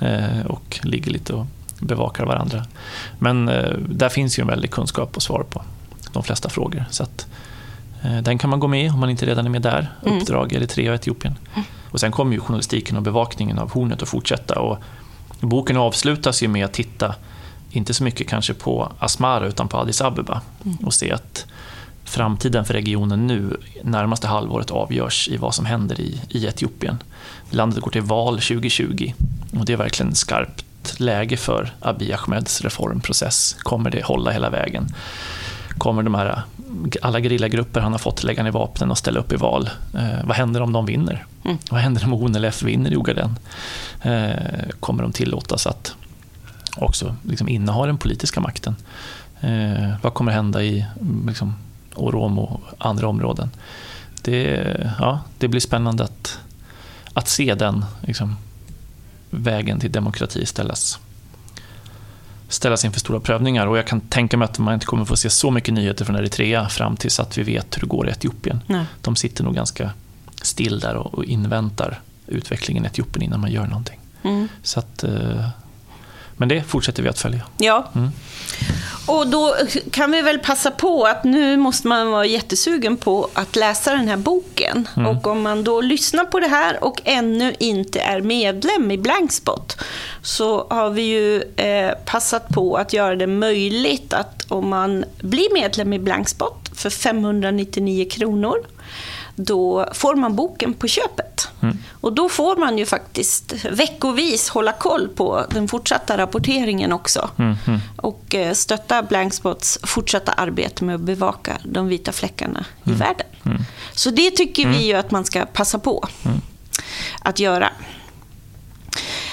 mm. 0.00 0.46
och 0.46 0.80
ligger 0.82 1.10
lite 1.10 1.32
och 1.32 1.46
bevakar 1.80 2.24
varandra. 2.24 2.64
Men 3.18 3.48
eh, 3.48 3.72
där 3.88 4.08
finns 4.08 4.38
ju 4.38 4.40
en 4.40 4.46
väldig 4.46 4.70
kunskap 4.70 5.16
och 5.16 5.22
svar 5.22 5.46
på 5.50 5.62
de 6.12 6.22
flesta 6.22 6.48
frågor. 6.48 6.84
Så 6.90 7.02
att, 7.02 7.26
eh, 8.02 8.18
den 8.18 8.38
kan 8.38 8.50
man 8.50 8.60
gå 8.60 8.68
med 8.68 8.92
om 8.92 9.00
man 9.00 9.10
inte 9.10 9.26
redan 9.26 9.46
är 9.46 9.50
med 9.50 9.62
där. 9.62 9.92
Mm. 10.06 10.18
Uppdrag 10.18 10.52
Eritrea 10.52 10.90
och 10.90 10.94
Etiopien. 10.94 11.34
Mm. 11.54 11.64
Och 11.90 12.00
sen 12.00 12.12
kommer 12.12 12.32
ju 12.32 12.40
journalistiken 12.40 12.96
och 12.96 13.02
bevakningen 13.02 13.58
av 13.58 13.70
Hornet 13.70 14.02
att 14.02 14.08
fortsätta. 14.08 14.60
Och 14.60 14.78
boken 15.40 15.76
avslutas 15.76 16.42
ju 16.42 16.48
med 16.48 16.64
att 16.64 16.72
titta, 16.72 17.14
inte 17.70 17.94
så 17.94 18.04
mycket 18.04 18.28
kanske 18.28 18.54
på 18.54 18.92
Asmara 18.98 19.46
utan 19.46 19.68
på 19.68 19.76
Addis 19.76 20.00
Abeba 20.00 20.40
mm. 20.64 20.76
och 20.76 20.94
se 20.94 21.12
att 21.12 21.46
framtiden 22.08 22.64
för 22.64 22.74
regionen 22.74 23.26
nu, 23.26 23.56
närmaste 23.82 24.26
halvåret, 24.26 24.70
avgörs 24.70 25.28
i 25.28 25.36
vad 25.36 25.54
som 25.54 25.66
händer 25.66 26.00
i, 26.00 26.20
i 26.28 26.46
Etiopien. 26.46 27.02
Landet 27.50 27.80
går 27.80 27.90
till 27.90 28.02
val 28.02 28.34
2020 28.34 29.12
och 29.58 29.64
det 29.64 29.72
är 29.72 29.76
verkligen 29.76 30.14
skarpt 30.14 30.64
läge 30.96 31.36
för 31.36 31.70
Abiy 31.80 32.12
Ahmeds 32.12 32.60
reformprocess. 32.60 33.56
Kommer 33.58 33.90
det 33.90 34.04
hålla 34.04 34.30
hela 34.30 34.50
vägen? 34.50 34.86
Kommer 35.78 36.02
de 36.02 36.14
här, 36.14 36.42
alla 37.02 37.20
gerillagrupper 37.20 37.80
han 37.80 37.92
har 37.92 37.98
fått 37.98 38.24
lägga 38.24 38.42
ner 38.42 38.50
vapnen 38.50 38.90
och 38.90 38.98
ställa 38.98 39.20
upp 39.20 39.32
i 39.32 39.36
val? 39.36 39.70
Eh, 39.94 40.24
vad 40.24 40.36
händer 40.36 40.60
om 40.60 40.72
de 40.72 40.86
vinner? 40.86 41.26
Mm. 41.44 41.58
Vad 41.70 41.80
händer 41.80 42.04
om 42.04 42.12
ONLF 42.12 42.62
vinner 42.62 42.92
i 42.92 42.96
Ogaden? 42.96 43.38
Eh, 44.02 44.68
kommer 44.80 45.02
de 45.02 45.12
tillåtas 45.12 45.66
att 45.66 45.94
också 46.76 47.16
liksom 47.22 47.48
inneha 47.48 47.86
den 47.86 47.98
politiska 47.98 48.40
makten? 48.40 48.76
Eh, 49.40 49.94
vad 50.02 50.14
kommer 50.14 50.32
hända 50.32 50.62
i 50.62 50.86
liksom, 51.26 51.54
och 51.98 52.12
Rom 52.12 52.38
och 52.38 52.60
andra 52.78 53.08
områden. 53.08 53.50
Det, 54.22 54.94
ja, 54.98 55.20
det 55.38 55.48
blir 55.48 55.60
spännande 55.60 56.04
att, 56.04 56.38
att 57.12 57.28
se 57.28 57.54
den 57.54 57.84
liksom, 58.00 58.36
vägen 59.30 59.80
till 59.80 59.92
demokrati 59.92 60.46
ställas, 60.46 60.98
ställas 62.48 62.84
inför 62.84 63.00
stora 63.00 63.20
prövningar. 63.20 63.66
Och 63.66 63.78
jag 63.78 63.86
kan 63.86 64.00
tänka 64.00 64.36
mig 64.36 64.44
att 64.44 64.58
man 64.58 64.74
inte 64.74 64.86
kommer 64.86 65.04
få 65.04 65.16
se 65.16 65.30
så 65.30 65.50
mycket 65.50 65.74
nyheter 65.74 66.04
från 66.04 66.16
Eritrea 66.16 66.68
fram 66.68 66.96
tills 66.96 67.20
att 67.20 67.38
vi 67.38 67.42
vet 67.42 67.76
hur 67.76 67.80
det 67.80 67.86
går 67.86 68.08
i 68.08 68.10
Etiopien. 68.10 68.60
Nej. 68.66 68.84
De 69.00 69.16
sitter 69.16 69.44
nog 69.44 69.54
ganska 69.54 69.90
still 70.42 70.80
där 70.80 70.94
och, 70.94 71.24
inväntar 71.24 72.00
utvecklingen 72.26 72.84
i 72.84 72.86
Etiopien 72.86 73.22
innan 73.22 73.40
man 73.40 73.50
gör 73.50 73.66
någonting. 73.66 74.00
Mm. 74.22 74.48
Så 74.62 74.78
att, 74.80 75.04
eh, 75.04 75.48
men 76.38 76.48
det 76.48 76.62
fortsätter 76.62 77.02
vi 77.02 77.08
att 77.08 77.18
följa. 77.18 77.40
Ja. 77.58 77.90
Mm. 77.94 78.10
Och 79.06 79.26
då 79.26 79.56
kan 79.90 80.10
vi 80.10 80.22
väl 80.22 80.38
passa 80.38 80.70
på 80.70 81.04
att 81.04 81.24
nu 81.24 81.56
måste 81.56 81.88
man 81.88 82.10
vara 82.10 82.26
jättesugen 82.26 82.96
på 82.96 83.28
att 83.32 83.56
läsa 83.56 83.92
den 83.92 84.08
här 84.08 84.16
boken. 84.16 84.88
Mm. 84.96 85.08
Och 85.08 85.26
om 85.26 85.42
man 85.42 85.64
då 85.64 85.80
lyssnar 85.80 86.24
på 86.24 86.40
det 86.40 86.46
här 86.46 86.84
och 86.84 87.00
ännu 87.04 87.54
inte 87.58 88.00
är 88.00 88.20
medlem 88.20 88.90
i 88.90 88.98
Blankspot 88.98 89.76
så 90.22 90.66
har 90.70 90.90
vi 90.90 91.02
ju 91.02 91.42
eh, 91.56 91.92
passat 92.04 92.48
på 92.48 92.76
att 92.76 92.92
göra 92.92 93.16
det 93.16 93.26
möjligt 93.26 94.12
att 94.12 94.44
om 94.48 94.68
man 94.68 95.04
blir 95.20 95.54
medlem 95.54 95.92
i 95.92 95.98
Blankspot 95.98 96.70
för 96.74 96.90
599 96.90 98.08
kronor 98.10 98.56
då 99.38 99.88
får 99.92 100.14
man 100.14 100.36
boken 100.36 100.74
på 100.74 100.88
köpet. 100.88 101.48
Mm. 101.62 101.78
Och 102.00 102.12
då 102.12 102.28
får 102.28 102.56
man 102.56 102.78
ju 102.78 102.86
faktiskt 102.86 103.64
veckovis 103.70 104.48
hålla 104.48 104.72
koll 104.72 105.08
på 105.08 105.44
den 105.50 105.68
fortsatta 105.68 106.18
rapporteringen 106.18 106.92
också. 106.92 107.30
Mm. 107.38 107.56
Mm. 107.66 107.80
Och 107.96 108.34
eh, 108.34 108.52
stötta 108.52 109.02
Blankspots 109.02 109.78
fortsatta 109.82 110.32
arbete 110.32 110.84
med 110.84 110.94
att 110.94 111.00
bevaka 111.00 111.58
de 111.64 111.88
vita 111.88 112.12
fläckarna 112.12 112.64
i 112.84 112.88
mm. 112.88 112.98
världen. 112.98 113.26
Mm. 113.44 113.62
Så 113.92 114.10
det 114.10 114.30
tycker 114.30 114.62
vi 114.62 114.76
mm. 114.76 114.86
ju 114.86 114.94
att 114.94 115.10
man 115.10 115.24
ska 115.24 115.46
passa 115.46 115.78
på 115.78 116.08
att 117.22 117.38
göra. 117.38 117.72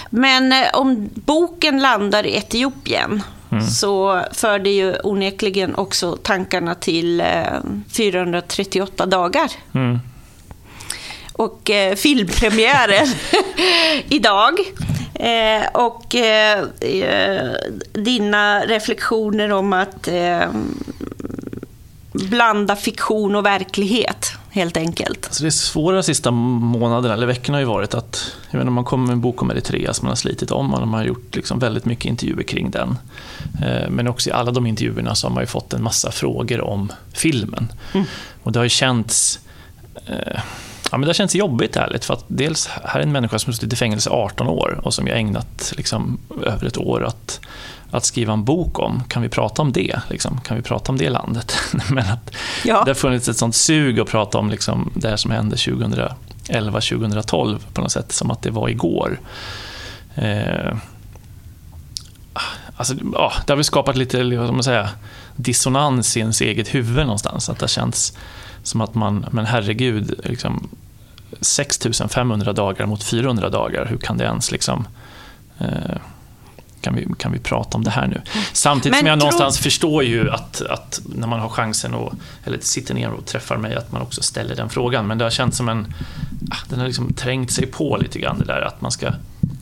Men 0.09 0.53
eh, 0.53 0.67
om 0.73 1.09
boken 1.13 1.79
landar 1.79 2.25
i 2.25 2.35
Etiopien 2.35 3.23
Mm. 3.51 3.67
så 3.67 4.21
för 4.31 4.59
det 4.59 4.69
ju 4.69 4.95
onekligen 5.03 5.75
också 5.75 6.15
tankarna 6.15 6.75
till 6.75 7.21
eh, 7.21 7.27
438 7.91 9.05
dagar. 9.05 9.51
Mm. 9.73 9.99
Och 11.33 11.69
eh, 11.69 11.95
filmpremiären 11.95 13.07
idag. 14.09 14.59
Eh, 15.13 15.67
och 15.73 16.15
eh, 16.15 16.59
eh, 16.81 17.51
dina 17.93 18.59
reflektioner 18.59 19.51
om 19.51 19.73
att 19.73 20.07
eh, 20.07 20.49
blanda 22.11 22.75
fiktion 22.75 23.35
och 23.35 23.45
verklighet 23.45 24.24
helt 24.55 24.77
enkelt? 24.77 25.25
Alltså 25.25 25.43
det 25.43 25.51
svåra 25.51 25.95
de 25.95 26.03
sista 26.03 26.31
månaderna, 26.31 27.13
eller 27.13 27.27
veckorna 27.27 27.55
har 27.55 27.59
ju 27.59 27.65
varit 27.65 27.93
att, 27.93 28.35
jag 28.51 28.57
menar, 28.57 28.71
man 28.71 28.83
kommer 28.83 29.05
med 29.05 29.13
en 29.13 29.21
bok 29.21 29.41
om 29.41 29.51
Eritrea 29.51 29.93
som 29.93 30.05
man 30.05 30.11
har 30.11 30.15
slitit 30.15 30.51
om 30.51 30.73
och 30.73 30.87
man 30.87 30.99
har 30.99 31.05
gjort 31.05 31.35
liksom 31.35 31.59
väldigt 31.59 31.85
mycket 31.85 32.05
intervjuer 32.05 32.43
kring 32.43 32.71
den. 32.71 32.97
Eh, 33.63 33.89
men 33.89 34.07
också 34.07 34.29
i 34.29 34.33
alla 34.33 34.51
de 34.51 34.65
intervjuerna 34.65 35.15
så 35.15 35.27
har 35.27 35.33
man 35.33 35.43
ju 35.43 35.47
fått 35.47 35.73
en 35.73 35.83
massa 35.83 36.11
frågor 36.11 36.61
om 36.61 36.91
filmen. 37.13 37.71
Mm. 37.93 38.05
Och 38.43 38.51
det 38.51 38.59
har 38.59 38.63
ju 38.63 38.69
känts 38.69 39.39
eh, 40.05 40.39
Ja, 40.91 40.97
men 40.97 41.01
det 41.01 41.07
har 41.07 41.13
känts 41.13 41.35
jobbigt 41.35 41.75
ärligt, 41.75 42.05
för 42.05 42.13
att 42.13 42.25
dels 42.27 42.67
här 42.67 42.99
är 42.99 43.03
en 43.03 43.11
människa 43.11 43.39
som 43.39 43.53
suttit 43.53 43.73
i 43.73 43.75
fängelse 43.75 44.09
18 44.09 44.47
år 44.47 44.81
och 44.83 44.93
som 44.93 45.07
jag 45.07 45.17
ägnat 45.17 45.73
liksom, 45.77 46.17
över 46.43 46.67
ett 46.67 46.77
år 46.77 47.03
att, 47.03 47.39
att 47.97 48.05
skriva 48.05 48.33
en 48.33 48.43
bok 48.43 48.79
om. 48.79 49.03
Kan 49.07 49.21
vi 49.21 49.29
prata 49.29 49.61
om 49.61 49.71
det? 49.71 49.99
Liksom? 50.09 50.41
Kan 50.41 50.57
vi 50.57 50.63
prata 50.63 50.91
om 50.91 50.97
det 50.97 51.09
landet? 51.09 51.57
men 51.89 52.05
att 52.05 52.35
ja. 52.65 52.83
Det 52.83 52.89
har 52.89 52.95
funnits 52.95 53.27
ett 53.27 53.37
sånt 53.37 53.55
sug 53.55 53.99
att 53.99 54.07
prata 54.07 54.37
om 54.37 54.49
liksom, 54.49 54.91
det 54.95 55.09
här 55.09 55.17
som 55.17 55.31
hände 55.31 55.55
2011-2012 55.55 57.59
på 57.73 57.81
något 57.81 57.91
sätt, 57.91 58.11
som 58.11 58.31
att 58.31 58.41
det 58.41 58.51
var 58.51 58.69
igår. 58.69 59.19
Eh, 60.15 60.77
alltså, 62.75 62.95
ja, 63.13 63.33
det 63.45 63.53
har 63.53 63.57
väl 63.57 63.63
skapat 63.63 63.95
lite 63.95 64.23
vad 64.23 64.53
man 64.53 64.63
säga, 64.63 64.89
dissonans 65.35 66.17
i 66.17 66.19
ens 66.19 66.41
eget 66.41 66.75
huvud 66.75 67.05
någonstans. 67.05 67.49
Att 67.49 67.59
det 67.59 67.67
känns 67.67 68.17
som 68.63 68.81
att 68.81 68.95
man, 68.95 69.25
men 69.31 69.45
herregud, 69.45 70.19
liksom, 70.23 70.69
6500 71.41 72.53
dagar 72.53 72.85
mot 72.85 73.03
400 73.03 73.49
dagar, 73.49 73.85
hur 73.85 73.97
kan 73.97 74.17
det 74.17 74.23
ens 74.23 74.51
liksom... 74.51 74.87
Eh, 75.57 75.97
kan 76.85 76.95
vi, 76.95 77.07
kan 77.17 77.31
vi 77.31 77.39
prata 77.39 77.77
om 77.77 77.83
det 77.83 77.89
här 77.89 78.07
nu? 78.07 78.21
Samtidigt 78.53 78.91
men 78.91 78.99
som 78.99 79.07
jag 79.07 79.19
någonstans 79.19 79.59
förstår 79.59 80.03
ju 80.03 80.31
att, 80.31 80.61
att 80.61 81.01
när 81.15 81.27
man 81.27 81.39
har 81.39 81.49
chansen 81.49 81.93
och, 81.93 82.13
eller 82.43 82.59
sitter 82.61 82.93
ner 82.93 83.09
och 83.09 83.25
träffar 83.25 83.57
mig, 83.57 83.75
att 83.75 83.91
man 83.91 84.01
också 84.01 84.21
ställer 84.21 84.55
den 84.55 84.69
frågan. 84.69 85.07
Men 85.07 85.17
det 85.17 85.23
har 85.25 85.31
känts 85.31 85.57
som 85.57 85.69
en... 85.69 85.93
Ah, 86.51 86.57
den 86.69 86.79
har 86.79 86.87
liksom 86.87 87.13
trängt 87.13 87.51
sig 87.51 87.65
på 87.65 87.97
lite 87.97 88.19
grann, 88.19 88.39
det 88.39 88.45
där 88.45 88.61
att 88.61 88.81
man 88.81 88.91
ska 88.91 89.11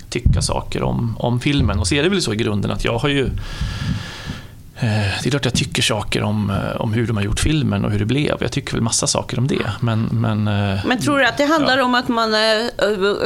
tycka 0.10 0.42
saker 0.42 0.84
om, 0.84 1.18
om 1.20 1.40
filmen. 1.40 1.80
Och 1.80 1.88
så 1.88 1.96
är 1.96 2.04
det 2.04 2.10
väl 2.10 2.22
så 2.22 2.34
i 2.34 2.36
grunden 2.36 2.72
att 2.72 2.86
jag 2.86 2.98
har 2.98 3.10
ju 3.10 3.30
det 4.84 5.26
är 5.26 5.30
klart 5.30 5.46
jag 5.46 5.54
tycker 5.54 5.82
saker 5.82 6.24
om, 6.24 6.50
eh, 6.50 6.82
om 6.82 6.94
hur 6.94 7.08
de 7.08 7.18
har 7.18 7.24
gjort 7.24 7.40
filmen 7.40 7.86
och 7.86 7.92
hur 7.92 8.00
det 8.00 8.06
blev. 8.06 8.38
Jag 8.40 8.52
tycker 8.52 8.74
väl 8.74 8.82
massa 8.82 9.08
saker 9.08 9.40
om 9.40 9.48
det. 9.48 9.72
Men, 9.80 10.10
men, 10.12 10.48
eh, 10.48 10.86
men 10.86 11.02
tror 11.02 11.20
du 11.20 11.26
att 11.26 11.38
det 11.38 11.46
handlar 11.46 11.78
ja. 11.78 11.84
om 11.84 11.96
att 11.96 12.08
man, 12.08 12.32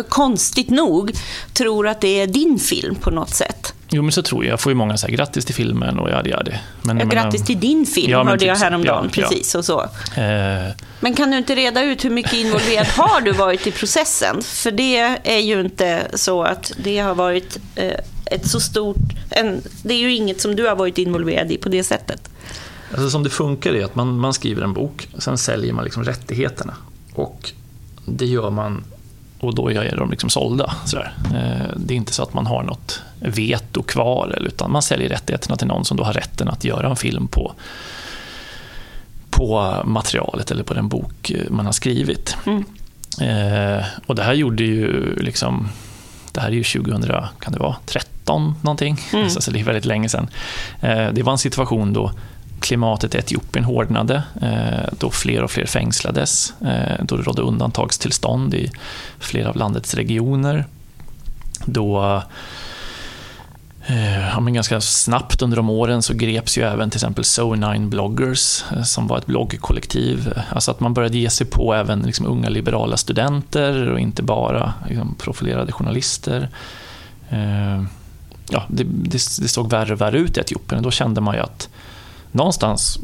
konstigt 0.10 0.70
nog, 0.70 1.12
tror 1.54 1.88
att 1.88 2.02
det 2.02 2.22
är 2.22 2.28
din 2.28 2.60
film 2.60 2.96
på 2.96 3.12
något 3.12 3.30
sätt? 3.30 3.74
Jo, 3.90 4.02
men 4.02 4.12
så 4.12 4.22
tror 4.22 4.46
jag. 4.46 4.52
Jag 4.52 4.60
får 4.60 4.72
ju 4.72 4.76
många 4.76 4.94
här, 4.94 5.10
grattis 5.10 5.46
till 5.46 5.56
filmen 5.56 6.00
och 6.00 6.10
ja, 6.10 6.22
det 6.22 6.60
Men, 6.82 7.00
ja, 7.00 7.06
grattis 7.06 7.46
till 7.46 7.60
din 7.60 7.86
film, 7.86 8.12
ja, 8.12 8.24
hörde 8.24 8.40
typ 8.40 8.48
jag 8.48 8.56
häromdagen. 8.56 9.10
Ja, 9.14 9.22
precis, 9.22 9.54
ja. 9.54 9.58
och 9.58 9.66
så. 9.66 9.82
Eh. 10.22 10.72
Men 11.00 11.14
kan 11.14 11.32
du 11.32 11.38
inte 11.38 11.56
reda 11.56 11.84
ut 11.84 12.06
hur 12.06 12.10
mycket 12.10 12.34
involverad 12.34 12.88
har 12.88 13.22
du 13.22 13.32
varit 13.32 13.68
i 13.68 13.72
processen? 13.72 14.42
För 14.44 14.72
det 14.72 14.98
är 15.24 15.40
ju 15.40 15.62
inte 15.62 16.08
så 16.14 16.44
att 16.44 16.72
det 16.78 17.00
har 17.00 17.16
varit 17.16 17.58
eh, 17.76 17.92
ett 18.32 18.48
så 18.48 18.60
stort... 18.60 18.98
En, 19.30 19.62
det 19.84 19.94
är 19.94 20.00
ju 20.00 20.16
inget 20.16 20.42
som 20.42 20.56
du 20.56 20.68
har 20.68 20.76
varit 20.76 20.98
involverad 20.98 21.52
i 21.52 21.58
på 21.58 21.70
det 21.70 21.84
sättet. 21.84 22.30
Alltså 22.92 23.10
som 23.10 23.24
det 23.24 23.30
funkar 23.30 23.74
är 23.76 23.86
att 23.86 23.96
man, 23.96 24.20
man 24.20 24.34
skriver 24.34 24.62
en 24.62 24.74
bok, 24.74 25.10
sen 25.18 25.38
säljer 25.38 25.74
man 25.74 25.84
liksom 25.84 26.04
rättigheterna. 26.04 26.74
Och 27.14 27.52
det 28.06 28.26
gör 28.26 28.50
man 28.50 28.84
och 29.40 29.56
då 29.56 29.72
är 29.72 29.96
de 29.96 30.12
liksom 30.12 30.30
sålda. 30.30 30.76
Sådär. 30.86 31.14
Eh, 31.26 31.76
det 31.76 31.94
är 31.94 31.96
inte 31.96 32.14
så 32.14 32.24
att 32.24 32.34
man 32.34 32.48
har 32.48 32.64
något 32.64 33.02
veto 33.20 33.84
kvar, 33.84 34.40
utan 34.42 34.72
man 34.72 34.82
säljer 34.82 35.10
rättigheterna 35.10 35.56
till 35.56 35.68
någon 35.68 35.86
som 35.86 35.98
då 35.98 36.04
har 36.04 36.14
rätten 36.14 36.48
att 36.48 36.64
göra 36.64 36.90
en 36.90 36.96
film 36.96 37.28
på, 37.28 37.54
på 39.30 39.76
materialet 39.86 40.52
eller 40.52 40.64
på 40.64 40.74
den 40.74 40.88
bok 40.88 41.32
man 41.50 41.66
har 41.66 41.74
skrivit. 41.74 42.38
Mm. 42.46 42.64
Eh, 43.22 43.86
och 44.06 44.16
det 44.16 44.24
här 44.24 44.34
gjorde 44.34 44.64
ju 44.64 45.16
liksom 45.16 45.70
det 46.32 46.42
här 46.42 46.48
är 46.48 46.54
ju 46.54 46.64
2000, 46.64 47.14
kan 47.40 47.54
det 47.54 47.60
vara, 47.60 47.76
13 47.86 48.17
någonting. 48.62 49.00
Mm. 49.14 49.30
Så 49.30 49.52
det 49.52 49.60
är 49.60 49.64
väldigt 49.64 49.86
länge 49.86 50.10
sedan. 50.10 50.30
Eh, 50.82 51.08
det 51.14 51.24
var 51.24 51.32
en 51.32 51.38
situation 51.38 51.94
då 51.94 52.12
klimatet 52.60 53.16
i 53.16 53.18
Etiopien 53.18 53.66
hårdnade, 53.66 54.24
eh, 54.42 54.94
då 55.00 55.10
fler 55.10 55.44
och 55.44 55.52
fler 55.52 55.66
fängslades, 55.66 56.54
eh, 56.62 57.06
då 57.06 57.18
det 57.18 57.24
rådde 57.24 57.42
undantagstillstånd 57.42 58.54
i 58.54 58.72
flera 59.20 59.50
av 59.50 59.56
landets 59.56 59.94
regioner. 59.94 60.66
Då 61.66 62.22
Ja, 64.32 64.40
men 64.40 64.54
ganska 64.54 64.82
snabbt 64.82 65.42
under 65.42 65.58
de 65.58 65.70
åren 65.70 66.02
så 66.02 66.14
greps 66.14 66.58
ju 66.58 66.64
även 66.64 66.90
till 66.90 66.98
exempel 66.98 67.24
So9 67.24 67.90
Bloggers 67.90 68.64
som 68.86 69.08
var 69.08 69.18
ett 69.18 69.26
bloggkollektiv. 69.26 70.34
Alltså 70.50 70.72
att 70.72 70.80
man 70.80 70.94
började 70.94 71.18
ge 71.18 71.30
sig 71.30 71.48
på 71.48 71.74
även 71.74 72.00
liksom 72.00 72.26
unga 72.26 72.50
liberala 72.50 72.98
studenter 72.98 73.90
och 73.90 74.00
inte 74.00 74.24
bara 74.24 74.74
liksom 74.90 75.16
profilerade 75.16 75.72
journalister. 75.72 76.50
Ja, 78.50 78.64
det, 78.70 78.84
det, 78.84 79.12
det 79.12 79.48
såg 79.48 79.70
värre 79.70 79.94
och 79.94 80.02
värre 80.02 80.18
ut 80.18 80.38
i 80.38 80.40
Etiopien 80.40 80.84
då 80.84 80.92
kände 80.92 81.22
man 81.22 81.36
ju 81.36 81.42
att 81.42 81.70
någonstans, 82.32 83.00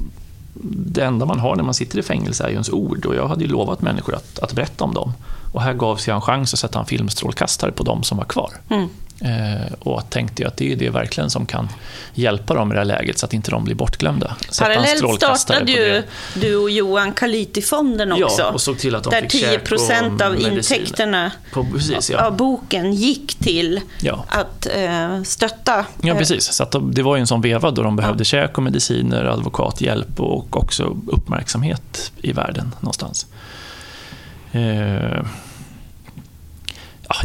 det 0.86 1.06
enda 1.06 1.26
man 1.26 1.40
har 1.40 1.56
när 1.56 1.64
man 1.64 1.74
sitter 1.74 2.00
i 2.00 2.02
fängelse 2.02 2.44
är 2.44 2.48
ju 2.48 2.54
ens 2.54 2.70
ord 2.70 3.06
och 3.06 3.16
jag 3.16 3.28
hade 3.28 3.44
ju 3.44 3.50
lovat 3.50 3.82
människor 3.82 4.16
att, 4.16 4.40
att 4.40 4.54
berätta 4.54 4.84
om 4.84 4.94
dem. 4.94 5.14
Och 5.54 5.62
här 5.62 5.74
gavs 5.74 6.08
jag 6.08 6.16
en 6.16 6.22
chans 6.22 6.54
att 6.54 6.60
sätta 6.60 6.80
en 6.80 6.86
filmstrålkastare 6.86 7.72
på 7.72 7.84
dem 7.84 8.04
som 8.04 8.18
var 8.18 8.26
kvar. 8.26 8.52
Mm. 8.70 8.88
Eh, 9.24 9.74
och 9.80 10.10
tänkte 10.10 10.42
jag 10.42 10.50
att 10.50 10.58
det 10.58 10.72
är 10.72 10.76
det 10.76 10.90
verkligen 10.90 11.30
som 11.30 11.46
kan 11.46 11.70
hjälpa 12.14 12.54
dem 12.54 12.72
i 12.72 12.74
det 12.74 12.80
här 12.80 12.86
läget 12.86 13.18
så 13.18 13.26
att 13.26 13.34
inte 13.34 13.52
de 13.52 13.64
blir 13.64 13.76
bortglömda. 13.76 14.36
Parallellt 14.60 15.22
startade 15.22 15.72
ju 15.72 16.04
du 16.34 16.56
och 16.56 16.70
Johan 16.70 17.12
Kalitifonden 17.12 18.12
också. 18.12 18.42
Ja, 18.42 18.52
och 18.52 18.62
såg 18.62 18.80
till 18.80 18.96
att 18.96 19.04
de 19.04 19.10
där 19.10 19.22
fick 19.22 19.32
10 19.32 19.60
procent 19.60 20.22
av 20.22 20.42
intäkterna 20.42 21.32
på, 21.54 21.66
precis, 21.74 22.10
ja. 22.10 22.26
av 22.26 22.38
boken 22.38 22.94
gick 22.94 23.36
till 23.36 23.82
ja. 24.02 24.26
att 24.28 24.68
eh, 24.76 25.24
stötta. 25.24 25.86
Ja, 26.02 26.14
eh, 26.14 26.18
precis. 26.18 26.54
Så 26.54 26.66
de, 26.72 26.94
det 26.94 27.04
var 27.04 27.16
ju 27.16 27.20
en 27.20 27.28
sån 27.28 27.42
veva 27.42 27.72
då 27.72 27.84
de 27.84 27.96
behövde 27.96 28.22
ja. 28.22 28.26
käk 28.26 28.58
och 28.58 28.64
mediciner, 28.64 29.26
advokathjälp 29.26 30.20
och 30.20 30.58
också 30.58 30.98
uppmärksamhet 31.08 32.12
i 32.22 32.32
världen 32.32 32.76
någonstans. 32.80 33.28
Eh, 34.52 35.26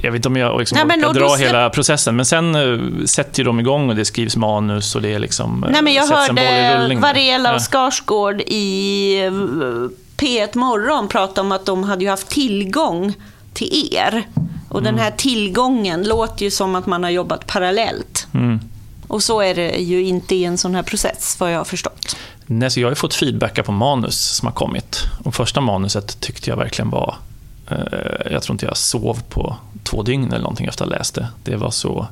jag 0.02 0.12
vet 0.12 0.18
inte 0.18 0.28
om 0.28 0.36
jag 0.36 0.58
liksom 0.58 0.78
Nej, 0.88 0.98
orkar 0.98 1.20
dra 1.20 1.34
hela 1.34 1.70
processen, 1.70 2.16
men 2.16 2.26
sen 2.26 2.56
uh, 2.56 3.04
sätter 3.04 3.44
de 3.44 3.60
igång 3.60 3.88
och 3.88 3.96
det 3.96 4.04
skrivs 4.04 4.36
manus 4.36 4.94
och 4.94 5.02
det 5.02 5.14
är 5.14 5.18
liksom... 5.18 5.64
Uh, 5.64 5.70
Nej, 5.70 5.82
men 5.82 5.92
jag 5.92 6.06
hörde 6.06 6.96
Varela 7.00 7.54
och 7.54 7.62
Skarsgård 7.62 8.40
i 8.40 9.22
uh, 9.26 9.88
P1 10.16 10.58
Morgon 10.58 11.08
prata 11.08 11.40
om 11.40 11.52
att 11.52 11.66
de 11.66 11.84
hade 11.84 12.04
ju 12.04 12.10
haft 12.10 12.28
tillgång 12.28 13.14
till 13.52 13.88
er. 13.92 14.26
Och 14.68 14.80
mm. 14.80 14.94
den 14.94 15.04
här 15.04 15.10
tillgången 15.10 16.02
låter 16.08 16.44
ju 16.44 16.50
som 16.50 16.74
att 16.74 16.86
man 16.86 17.02
har 17.02 17.10
jobbat 17.10 17.46
parallellt. 17.46 18.26
Mm. 18.34 18.60
Och 19.08 19.22
så 19.22 19.40
är 19.40 19.54
det 19.54 19.70
ju 19.70 20.04
inte 20.04 20.34
i 20.34 20.44
en 20.44 20.58
sån 20.58 20.74
här 20.74 20.82
process, 20.82 21.36
vad 21.40 21.52
jag 21.52 21.58
har 21.58 21.64
förstått. 21.64 22.16
Nej, 22.46 22.70
så 22.70 22.80
jag 22.80 22.88
har 22.88 22.94
fått 22.94 23.14
feedbackar 23.14 23.62
på 23.62 23.72
manus 23.72 24.18
som 24.18 24.46
har 24.46 24.52
kommit. 24.52 25.02
Och 25.24 25.34
första 25.34 25.60
manuset 25.60 26.20
tyckte 26.20 26.50
jag 26.50 26.56
verkligen 26.56 26.90
var 26.90 27.14
Eh, 27.14 27.27
Eh, 27.70 28.32
jag 28.32 28.42
tror 28.42 28.54
inte 28.54 28.66
jag 28.66 28.76
sov 28.76 29.22
på 29.28 29.56
två 29.82 30.02
dygn 30.02 30.28
eller 30.28 30.42
någonting 30.42 30.66
efter 30.66 30.84
att 30.84 30.90
ha 30.90 30.98
läst 30.98 31.14
det. 31.14 31.28
Det 31.44 31.56
var 31.56 31.70
så, 31.70 32.06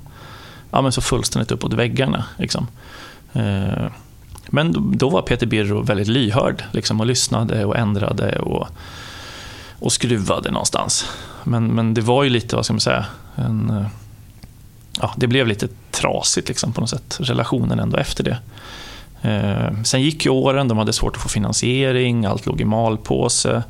ja, 0.70 0.82
men 0.82 0.92
så 0.92 1.00
fullständigt 1.00 1.50
uppåt 1.50 1.72
väggarna. 1.72 2.24
Liksom. 2.38 2.66
Eh, 3.32 3.86
men 4.46 4.96
då 4.98 5.10
var 5.10 5.22
Peter 5.22 5.46
Birro 5.46 5.82
väldigt 5.82 6.08
lyhörd 6.08 6.64
liksom, 6.72 7.00
och 7.00 7.06
lyssnade 7.06 7.64
och 7.64 7.76
ändrade 7.76 8.38
och, 8.38 8.68
och 9.78 9.92
skruvade 9.92 10.50
någonstans. 10.50 11.06
Men, 11.44 11.66
men 11.66 11.94
det 11.94 12.00
var 12.00 12.24
ju 12.24 12.30
lite, 12.30 12.56
vad 12.56 12.64
ska 12.64 12.74
man 12.74 12.80
säga, 12.80 13.06
en, 13.34 13.70
eh, 13.70 13.86
ja, 15.00 15.14
det 15.16 15.26
blev 15.26 15.46
lite 15.46 15.68
trasigt 15.90 16.48
liksom, 16.48 16.72
på 16.72 16.80
något 16.80 16.90
sätt, 16.90 17.16
relationen 17.20 17.78
ändå 17.78 17.96
efter 17.96 18.24
det. 18.24 18.38
sen 19.84 20.02
gick 20.02 20.24
ju 20.24 20.30
åren, 20.30 20.68
de 20.68 20.78
hade 20.78 20.92
svårt 20.92 21.16
att 21.16 21.22
få 21.22 21.28
finansiering, 21.28 22.24
allt 22.24 22.46
låg 22.46 22.60
i 22.60 22.64
malpåse. 22.64 23.62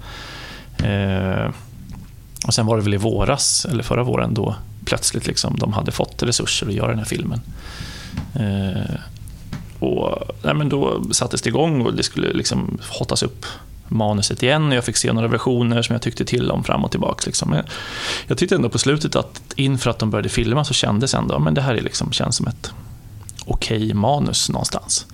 Och 2.47 2.55
sen 2.55 2.67
var 2.67 2.77
det 2.77 2.83
väl 2.83 2.95
i 2.95 2.97
våras, 2.97 3.67
eller 3.71 3.83
förra 3.83 4.03
våren, 4.03 4.35
då 4.35 4.55
plötsligt 4.85 5.27
liksom, 5.27 5.57
de 5.59 5.73
hade 5.73 5.93
fått 5.93 6.23
resurser 6.23 6.67
att 6.67 6.73
göra 6.73 6.89
den 6.89 6.99
här 6.99 7.05
filmen. 7.05 7.41
Eh, 8.35 9.01
och, 9.79 10.19
nej, 10.43 10.55
men 10.55 10.69
då 10.69 11.05
sattes 11.13 11.43
det 11.43 11.49
igång 11.49 11.87
och 11.87 11.95
det 11.95 12.03
skulle 12.03 12.33
liksom 12.33 12.79
hottas 12.99 13.23
upp 13.23 13.47
manuset 13.89 14.43
igen. 14.43 14.73
Jag 14.73 14.85
fick 14.85 14.97
se 14.97 15.13
några 15.13 15.29
versioner 15.29 15.83
som 15.83 15.93
jag 15.93 16.03
tyckte 16.03 16.25
till 16.25 16.51
om 16.51 16.65
fram 16.65 16.85
och 16.85 16.91
tillbaka. 16.91 17.23
Liksom. 17.27 17.53
Jag, 17.53 17.65
jag 18.27 18.39
tyckte 18.39 18.55
ändå 18.55 18.69
på 18.69 18.79
slutet 18.79 19.17
att 19.17 19.43
inför 19.57 19.91
att 19.91 19.99
de 19.99 20.11
började 20.11 20.29
filma 20.29 20.65
så 20.65 20.75
kändes 20.75 21.15
ändå 21.15 21.39
men 21.39 21.55
det 21.55 21.61
här 21.61 21.75
är 21.75 21.81
liksom, 21.81 22.13
känns 22.13 22.37
som 22.37 22.47
ett 22.47 22.71
okej 23.47 23.77
okay 23.77 23.95
manus 23.95 24.49
någonstans. 24.49 25.07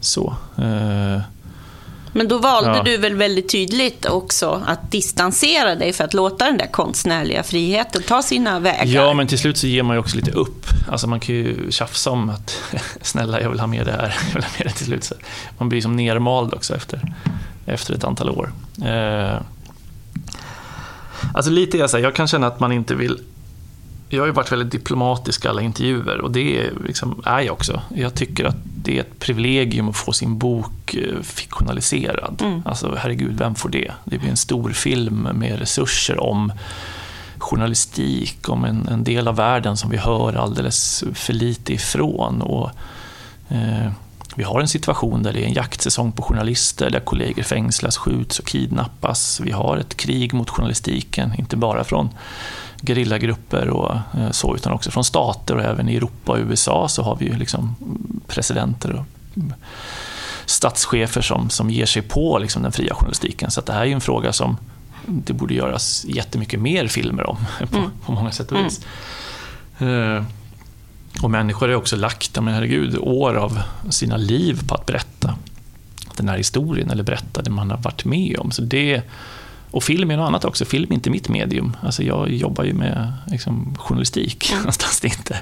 Så, 0.00 0.36
eh, 0.56 1.20
men 2.16 2.28
då 2.28 2.38
valde 2.38 2.76
ja. 2.76 2.82
du 2.82 2.96
väl 2.96 3.14
väldigt 3.14 3.48
tydligt 3.48 4.06
också 4.06 4.62
att 4.66 4.90
distansera 4.90 5.74
dig 5.74 5.92
för 5.92 6.04
att 6.04 6.14
låta 6.14 6.44
den 6.44 6.58
där 6.58 6.66
konstnärliga 6.66 7.42
friheten 7.42 8.02
ta 8.02 8.22
sina 8.22 8.60
vägar? 8.60 8.86
Ja, 8.86 9.14
men 9.14 9.26
till 9.26 9.38
slut 9.38 9.56
så 9.56 9.66
ger 9.66 9.82
man 9.82 9.96
ju 9.96 10.00
också 10.00 10.16
lite 10.16 10.30
upp. 10.30 10.66
Alltså 10.90 11.06
man 11.06 11.20
kan 11.20 11.34
ju 11.34 11.70
tjafsa 11.70 12.10
om 12.10 12.30
att 12.30 12.62
snälla, 13.02 13.40
jag 13.40 13.50
vill 13.50 13.60
ha 13.60 13.66
med 13.66 13.86
det 13.86 13.92
här. 13.92 14.16
Jag 14.28 14.34
vill 14.34 14.44
ha 14.44 14.50
med 14.58 14.66
det 14.66 14.72
till 14.72 14.86
slut. 14.86 15.04
Så 15.04 15.14
man 15.58 15.68
blir 15.68 15.80
som 15.80 15.96
nermald 15.96 16.54
också 16.54 16.74
efter, 16.74 17.14
efter 17.66 17.94
ett 17.94 18.04
antal 18.04 18.30
år. 18.30 18.52
Eh, 18.84 19.40
Alltså 21.34 21.50
lite 21.50 21.78
är 21.78 21.86
så 21.86 21.96
här, 21.96 22.04
jag 22.04 22.14
kan 22.14 22.28
känna 22.28 22.46
att 22.46 22.60
man 22.60 22.72
inte 22.72 22.94
vill 22.94 23.18
jag 24.08 24.22
har 24.22 24.26
ju 24.26 24.32
varit 24.32 24.52
väldigt 24.52 24.70
diplomatisk 24.70 25.44
i 25.44 25.48
alla 25.48 25.62
intervjuer 25.62 26.20
och 26.20 26.30
det 26.30 26.70
liksom, 26.86 27.22
är 27.26 27.40
jag 27.40 27.52
också. 27.52 27.82
Jag 27.94 28.14
tycker 28.14 28.44
att 28.44 28.56
det 28.64 28.96
är 28.96 29.00
ett 29.00 29.18
privilegium 29.18 29.88
att 29.88 29.96
få 29.96 30.12
sin 30.12 30.38
bok 30.38 30.94
eh, 30.94 31.22
fiktionaliserad. 31.22 32.42
Mm. 32.44 32.62
Alltså 32.64 32.94
herregud, 32.98 33.38
vem 33.38 33.54
får 33.54 33.68
det? 33.68 33.92
Det 34.04 34.18
blir 34.18 34.30
en 34.30 34.36
stor 34.36 34.70
film 34.70 35.28
med 35.34 35.58
resurser 35.58 36.20
om 36.20 36.52
journalistik, 37.38 38.48
om 38.48 38.64
en, 38.64 38.88
en 38.88 39.04
del 39.04 39.28
av 39.28 39.36
världen 39.36 39.76
som 39.76 39.90
vi 39.90 39.96
hör 39.96 40.34
alldeles 40.34 41.04
för 41.14 41.32
lite 41.32 41.72
ifrån. 41.72 42.42
Och, 42.42 42.70
eh, 43.48 43.90
vi 44.36 44.44
har 44.44 44.60
en 44.60 44.68
situation 44.68 45.22
där 45.22 45.32
det 45.32 45.42
är 45.42 45.46
en 45.46 45.52
jaktsäsong 45.52 46.12
på 46.12 46.22
journalister, 46.22 46.90
där 46.90 47.00
kollegor 47.00 47.42
fängslas, 47.42 47.96
skjuts 47.96 48.38
och 48.38 48.46
kidnappas. 48.46 49.40
Vi 49.40 49.50
har 49.50 49.76
ett 49.76 49.96
krig 49.96 50.34
mot 50.34 50.50
journalistiken, 50.50 51.32
inte 51.38 51.56
bara 51.56 51.84
från 51.84 52.08
gerillagrupper 52.82 53.68
och 53.68 53.94
eh, 53.94 54.30
så, 54.30 54.56
utan 54.56 54.72
också 54.72 54.90
från 54.90 55.04
stater 55.04 55.56
och 55.56 55.62
även 55.62 55.88
i 55.88 55.96
Europa 55.96 56.32
och 56.32 56.38
USA 56.38 56.88
så 56.88 57.02
har 57.02 57.16
vi 57.16 57.24
ju 57.24 57.36
liksom 57.36 57.76
presidenter 58.26 58.92
och 58.92 59.04
statschefer 60.46 61.22
som, 61.22 61.50
som 61.50 61.70
ger 61.70 61.86
sig 61.86 62.02
på 62.02 62.38
liksom 62.38 62.62
den 62.62 62.72
fria 62.72 62.94
journalistiken. 62.94 63.50
Så 63.50 63.60
det 63.60 63.72
här 63.72 63.86
är 63.86 63.90
en 63.90 64.00
fråga 64.00 64.32
som 64.32 64.56
det 65.06 65.32
borde 65.32 65.54
göras 65.54 66.04
jättemycket 66.08 66.60
mer 66.60 66.86
filmer 66.86 67.30
om 67.30 67.36
på, 67.70 67.76
mm. 67.76 67.90
på 68.06 68.12
många 68.12 68.32
sätt 68.32 68.52
och 68.52 68.58
vis. 68.58 68.80
Mm. 69.78 70.24
Och 71.22 71.30
människor 71.30 71.68
har 71.68 71.74
också 71.74 71.96
lagt, 71.96 72.40
men 72.40 72.54
herregud, 72.54 72.98
år 72.98 73.34
av 73.34 73.58
sina 73.90 74.16
liv 74.16 74.60
på 74.68 74.74
att 74.74 74.86
berätta 74.86 75.34
den 76.16 76.28
här 76.28 76.36
historien 76.36 76.90
eller 76.90 77.02
berätta 77.02 77.42
det 77.42 77.50
man 77.50 77.70
har 77.70 77.78
varit 77.78 78.04
med 78.04 78.38
om. 78.38 78.50
Så 78.50 78.62
det 78.62 79.02
och 79.70 79.82
film 79.82 80.10
är 80.10 80.16
något 80.16 80.26
annat 80.26 80.44
också. 80.44 80.64
Film 80.64 80.90
är 80.90 80.94
inte 80.94 81.10
mitt 81.10 81.28
medium. 81.28 81.76
Alltså 81.82 82.02
jag 82.02 82.30
jobbar 82.30 82.64
ju 82.64 82.72
med 82.72 83.12
liksom, 83.26 83.76
journalistik 83.78 84.50
mm. 84.50 84.62
någonstans. 84.62 85.00
Det 85.00 85.08
är, 85.08 85.12
inte, 85.18 85.34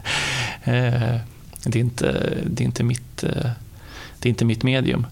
eh, 0.64 1.20
det, 1.64 1.78
är 1.78 1.80
inte, 1.80 2.38
det, 2.46 2.62
är 2.62 2.64
inte 2.64 2.84
mitt, 2.84 3.24
eh, 3.24 3.50
det 4.18 4.28
är 4.28 4.30
inte 4.30 4.44
mitt 4.44 4.62
medium. 4.62 5.06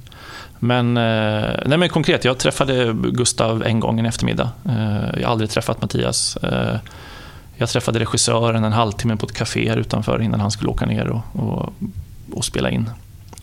Men, 0.59 0.97
eh, 0.97 1.51
nej 1.67 1.79
men 1.79 1.89
konkret, 1.89 2.25
jag 2.25 2.39
träffade 2.39 2.97
Gustav 3.13 3.63
en 3.63 3.81
gång 3.81 3.99
en 3.99 4.07
eftermiddag. 4.07 4.51
Jag 5.17 5.27
har 5.27 5.33
aldrig 5.33 5.51
träffat 5.51 5.83
Mattias. 5.83 6.39
Jag 7.57 7.69
träffade 7.69 7.99
regissören 7.99 8.65
en 8.65 8.73
halvtimme 8.73 9.17
på 9.17 9.27
ett 9.27 9.33
café 9.33 9.75
utanför 9.75 10.23
innan 10.23 10.41
han 10.41 10.51
skulle 10.51 10.71
åka 10.71 10.87
ner 10.87 11.09
och, 11.09 11.23
och, 11.33 11.73
och 12.33 12.45
spela 12.45 12.71
in. 12.71 12.91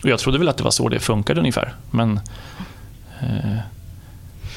Och 0.02 0.08
jag 0.08 0.18
trodde 0.18 0.38
väl 0.38 0.48
att 0.48 0.56
det 0.56 0.64
var 0.64 0.70
så 0.70 0.88
det 0.88 1.00
funkade 1.00 1.40
ungefär. 1.40 1.74
Men 1.90 2.20
eh, 3.20 3.58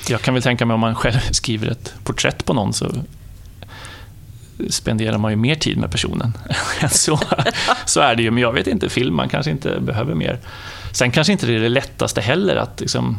jag 0.08 0.22
kan 0.22 0.34
väl 0.34 0.44
tänka 0.44 0.66
mig 0.66 0.74
om 0.74 0.80
man 0.80 0.96
själv 0.96 1.20
skriver 1.32 1.68
ett 1.68 1.94
porträtt 2.04 2.46
på 2.46 2.54
någon 2.54 2.74
så 2.74 2.92
spenderar 4.70 5.18
man 5.18 5.32
ju 5.32 5.36
mer 5.36 5.56
tid 5.56 5.78
med 5.78 5.92
personen. 5.92 6.38
så, 6.92 7.20
så 7.86 8.02
är 8.02 8.16
det 8.16 8.24
ju, 8.24 8.32
men 8.32 8.44
jag 8.44 8.54
vet 8.54 8.68
inte, 8.68 8.90
film, 8.90 9.16
man 9.16 9.30
kanske 9.30 9.52
inte 9.52 9.80
behöver 9.80 10.16
mer. 10.16 10.40
Sen 10.92 11.12
kanske 11.12 11.34
inte 11.34 11.46
det 11.46 11.56
är 11.56 11.60
det 11.60 11.70
lättaste 11.70 12.22
heller 12.22 12.56
att 12.56 12.80
liksom, 12.80 13.18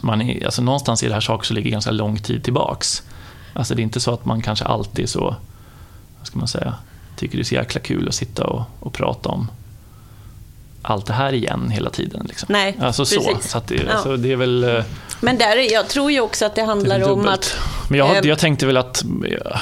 man 0.00 0.22
är, 0.22 0.44
alltså 0.44 0.62
någonstans 0.62 1.02
i 1.02 1.08
det 1.08 1.14
här 1.14 1.20
saker 1.20 1.46
som 1.46 1.56
ligger 1.56 1.70
ganska 1.70 1.90
lång 1.90 2.18
tid 2.18 2.44
tillbaks. 2.44 3.02
Alltså 3.54 3.74
det 3.74 3.80
är 3.80 3.84
inte 3.84 4.00
så 4.00 4.14
att 4.14 4.24
man 4.24 4.42
kanske 4.42 4.64
alltid 4.64 5.08
så, 5.08 5.36
vad 6.18 6.26
ska 6.26 6.38
man 6.38 6.48
säga, 6.48 6.74
tycker 7.16 7.36
det 7.36 7.42
är 7.42 7.44
så 7.44 7.54
jäkla 7.54 7.80
kul 7.80 8.08
att 8.08 8.14
sitta 8.14 8.44
och, 8.44 8.62
och 8.80 8.92
prata 8.92 9.28
om 9.28 9.48
allt 10.84 11.06
det 11.06 11.12
här 11.12 11.32
igen 11.32 11.70
hela 11.70 11.90
tiden. 11.90 12.26
Liksom. 12.28 12.46
Nej, 12.50 12.76
alltså 12.80 13.04
så. 13.04 13.20
precis. 13.20 13.50
så 13.50 13.60
det, 13.66 13.74
ja. 13.74 13.92
alltså 13.92 14.16
det 14.16 14.32
är 14.32 14.36
väl... 14.36 14.64
Eh, 14.64 14.84
Men 15.20 15.38
där, 15.38 15.72
jag 15.72 15.88
tror 15.88 16.12
ju 16.12 16.20
också 16.20 16.46
att 16.46 16.54
det 16.54 16.62
handlar 16.62 16.98
det 16.98 17.04
om 17.04 17.28
att... 17.28 17.56
Men 17.88 17.98
jag, 17.98 18.16
äh, 18.16 18.28
jag 18.28 18.38
tänkte 18.38 18.66
väl 18.66 18.76
att 18.76 19.04
äh, 19.04 19.60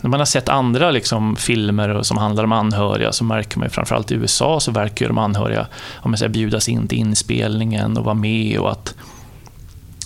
när 0.00 0.08
man 0.08 0.20
har 0.20 0.24
sett 0.24 0.48
andra 0.48 0.90
liksom, 0.90 1.36
filmer 1.36 2.02
som 2.02 2.16
handlar 2.16 2.44
om 2.44 2.52
anhöriga 2.52 3.12
så 3.12 3.24
märker 3.24 3.58
man 3.58 3.66
ju 3.66 3.70
framförallt 3.70 4.10
i 4.10 4.14
USA 4.14 4.60
så 4.60 4.70
verkar 4.70 5.08
de 5.08 5.18
anhöriga 5.18 5.66
om 5.94 6.12
jag 6.12 6.18
säger, 6.18 6.30
bjudas 6.30 6.68
in 6.68 6.88
till 6.88 6.98
inspelningen 6.98 7.96
och 7.96 8.04
vara 8.04 8.14
med 8.14 8.58
och 8.58 8.72
att 8.72 8.94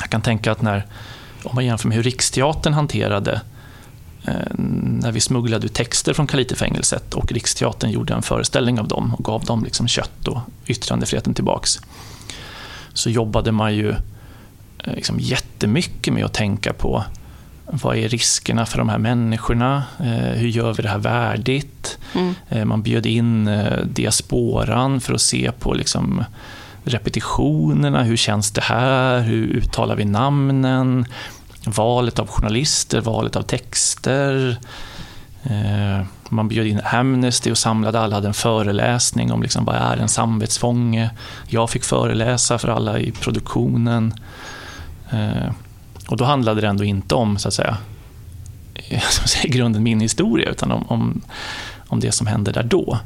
jag 0.00 0.10
kan 0.10 0.22
tänka 0.22 0.52
att 0.52 0.62
när 0.62 0.86
om 1.44 1.54
man 1.54 1.64
jämför 1.64 1.88
med 1.88 1.96
hur 1.96 2.02
Riksteatern 2.02 2.72
hanterade 2.72 3.40
Eh, 4.24 4.54
när 5.00 5.12
vi 5.12 5.20
smugglade 5.20 5.66
ut 5.66 5.74
texter 5.74 6.12
från 6.12 6.26
Kalite-fängelset 6.26 7.14
och 7.14 7.32
Riksteatern 7.32 7.90
gjorde 7.90 8.14
en 8.14 8.22
föreställning 8.22 8.80
av 8.80 8.88
dem 8.88 9.14
och 9.14 9.24
gav 9.24 9.44
dem 9.44 9.64
liksom 9.64 9.88
kött 9.88 10.28
och 10.28 10.38
yttrandefriheten 10.66 11.34
tillbaks. 11.34 11.80
Så 12.92 13.10
jobbade 13.10 13.52
man 13.52 13.74
ju 13.74 13.90
eh, 14.84 14.94
liksom 14.94 15.16
jättemycket 15.20 16.14
med 16.14 16.24
att 16.24 16.32
tänka 16.32 16.72
på 16.72 17.04
vad 17.72 17.96
är 17.96 18.08
riskerna 18.08 18.66
för 18.66 18.78
de 18.78 18.88
här 18.88 18.98
människorna? 18.98 19.84
Eh, 19.98 20.38
hur 20.38 20.48
gör 20.48 20.74
vi 20.74 20.82
det 20.82 20.88
här 20.88 20.98
värdigt? 20.98 21.98
Mm. 22.14 22.68
Man 22.68 22.82
bjöd 22.82 23.06
in 23.06 23.50
diasporan 23.84 25.00
för 25.00 25.14
att 25.14 25.20
se 25.20 25.52
på 25.58 25.74
liksom 25.74 26.24
repetitionerna. 26.84 28.02
Hur 28.02 28.16
känns 28.16 28.50
det 28.50 28.60
här? 28.60 29.20
Hur 29.20 29.46
uttalar 29.46 29.96
vi 29.96 30.04
namnen? 30.04 31.06
valet 31.64 32.18
av 32.18 32.26
journalister, 32.28 33.00
valet 33.00 33.36
av 33.36 33.42
texter. 33.42 34.58
Eh, 35.42 36.06
man 36.28 36.48
bjöd 36.48 36.66
in 36.66 36.80
Amnesty 36.84 37.50
och 37.50 37.58
samlade 37.58 38.00
alla, 38.00 38.16
hade 38.16 38.28
en 38.28 38.34
föreläsning 38.34 39.32
om 39.32 39.42
liksom 39.42 39.64
vad 39.64 39.76
är 39.76 39.96
en 39.96 40.08
samvetsfånge. 40.08 41.10
Jag 41.48 41.70
fick 41.70 41.84
föreläsa 41.84 42.58
för 42.58 42.68
alla 42.68 42.98
i 42.98 43.12
produktionen. 43.12 44.14
Eh, 45.10 45.52
och 46.08 46.16
då 46.16 46.24
handlade 46.24 46.60
det 46.60 46.68
ändå 46.68 46.84
inte 46.84 47.14
om, 47.14 47.38
så 47.38 47.48
att 47.48 47.54
säga, 47.54 47.76
i 49.44 49.48
grunden 49.48 49.82
min 49.82 50.00
historia, 50.00 50.50
utan 50.50 50.72
om, 50.72 50.84
om, 50.88 51.20
om 51.88 52.00
det 52.00 52.12
som 52.12 52.26
hände 52.26 52.52
där 52.52 52.62
då. 52.62 52.98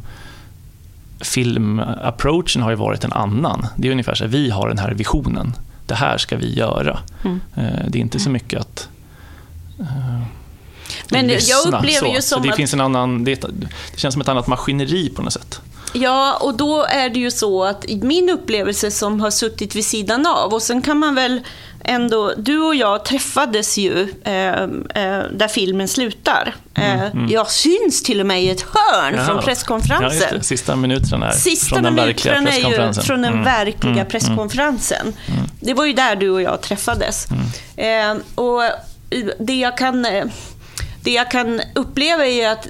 Filmapproachen 1.21 2.63
har 2.63 2.71
ju 2.71 2.77
varit 2.77 3.05
en 3.05 3.13
annan. 3.13 3.67
Det 3.77 3.89
är 3.89 3.93
ungefär 3.93 4.15
så 4.15 4.25
här, 4.25 4.31
vi 4.31 4.51
har 4.51 4.69
den 4.69 4.79
här 4.79 4.95
visionen 4.95 5.55
det 5.87 5.95
här 5.95 6.19
ska 6.19 6.37
vi 6.37 6.55
göra. 6.55 6.99
Mm. 7.25 7.41
Eh, 7.57 7.87
det 7.89 7.99
är 7.99 8.01
inte 8.01 8.19
så 8.19 8.31
mycket 8.31 8.61
att 8.61 8.89
uh, 9.81 9.87
Men 11.09 11.27
lyssna. 11.27 11.55
jag 11.55 11.75
upplever 11.75 12.09
så. 12.09 12.15
ju 12.15 12.23
som 12.23 12.39
så 12.39 12.45
det 12.45 12.51
att... 12.51 12.57
Finns 12.57 12.75
en 12.75 12.81
annan, 12.81 13.25
det, 13.25 13.35
det 13.35 13.69
känns 13.97 14.15
som 14.15 14.23
ett 14.23 14.29
annat 14.29 14.47
maskineri 14.47 15.09
på 15.09 15.23
något 15.23 15.33
sätt. 15.33 15.61
Ja, 15.93 16.39
och 16.41 16.57
då 16.57 16.85
är 16.85 17.09
det 17.09 17.21
ju 17.21 17.31
så 17.31 17.65
att 17.65 17.85
min 17.89 18.31
upplevelse 18.31 18.91
som 18.91 19.21
har 19.21 19.31
suttit 19.31 19.75
vid 19.75 19.85
sidan 19.85 20.27
av, 20.27 20.55
och 20.55 20.63
sen 20.63 20.83
kan 20.83 20.99
man 20.99 21.15
väl 21.15 21.41
ändå, 21.85 22.33
du 22.37 22.59
och 22.59 22.75
jag 22.75 23.05
träffades 23.05 23.79
ju 23.79 24.09
eh, 24.25 24.63
eh, 24.63 25.23
där 25.33 25.49
filmen 25.49 25.89
slutar. 25.89 26.55
Mm, 26.75 27.01
eh, 27.01 27.07
mm. 27.07 27.31
Jag 27.31 27.51
syns 27.51 28.03
till 28.03 28.21
och 28.21 28.27
med 28.27 28.43
i 28.43 28.51
ett 28.51 28.63
hörn 28.63 29.15
Jaha. 29.15 29.27
från 29.27 29.43
presskonferensen. 29.43 30.29
Ja, 30.33 30.43
Sista 30.43 30.77
minuterna 30.77 31.29
är 31.29 31.33
Sista 31.33 31.75
från 31.75 31.83
den 31.83 31.95
verkliga 31.95 32.35
presskonferensen. 32.35 33.03
Är 33.03 33.07
från 33.07 33.23
den 33.23 33.33
mm, 33.33 33.45
verkliga 33.45 33.93
mm, 33.93 33.99
mm. 33.99 34.11
presskonferensen. 34.11 35.13
Mm. 35.27 35.51
Det 35.61 35.75
var 35.75 35.85
ju 35.85 35.93
där 35.93 36.17
du 36.17 36.31
och 36.31 36.43
jag 36.43 36.61
träffades. 36.61 37.27
Eh, 37.77 38.17
och 38.35 38.63
det 39.39 39.55
jag 39.55 39.79
kan 39.79 40.05
eh, 40.05 40.25
det 41.05 41.11
jag 41.11 41.31
kan 41.31 41.61
uppleva 41.75 42.27
är 42.27 42.49
att, 42.49 42.69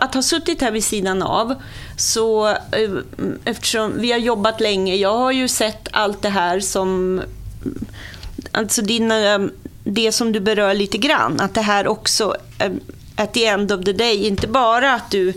att 0.00 0.14
ha 0.14 0.22
suttit 0.22 0.60
här 0.60 0.70
vid 0.70 0.84
sidan 0.84 1.22
av, 1.22 1.54
så 1.96 2.48
eh, 2.48 2.56
eftersom 3.44 3.92
vi 4.00 4.12
har 4.12 4.18
jobbat 4.18 4.60
länge, 4.60 4.94
jag 4.94 5.18
har 5.18 5.32
ju 5.32 5.48
sett 5.48 5.88
allt 5.92 6.22
det 6.22 6.28
här 6.28 6.60
som 6.60 7.22
alltså 8.52 8.82
din, 8.82 9.10
eh, 9.10 9.38
det 9.84 10.12
som 10.12 10.32
du 10.32 10.40
berör 10.40 10.74
lite 10.74 10.98
grann, 10.98 11.40
att 11.40 11.54
det 11.54 11.60
här 11.60 11.86
också, 11.86 12.36
eh, 12.58 12.70
at 13.16 13.34
the 13.34 13.46
end 13.46 13.72
of 13.72 13.84
the 13.84 13.92
day, 13.92 14.26
inte 14.26 14.46
bara 14.46 14.94
att 14.94 15.10
du 15.10 15.28
eh, 15.28 15.34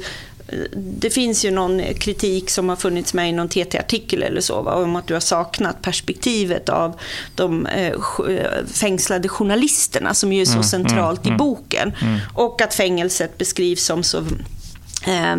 det 0.75 1.09
finns 1.09 1.45
ju 1.45 1.51
någon 1.51 1.81
kritik 1.99 2.49
som 2.49 2.69
har 2.69 2.75
funnits 2.75 3.13
med 3.13 3.29
i 3.29 3.31
någon 3.31 3.49
TT-artikel 3.49 4.23
eller 4.23 4.41
så, 4.41 4.61
va, 4.61 4.75
om 4.75 4.95
att 4.95 5.07
du 5.07 5.13
har 5.13 5.21
saknat 5.21 5.81
perspektivet 5.81 6.69
av 6.69 6.99
de 7.35 7.65
eh, 7.65 7.99
fängslade 8.73 9.29
journalisterna 9.29 10.13
som 10.13 10.33
ju 10.33 10.41
är 10.41 10.45
så 10.45 10.51
mm, 10.51 10.63
centralt 10.63 11.25
mm, 11.25 11.35
i 11.35 11.37
boken. 11.37 11.93
Mm. 12.01 12.19
Och 12.33 12.61
att 12.61 12.73
fängelset 12.73 13.37
beskrivs 13.37 13.85
som 13.85 14.03
så 14.03 14.17
eh, 15.07 15.35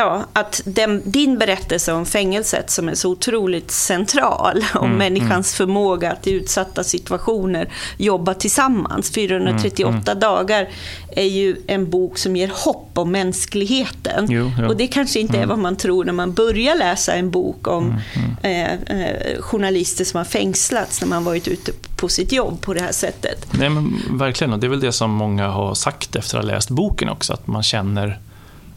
ja, 0.00 0.24
att 0.32 0.60
den, 0.64 1.02
din 1.04 1.38
berättelse 1.38 1.92
om 1.92 2.06
fängelset 2.06 2.70
som 2.70 2.88
är 2.88 2.94
så 2.94 3.10
otroligt 3.10 3.70
central, 3.70 4.64
om 4.74 4.86
mm, 4.86 4.98
människans 4.98 5.30
mm. 5.30 5.56
förmåga 5.56 6.12
att 6.12 6.26
i 6.26 6.30
utsatta 6.30 6.84
situationer 6.84 7.68
jobba 7.96 8.34
tillsammans. 8.34 9.10
438 9.10 9.88
mm, 9.88 10.02
mm, 10.06 10.20
dagar 10.20 10.68
är 11.08 11.24
ju 11.24 11.56
en 11.66 11.90
bok 11.90 12.18
som 12.18 12.36
ger 12.36 12.50
hopp 12.54 12.90
om 12.94 13.12
mänskligheten. 13.12 14.26
Jo, 14.28 14.52
jo. 14.58 14.68
Och 14.68 14.76
det 14.76 14.86
kanske 14.86 15.20
inte 15.20 15.34
är 15.34 15.42
mm. 15.42 15.48
vad 15.48 15.58
man 15.58 15.76
tror 15.76 16.04
när 16.04 16.12
man 16.12 16.32
börjar 16.32 16.74
läsa 16.74 17.14
en 17.14 17.30
bok 17.30 17.68
om 17.68 17.94
mm, 18.14 18.36
eh, 18.42 19.00
eh, 19.00 19.40
journalister 19.40 20.04
som 20.04 20.18
har 20.18 20.24
fängslats 20.24 21.00
när 21.00 21.08
man 21.08 21.24
varit 21.24 21.48
ute 21.48 21.72
på 21.96 22.08
sitt 22.08 22.32
jobb 22.32 22.60
på 22.60 22.74
det 22.74 22.80
här 22.80 22.92
sättet. 22.92 23.46
Nej, 23.58 23.68
men 23.68 24.00
verkligen, 24.10 24.52
och 24.52 24.58
det 24.58 24.66
är 24.66 24.68
väl 24.68 24.80
det 24.80 24.92
som 24.92 25.10
många 25.10 25.48
har 25.48 25.74
sagt 25.74 26.16
efter 26.16 26.38
att 26.38 26.44
ha 26.44 26.52
läst 26.52 26.70
boken 26.70 27.08
också, 27.08 27.32
att 27.32 27.46
man 27.46 27.62
känner 27.62 28.18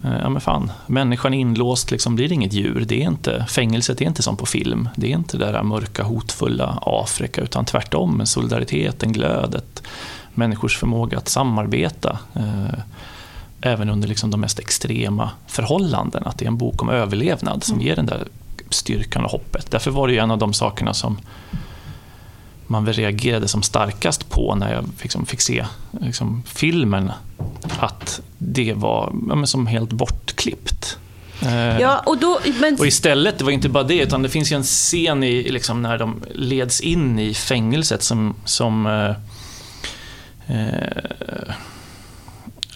ja 0.03 0.29
men 0.29 0.41
fan, 0.41 0.71
människan 0.87 1.33
är 1.33 1.39
inlåst, 1.39 1.91
liksom, 1.91 2.15
blir 2.15 2.31
inget 2.31 2.53
djur. 2.53 2.85
Det 2.87 3.03
är 3.03 3.07
inte, 3.07 3.45
fängelset 3.49 4.01
är 4.01 4.05
inte 4.05 4.23
som 4.23 4.37
på 4.37 4.45
film. 4.45 4.89
Det 4.95 5.07
är 5.07 5.15
inte 5.15 5.37
det 5.37 5.51
där 5.51 5.63
mörka, 5.63 6.03
hotfulla 6.03 6.79
Afrika, 6.81 7.41
utan 7.41 7.65
tvärtom 7.65 8.19
en 8.19 8.27
solidaritet, 8.27 9.03
en 9.03 9.13
glöd, 9.13 9.55
ett 9.55 9.83
människors 10.33 10.77
förmåga 10.77 11.17
att 11.17 11.29
samarbeta. 11.29 12.19
Eh, 12.33 12.79
även 13.61 13.89
under 13.89 14.07
liksom 14.07 14.31
de 14.31 14.41
mest 14.41 14.59
extrema 14.59 15.29
förhållanden. 15.47 16.23
Att 16.25 16.37
det 16.37 16.45
är 16.45 16.47
en 16.47 16.57
bok 16.57 16.81
om 16.81 16.89
överlevnad 16.89 17.63
som 17.63 17.73
mm. 17.73 17.87
ger 17.87 17.95
den 17.95 18.05
där 18.05 18.27
styrkan 18.69 19.25
och 19.25 19.31
hoppet. 19.31 19.71
Därför 19.71 19.91
var 19.91 20.07
det 20.07 20.17
en 20.17 20.31
av 20.31 20.37
de 20.37 20.53
sakerna 20.53 20.93
som 20.93 21.17
man 22.67 22.93
reagerade 22.93 23.47
som 23.47 23.63
starkast 23.63 24.30
på 24.30 24.56
när 24.56 24.73
jag 24.73 24.86
liksom 25.02 25.26
fick 25.26 25.41
se 25.41 25.65
liksom, 26.02 26.43
filmen. 26.45 27.12
Att 27.80 28.21
det 28.38 28.73
var 28.73 29.13
ja, 29.30 29.45
som 29.45 29.67
helt 29.67 29.91
bortklippt. 29.91 30.97
Eh, 31.41 31.80
ja, 31.80 32.04
och, 32.06 32.17
då, 32.17 32.39
men... 32.60 32.76
och 32.80 32.88
istället, 32.88 33.38
det 33.38 33.43
var 33.43 33.52
inte 33.52 33.69
bara 33.69 33.84
det, 33.84 33.99
utan 33.99 34.21
det 34.21 34.30
finns 34.30 34.52
ju 34.52 34.56
en 34.56 34.63
scen 34.63 35.23
i, 35.23 35.52
liksom, 35.52 35.82
när 35.82 35.97
de 35.97 36.21
leds 36.32 36.82
in 36.82 37.19
i 37.19 37.34
fängelset 37.34 38.04
som, 38.04 38.36
som 38.45 38.86
eh, 38.88 39.15
eh, 40.58 41.54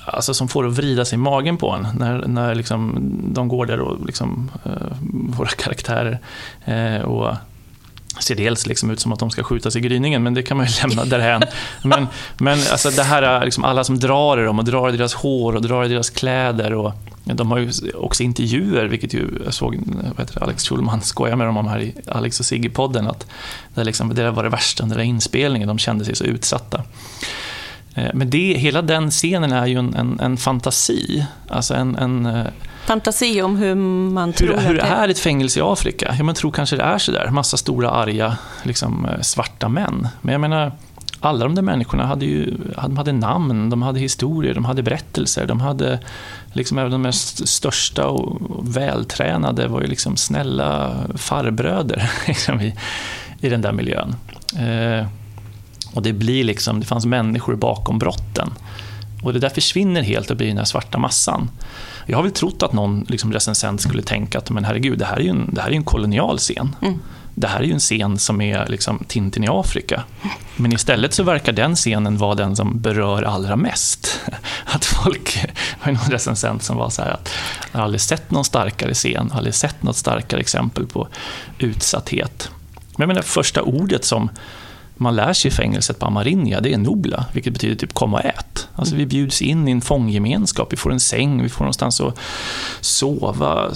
alltså 0.06 0.34
som 0.34 0.48
får 0.48 0.68
att 0.68 0.74
vrida 0.74 1.06
sig 1.06 1.16
i 1.16 1.20
magen 1.20 1.58
på 1.58 1.72
en. 1.72 1.88
När, 2.00 2.28
när 2.28 2.56
liksom, 2.56 3.12
de 3.34 3.48
går 3.48 3.66
där 3.66 3.80
och 3.80 4.06
liksom, 4.06 4.52
eh, 4.66 4.98
våra 5.38 5.50
karaktärer 5.50 6.20
eh, 6.66 7.02
och 7.02 7.36
ser 8.28 8.36
dels 8.36 8.68
liksom 8.68 8.92
ut 8.92 9.00
som 9.00 9.12
att 9.12 9.20
de 9.20 9.30
ska 9.30 9.44
skjutas 9.44 9.76
i 9.76 9.80
gryningen, 9.80 10.24
men 10.24 10.34
det 10.34 10.44
kan 10.44 10.58
man 10.58 10.66
ju 10.66 10.72
lämna 10.88 11.06
därhän. 11.06 11.44
Men, 11.84 12.08
men 12.38 12.60
alltså 12.72 12.90
det 12.90 13.04
här, 13.04 13.46
liksom 13.46 13.64
alla 13.64 13.84
som 13.84 14.00
drar 14.00 14.42
i 14.42 14.44
dem 14.44 14.60
och 14.60 14.66
drar 14.66 14.90
i 14.94 14.98
deras 14.98 15.14
hår 15.14 15.56
och 15.56 15.62
drar 15.62 15.86
i 15.86 15.88
deras 15.88 16.10
kläder. 16.10 16.74
Och, 16.74 16.94
de 17.24 17.52
har 17.52 17.58
ju 17.58 17.72
också 17.96 18.24
intervjuer, 18.24 18.86
vilket 18.86 19.14
ju, 19.14 19.42
jag 19.46 19.54
såg 19.54 19.80
vad 20.18 20.32
Alex 20.42 20.64
Schulman 20.64 21.02
skoja 21.02 21.36
med 21.36 21.48
dem 21.48 21.58
om 21.58 21.68
här 21.68 21.80
i 21.80 21.94
Alex 22.08 22.40
och 22.40 22.46
Sigge-podden, 22.46 23.10
att 23.10 23.28
det, 23.74 23.84
liksom, 23.84 24.16
det 24.16 24.32
var 24.32 24.44
det 24.44 24.50
värsta 24.50 24.84
under 24.84 24.98
den 24.98 25.06
inspelningen, 25.06 25.68
de 25.68 25.78
kände 25.78 26.06
sig 26.06 26.16
så 26.16 26.24
utsatta. 26.24 26.84
Eh, 27.96 28.10
men 28.14 28.30
det, 28.30 28.54
hela 28.54 28.82
den 28.82 29.12
scenen 29.12 29.52
är 29.52 29.66
ju 29.66 29.80
en, 29.80 29.96
en, 29.96 30.20
en 30.20 30.38
fantasi. 30.38 31.26
Alltså 31.50 31.74
en, 31.74 31.96
en 31.96 32.26
eh, 32.26 32.46
fantasi 32.88 33.42
om 33.42 33.58
hur 33.58 33.76
man 33.76 34.34
tror 34.34 34.58
hur, 34.58 34.68
hur 34.68 34.74
det 34.74 34.82
är 34.82 35.10
ett 35.10 35.20
fängelse 35.20 35.60
i 35.60 35.64
Afrika? 35.66 36.16
Ja, 36.18 36.24
man 36.24 36.36
tror 36.36 36.52
kanske 36.52 36.76
det 36.76 36.84
är 36.84 36.98
sådär. 36.98 37.30
Massa 37.32 37.58
stora, 37.58 37.90
arga, 37.90 38.38
liksom, 38.64 39.06
eh, 39.06 39.22
svarta 39.22 39.70
män. 39.70 40.08
Men 40.22 40.32
jag 40.32 40.42
menar, 40.42 40.72
alla 41.20 41.46
de 41.46 41.56
där 41.56 41.62
människorna 41.62 42.06
hade 42.06 42.26
ju 42.26 42.58
de 42.84 42.98
hade 42.98 43.12
namn, 43.12 43.70
de 43.70 43.82
hade 43.82 44.00
historier, 44.00 44.54
de 44.54 44.66
hade 44.66 44.84
berättelser. 44.84 45.46
De 45.46 45.60
hade, 45.60 46.00
liksom, 46.54 46.78
även 46.78 46.92
de 46.92 47.02
mest 47.02 47.48
största 47.48 48.08
och 48.08 48.42
vältränade 48.76 49.68
var 49.68 49.82
ju 49.82 49.88
liksom 49.88 50.18
snälla 50.18 50.96
farbröder 51.16 52.12
liksom, 52.28 52.62
i, 52.62 52.76
i 53.42 53.50
den 53.50 53.62
där 53.62 53.72
miljön. 53.72 54.16
Eh, 54.56 55.08
och 55.94 56.02
det 56.04 56.14
blir 56.14 56.44
liksom, 56.44 56.80
det 56.80 56.86
fanns 56.86 57.06
människor 57.06 57.56
bakom 57.56 58.00
brotten. 58.00 58.54
Och 59.24 59.34
det 59.34 59.40
där 59.40 59.50
försvinner 59.50 60.02
helt 60.02 60.32
och 60.32 60.38
blir 60.38 60.48
den 60.48 60.58
här 60.58 60.66
svarta 60.66 60.98
massan. 60.98 61.50
Jag 62.10 62.18
har 62.18 62.24
väl 62.24 62.32
trott 62.32 62.64
att 62.64 62.74
någon 62.74 63.06
liksom 63.10 63.34
recensent 63.34 63.82
skulle 63.82 64.02
tänka 64.02 64.38
att 64.38 64.50
men 64.50 64.66
herregud, 64.66 65.00
det 65.00 65.06
här 65.06 65.18
är 65.18 65.22
ju 65.22 65.30
en, 65.30 65.50
det 65.54 65.62
här 65.62 65.70
är 65.70 65.74
en 65.74 65.84
kolonial 65.84 66.38
scen. 66.38 66.76
Mm. 66.82 67.00
Det 67.36 67.48
här 67.48 67.60
är 67.60 67.64
ju 67.64 67.74
en 67.74 67.80
scen 67.80 68.18
som 68.18 68.42
är 68.42 68.68
liksom 68.68 69.04
Tintin 69.08 69.44
i 69.44 69.48
Afrika. 69.50 70.04
Men 70.56 70.74
istället 70.74 71.14
så 71.14 71.24
verkar 71.24 71.52
den 71.52 71.76
scenen 71.76 72.18
vara 72.18 72.36
den 72.36 72.56
som 72.56 72.80
berör 72.80 73.24
allra 73.24 73.56
mest. 73.56 74.20
Att 74.66 74.86
folk, 74.86 75.40
det 75.44 75.86
var 75.86 75.92
någon 75.92 76.12
recensent 76.12 76.64
som 76.64 76.78
var 76.78 76.90
så 76.90 77.02
här 77.02 77.12
att 77.12 77.30
jag 77.72 77.80
har 77.80 77.84
aldrig 77.86 78.02
sett 78.02 78.32
någon 78.32 78.46
starkare 78.46 78.94
scen, 78.94 79.32
aldrig 79.34 79.56
sett 79.56 79.84
något 79.84 79.96
starkare 79.96 80.40
exempel 80.40 80.88
på 80.88 81.08
utsatthet. 81.60 82.50
Men 82.74 83.02
jag 83.02 83.08
menar, 83.08 83.22
första 83.22 83.62
ordet 83.62 84.06
som 84.06 84.30
man 84.98 85.16
lär 85.16 85.34
sig 85.34 85.52
i 85.52 85.52
fängelset 85.52 86.00
på 86.00 86.06
Amarinja, 86.06 86.62
det 86.62 86.74
är 86.74 86.78
nobla, 86.78 87.26
vilket 87.34 87.54
betyder 87.54 87.76
typ 87.76 87.94
kom 87.94 88.14
och 88.14 88.26
ät. 88.26 88.68
Alltså 88.76 88.96
vi 88.96 89.06
bjuds 89.06 89.42
in 89.42 89.68
i 89.68 89.72
en 89.72 89.82
fånggemenskap, 89.82 90.74
vi 90.74 90.78
får 90.78 90.92
en 90.92 91.00
säng, 91.00 91.44
vi 91.44 91.50
får 91.50 91.64
någonstans 91.64 92.02
att 92.02 92.20
sova. 92.82 93.72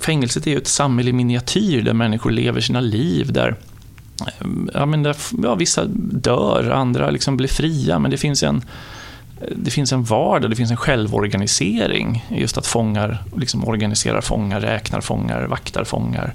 Fängelset 0.00 0.46
är 0.46 0.50
ju 0.50 0.56
ett 0.56 0.66
samhälle 0.66 1.10
i 1.10 1.12
miniatyr 1.12 1.82
där 1.82 1.92
människor 1.92 2.30
lever 2.30 2.60
sina 2.60 2.80
liv, 2.80 3.32
där 3.32 3.56
eh, 4.20 4.46
ja, 4.74 4.86
men 4.86 5.02
där, 5.02 5.16
ja, 5.42 5.54
vissa 5.54 5.84
dör, 6.12 6.70
andra 6.70 7.10
liksom 7.10 7.36
blir 7.36 7.48
fria, 7.48 7.98
men 7.98 8.10
det 8.10 8.16
finns 8.16 8.42
en 8.42 8.62
det 9.56 9.70
finns 9.70 9.92
en 9.92 10.04
vardag, 10.04 10.50
det 10.50 10.56
finns 10.56 10.70
en 10.70 10.76
självorganisering. 10.76 12.24
Just 12.30 12.58
att 12.58 12.66
fångar 12.66 13.24
liksom 13.36 13.64
organiserar 13.64 14.20
fångar, 14.20 14.60
räknar 14.60 15.00
fångar, 15.00 15.46
vaktar 15.46 15.84
fångar. 15.84 16.34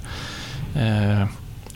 Eh, 0.74 1.26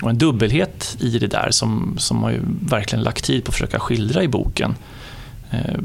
och 0.02 0.10
en 0.10 0.18
dubbelhet 0.18 0.96
i 1.00 1.18
det 1.18 1.26
där 1.26 1.50
som, 1.50 1.94
som 1.98 2.20
man 2.20 2.32
ju 2.32 2.40
verkligen 2.60 3.02
lagt 3.02 3.24
tid 3.24 3.44
på 3.44 3.48
att 3.48 3.54
försöka 3.54 3.78
skildra 3.78 4.22
i 4.22 4.28
boken. 4.28 4.74
Eh, 5.50 5.80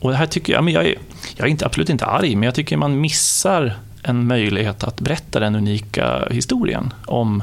och 0.00 0.10
det 0.10 0.16
här 0.16 0.26
tycker 0.26 0.52
jag, 0.52 0.64
men 0.64 0.74
jag 0.74 0.86
är, 0.86 0.94
jag 1.36 1.46
är 1.46 1.50
inte, 1.50 1.66
absolut 1.66 1.90
inte 1.90 2.06
arg, 2.06 2.36
men 2.36 2.42
jag 2.42 2.54
tycker 2.54 2.76
man 2.76 3.00
missar 3.00 3.78
en 4.02 4.26
möjlighet 4.26 4.84
att 4.84 5.00
berätta 5.00 5.40
den 5.40 5.54
unika 5.54 6.28
historien 6.30 6.94
om 7.06 7.42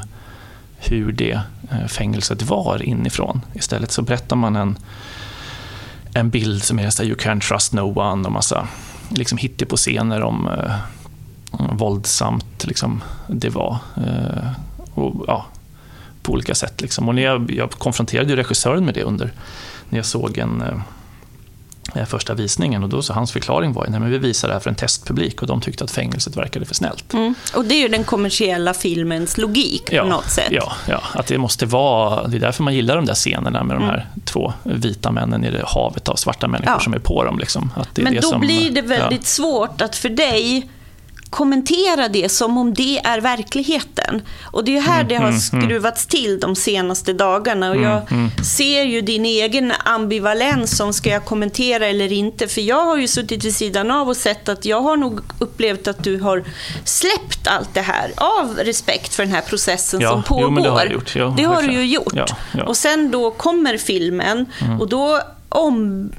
hur 0.78 1.12
det 1.12 1.40
eh, 1.70 1.86
fängelset 1.86 2.42
var 2.42 2.82
inifrån. 2.82 3.40
Istället 3.54 3.90
så 3.90 4.02
berättar 4.02 4.36
man 4.36 4.56
en, 4.56 4.78
en 6.14 6.30
bild 6.30 6.62
som 6.62 6.78
är 6.78 6.90
så 6.90 7.02
You 7.02 7.16
can't 7.16 7.40
trust 7.40 7.72
no 7.72 7.98
one 7.98 8.26
och 8.26 8.32
massa 8.32 8.68
liksom 9.08 9.38
på 9.68 9.76
scener 9.76 10.22
om 10.22 10.48
eh, 10.48 10.74
våldsamt 11.72 12.64
liksom, 12.64 13.02
det 13.26 13.48
var. 13.48 13.78
Eh, 13.96 14.52
och, 14.98 15.24
ja, 15.26 15.46
på 16.22 16.32
olika 16.32 16.54
sätt. 16.54 16.80
Liksom. 16.80 17.08
Och 17.08 17.14
när 17.14 17.22
jag, 17.22 17.50
jag 17.50 17.70
konfronterade 17.70 18.36
regissören 18.36 18.84
med 18.84 18.94
det 18.94 19.02
under 19.02 19.32
när 19.88 19.98
jag 19.98 20.06
såg 20.06 20.38
en 20.38 20.62
eh, 20.62 22.04
första 22.06 22.34
visningen 22.34 22.82
och 22.82 22.88
då 22.88 23.02
så 23.02 23.12
hans 23.12 23.32
förklaring 23.32 23.72
var 23.72 23.86
att 23.86 24.02
vi 24.02 24.18
visar 24.18 24.48
det 24.48 24.54
här 24.54 24.60
för 24.60 24.70
en 24.70 24.76
testpublik 24.76 25.42
och 25.42 25.48
de 25.48 25.60
tyckte 25.60 25.84
att 25.84 25.90
fängelset 25.90 26.36
verkade 26.36 26.66
för 26.66 26.74
snällt. 26.74 27.12
Mm. 27.12 27.34
Och 27.54 27.64
det 27.64 27.74
är 27.74 27.82
ju 27.82 27.88
den 27.88 28.04
kommersiella 28.04 28.74
filmens 28.74 29.38
logik 29.38 29.82
ja, 29.90 30.02
på 30.02 30.08
något 30.08 30.30
sätt. 30.30 30.48
Ja, 30.50 30.72
ja, 30.88 31.02
att 31.12 31.26
det 31.26 31.38
måste 31.38 31.66
vara, 31.66 32.26
det 32.26 32.36
är 32.36 32.40
därför 32.40 32.62
man 32.62 32.74
gillar 32.74 32.96
de 32.96 33.06
där 33.06 33.14
scenerna 33.14 33.64
med 33.64 33.76
mm. 33.76 33.88
de 33.88 33.94
här 33.94 34.06
två 34.24 34.52
vita 34.62 35.12
männen 35.12 35.44
i 35.44 35.50
det 35.50 35.64
havet 35.66 36.08
av 36.08 36.16
svarta 36.16 36.48
människor 36.48 36.74
ja. 36.74 36.80
som 36.80 36.94
är 36.94 36.98
på 36.98 37.24
dem. 37.24 37.38
Liksom. 37.38 37.70
Men 37.94 38.14
då 38.14 38.22
som, 38.22 38.40
blir 38.40 38.70
det 38.70 38.82
väldigt 38.82 39.20
ja. 39.20 39.26
svårt 39.26 39.80
att 39.80 39.96
för 39.96 40.08
dig 40.08 40.68
kommentera 41.30 42.08
det 42.08 42.28
som 42.28 42.58
om 42.58 42.74
det 42.74 42.98
är 42.98 43.20
verkligheten. 43.20 44.22
Och 44.44 44.64
det 44.64 44.76
är 44.76 44.80
här 44.80 45.00
mm, 45.00 45.08
det 45.08 45.14
har 45.14 45.28
mm, 45.28 45.40
mm. 45.52 45.66
skruvats 45.66 46.06
till 46.06 46.40
de 46.40 46.56
senaste 46.56 47.12
dagarna. 47.12 47.70
Och 47.70 47.76
jag 47.76 48.02
ser 48.44 48.82
ju 48.82 49.00
din 49.00 49.26
egen 49.26 49.72
ambivalens 49.84 50.76
som 50.76 50.92
ska 50.92 51.10
jag 51.10 51.24
kommentera 51.24 51.86
eller 51.86 52.12
inte. 52.12 52.48
För 52.48 52.60
jag 52.60 52.84
har 52.84 52.96
ju 52.96 53.08
suttit 53.08 53.44
vid 53.44 53.54
sidan 53.54 53.90
av 53.90 54.08
och 54.08 54.16
sett 54.16 54.48
att 54.48 54.64
jag 54.64 54.80
har 54.80 54.96
nog 54.96 55.20
upplevt 55.38 55.88
att 55.88 56.04
du 56.04 56.20
har 56.20 56.44
släppt 56.84 57.46
allt 57.46 57.74
det 57.74 57.80
här 57.80 58.12
av 58.16 58.56
respekt 58.56 59.14
för 59.14 59.22
den 59.22 59.32
här 59.32 59.42
processen 59.42 60.00
ja, 60.00 60.10
som 60.10 60.22
pågår. 60.22 60.52
Jo, 60.56 60.62
det 60.62 60.70
har, 60.70 60.86
gjort. 60.86 61.16
Jo, 61.16 61.34
det 61.36 61.44
har 61.44 61.62
du 61.62 61.72
ju 61.72 61.86
gjort. 61.86 62.12
Ja, 62.14 62.26
ja. 62.52 62.64
Och 62.64 62.76
sen 62.76 63.10
då 63.10 63.30
kommer 63.30 63.78
filmen 63.78 64.46
mm. 64.60 64.80
och 64.80 64.88
då 64.88 65.20
om, 65.48 66.10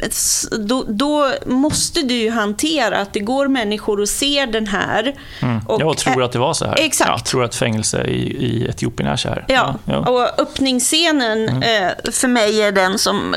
då, 0.51 0.85
då, 0.87 1.31
måste 1.45 2.01
du 2.01 2.13
ju 2.13 2.31
hantera 2.31 2.97
att 2.97 3.13
det 3.13 3.19
går 3.19 3.47
människor 3.47 3.99
och 3.99 4.09
ser 4.09 4.47
den 4.47 4.67
här. 4.67 5.15
Mm. 5.39 5.59
Och, 5.67 5.81
jag 5.81 5.97
tror 5.97 6.23
att 6.23 6.31
det 6.31 6.39
var 6.39 6.53
så 6.53 6.65
här. 6.65 6.75
Exakt. 6.79 7.09
Jag 7.09 7.25
tror 7.25 7.43
att 7.43 7.55
fängelse 7.55 8.03
i, 8.03 8.45
i 8.45 8.67
Etiopien 8.69 9.09
är 9.09 9.15
så 9.15 9.29
här. 9.29 9.45
Ja, 9.47 9.75
ja, 9.85 9.97
och 9.97 10.39
öppningsscenen 10.39 11.49
mm. 11.49 11.83
eh, 11.87 12.11
för 12.11 12.27
mig 12.27 12.61
är 12.61 12.71
den 12.71 12.99
som 12.99 13.35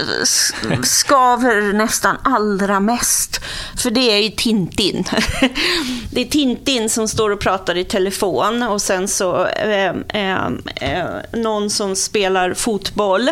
skaver 0.83 1.73
nästan 1.73 2.17
allra 2.23 2.81
mest. 2.81 3.41
För 3.77 3.91
det 3.91 4.13
är 4.13 4.19
ju 4.19 4.31
Tintin. 4.31 5.05
det 6.11 6.21
är 6.21 6.25
Tintin 6.25 6.91
som 6.91 7.09
står 7.09 7.31
och 7.31 7.41
pratar 7.41 7.77
i 7.77 7.85
telefon 7.85 8.63
och 8.63 8.83
sen 8.83 9.09
så 9.09 9.47
eh, 9.47 9.95
eh, 10.09 10.47
eh 10.77 11.05
någon 11.33 11.71
som 11.71 11.97
spelar 11.97 12.55
fotboll 12.55 13.29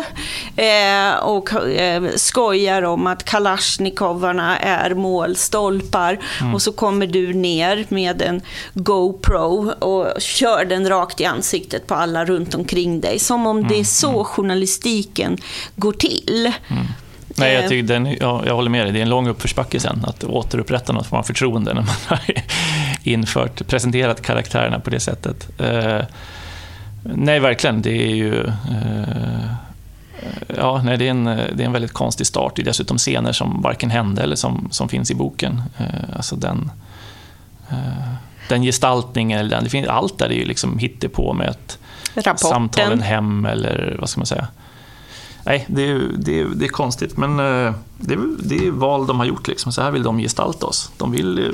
eh, 0.55 1.15
och 1.21 1.53
eh, 1.53 2.03
skojar 2.15 2.50
skojar 2.51 2.81
om 2.81 3.07
att 3.07 3.25
kalasjnikovarna 3.25 4.57
är 4.57 4.93
målstolpar 4.93 6.19
mm. 6.41 6.53
och 6.53 6.61
så 6.61 6.71
kommer 6.71 7.07
du 7.07 7.33
ner 7.33 7.85
med 7.89 8.21
en 8.21 8.41
GoPro 8.73 9.71
och 9.71 10.21
kör 10.21 10.65
den 10.65 10.89
rakt 10.89 11.21
i 11.21 11.25
ansiktet 11.25 11.87
på 11.87 11.95
alla 11.95 12.25
runt 12.25 12.55
omkring 12.55 13.01
dig. 13.01 13.19
Som 13.19 13.47
om 13.47 13.61
det 13.61 13.73
är 13.73 13.75
mm, 13.75 13.85
så 13.85 14.23
journalistiken 14.23 15.37
går 15.75 15.93
till. 15.93 16.53
Mm. 16.67 16.85
Nej, 17.35 17.53
jag, 17.53 17.63
eh. 17.63 17.69
tycker 17.69 17.87
den, 17.87 18.05
jag, 18.05 18.47
jag, 18.47 18.55
håller 18.55 18.69
med 18.69 18.85
dig. 18.85 18.93
Det 18.93 18.99
är 18.99 19.03
en 19.03 19.09
lång 19.09 19.27
uppförsbacke 19.27 19.79
sen 19.79 20.05
att 20.07 20.23
återupprätta 20.23 20.93
något 20.93 21.07
form 21.07 21.19
av 21.19 21.23
förtroende 21.23 21.73
när 21.73 21.81
man 21.81 21.95
har 22.07 22.19
infört, 23.03 23.67
presenterat 23.67 24.21
karaktärerna 24.21 24.79
på 24.79 24.89
det 24.89 24.99
sättet. 24.99 25.49
Uh, 25.61 26.01
nej, 27.03 27.39
verkligen. 27.39 27.81
Det 27.81 28.03
är 28.11 28.15
ju... 28.15 28.33
Uh, 28.43 29.53
ja, 30.57 30.81
nej, 30.85 30.97
det, 30.97 31.07
är 31.07 31.11
en, 31.11 31.25
det 31.25 31.33
är 31.33 31.65
en 31.65 31.71
väldigt 31.71 31.93
konstig 31.93 32.27
start. 32.27 32.55
Det 32.55 32.61
är 32.61 32.65
dessutom 32.65 32.97
scener 32.97 33.31
som 33.31 33.61
varken 33.61 33.89
hände 33.89 34.21
eller 34.21 34.35
som, 34.35 34.67
som 34.71 34.89
finns 34.89 35.11
i 35.11 35.15
boken. 35.15 35.63
Eh, 35.77 36.15
alltså 36.15 36.35
den, 36.35 36.71
eh, 37.69 38.13
den 38.49 38.61
gestaltningen, 38.61 39.39
eller 39.39 39.49
den, 39.49 39.63
det 39.63 39.69
finns, 39.69 39.87
allt 39.87 40.17
där 40.17 40.29
är 40.29 40.33
ju 40.33 40.45
liksom 40.45 40.79
på 41.13 41.33
med 41.33 41.49
ett 41.49 41.77
Rapporten. 42.13 42.37
samtalen 42.37 43.01
hem 43.01 43.45
eller 43.45 43.97
vad 43.99 44.09
ska 44.09 44.19
man 44.19 44.25
säga. 44.25 44.47
nej, 45.45 45.65
det 45.67 45.91
är, 45.91 46.01
det 46.17 46.39
är, 46.39 46.45
det 46.45 46.65
är 46.65 46.69
konstigt, 46.69 47.17
men 47.17 47.39
eh, 47.39 47.73
det 47.97 48.13
är, 48.13 48.19
det 48.43 48.67
är 48.67 48.71
val 48.71 49.07
de 49.07 49.19
har 49.19 49.25
gjort. 49.25 49.47
Liksom. 49.47 49.71
Så 49.71 49.81
här 49.81 49.91
vill 49.91 50.03
de 50.03 50.17
gestalta 50.17 50.65
oss. 50.65 50.91
De 50.97 51.11
vill 51.11 51.51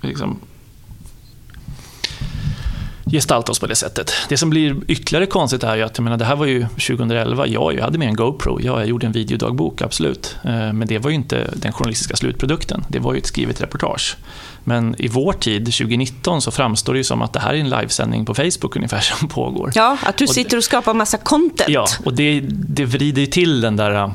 liksom, 0.00 0.38
gestalta 3.10 3.52
oss 3.52 3.58
på 3.58 3.66
det 3.66 3.74
sättet. 3.74 4.12
Det 4.28 4.36
som 4.36 4.50
blir 4.50 4.76
ytterligare 4.88 5.26
konstigt 5.26 5.64
är 5.64 5.76
ju 5.76 5.82
att, 5.82 5.98
jag 5.98 6.04
menar, 6.04 6.16
det 6.16 6.24
här 6.24 6.36
var 6.36 6.46
ju 6.46 6.62
2011, 6.62 7.46
ja, 7.46 7.72
jag 7.72 7.82
hade 7.82 7.98
med 7.98 8.08
en 8.08 8.16
GoPro, 8.16 8.60
ja, 8.60 8.78
jag 8.78 8.88
gjorde 8.88 9.06
en 9.06 9.12
videodagbok, 9.12 9.82
absolut. 9.82 10.36
Eh, 10.44 10.72
men 10.72 10.88
det 10.88 10.98
var 10.98 11.10
ju 11.10 11.16
inte 11.16 11.50
den 11.54 11.72
journalistiska 11.72 12.16
slutprodukten, 12.16 12.84
det 12.88 12.98
var 12.98 13.14
ju 13.14 13.18
ett 13.18 13.26
skrivet 13.26 13.60
reportage. 13.60 14.16
Men 14.64 14.94
i 14.98 15.08
vår 15.08 15.32
tid, 15.32 15.64
2019, 15.64 16.42
så 16.42 16.50
framstår 16.50 16.92
det 16.92 16.98
ju 16.98 17.04
som 17.04 17.22
att 17.22 17.32
det 17.32 17.40
här 17.40 17.54
är 17.54 17.58
en 17.58 17.70
livesändning 17.70 18.24
på 18.24 18.34
Facebook 18.34 18.76
ungefär 18.76 19.00
som 19.18 19.28
pågår. 19.28 19.72
Ja, 19.74 19.98
att 20.02 20.16
du 20.16 20.26
sitter 20.26 20.56
och 20.56 20.64
skapar 20.64 20.94
massa 20.94 21.18
content. 21.18 21.70
Ja, 21.70 21.86
och 22.04 22.14
det, 22.14 22.40
det 22.50 22.84
vrider 22.84 23.20
ju 23.20 23.26
till 23.26 23.60
den 23.60 23.76
där 23.76 23.94
äh, 23.94 24.10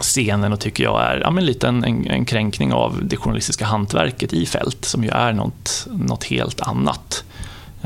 scenen 0.00 0.52
och 0.52 0.60
tycker 0.60 0.84
jag 0.84 1.02
är 1.02 1.20
ja, 1.20 1.30
men 1.30 1.44
lite 1.44 1.68
en, 1.68 1.84
en, 1.84 2.06
en, 2.06 2.24
kränkning 2.24 2.72
av 2.72 3.00
det 3.02 3.16
journalistiska 3.16 3.64
hantverket 3.64 4.32
i 4.32 4.46
fält, 4.46 4.84
som 4.84 5.04
ju 5.04 5.10
är 5.10 5.32
något, 5.32 5.86
något 5.90 6.24
helt 6.24 6.60
annat. 6.60 7.24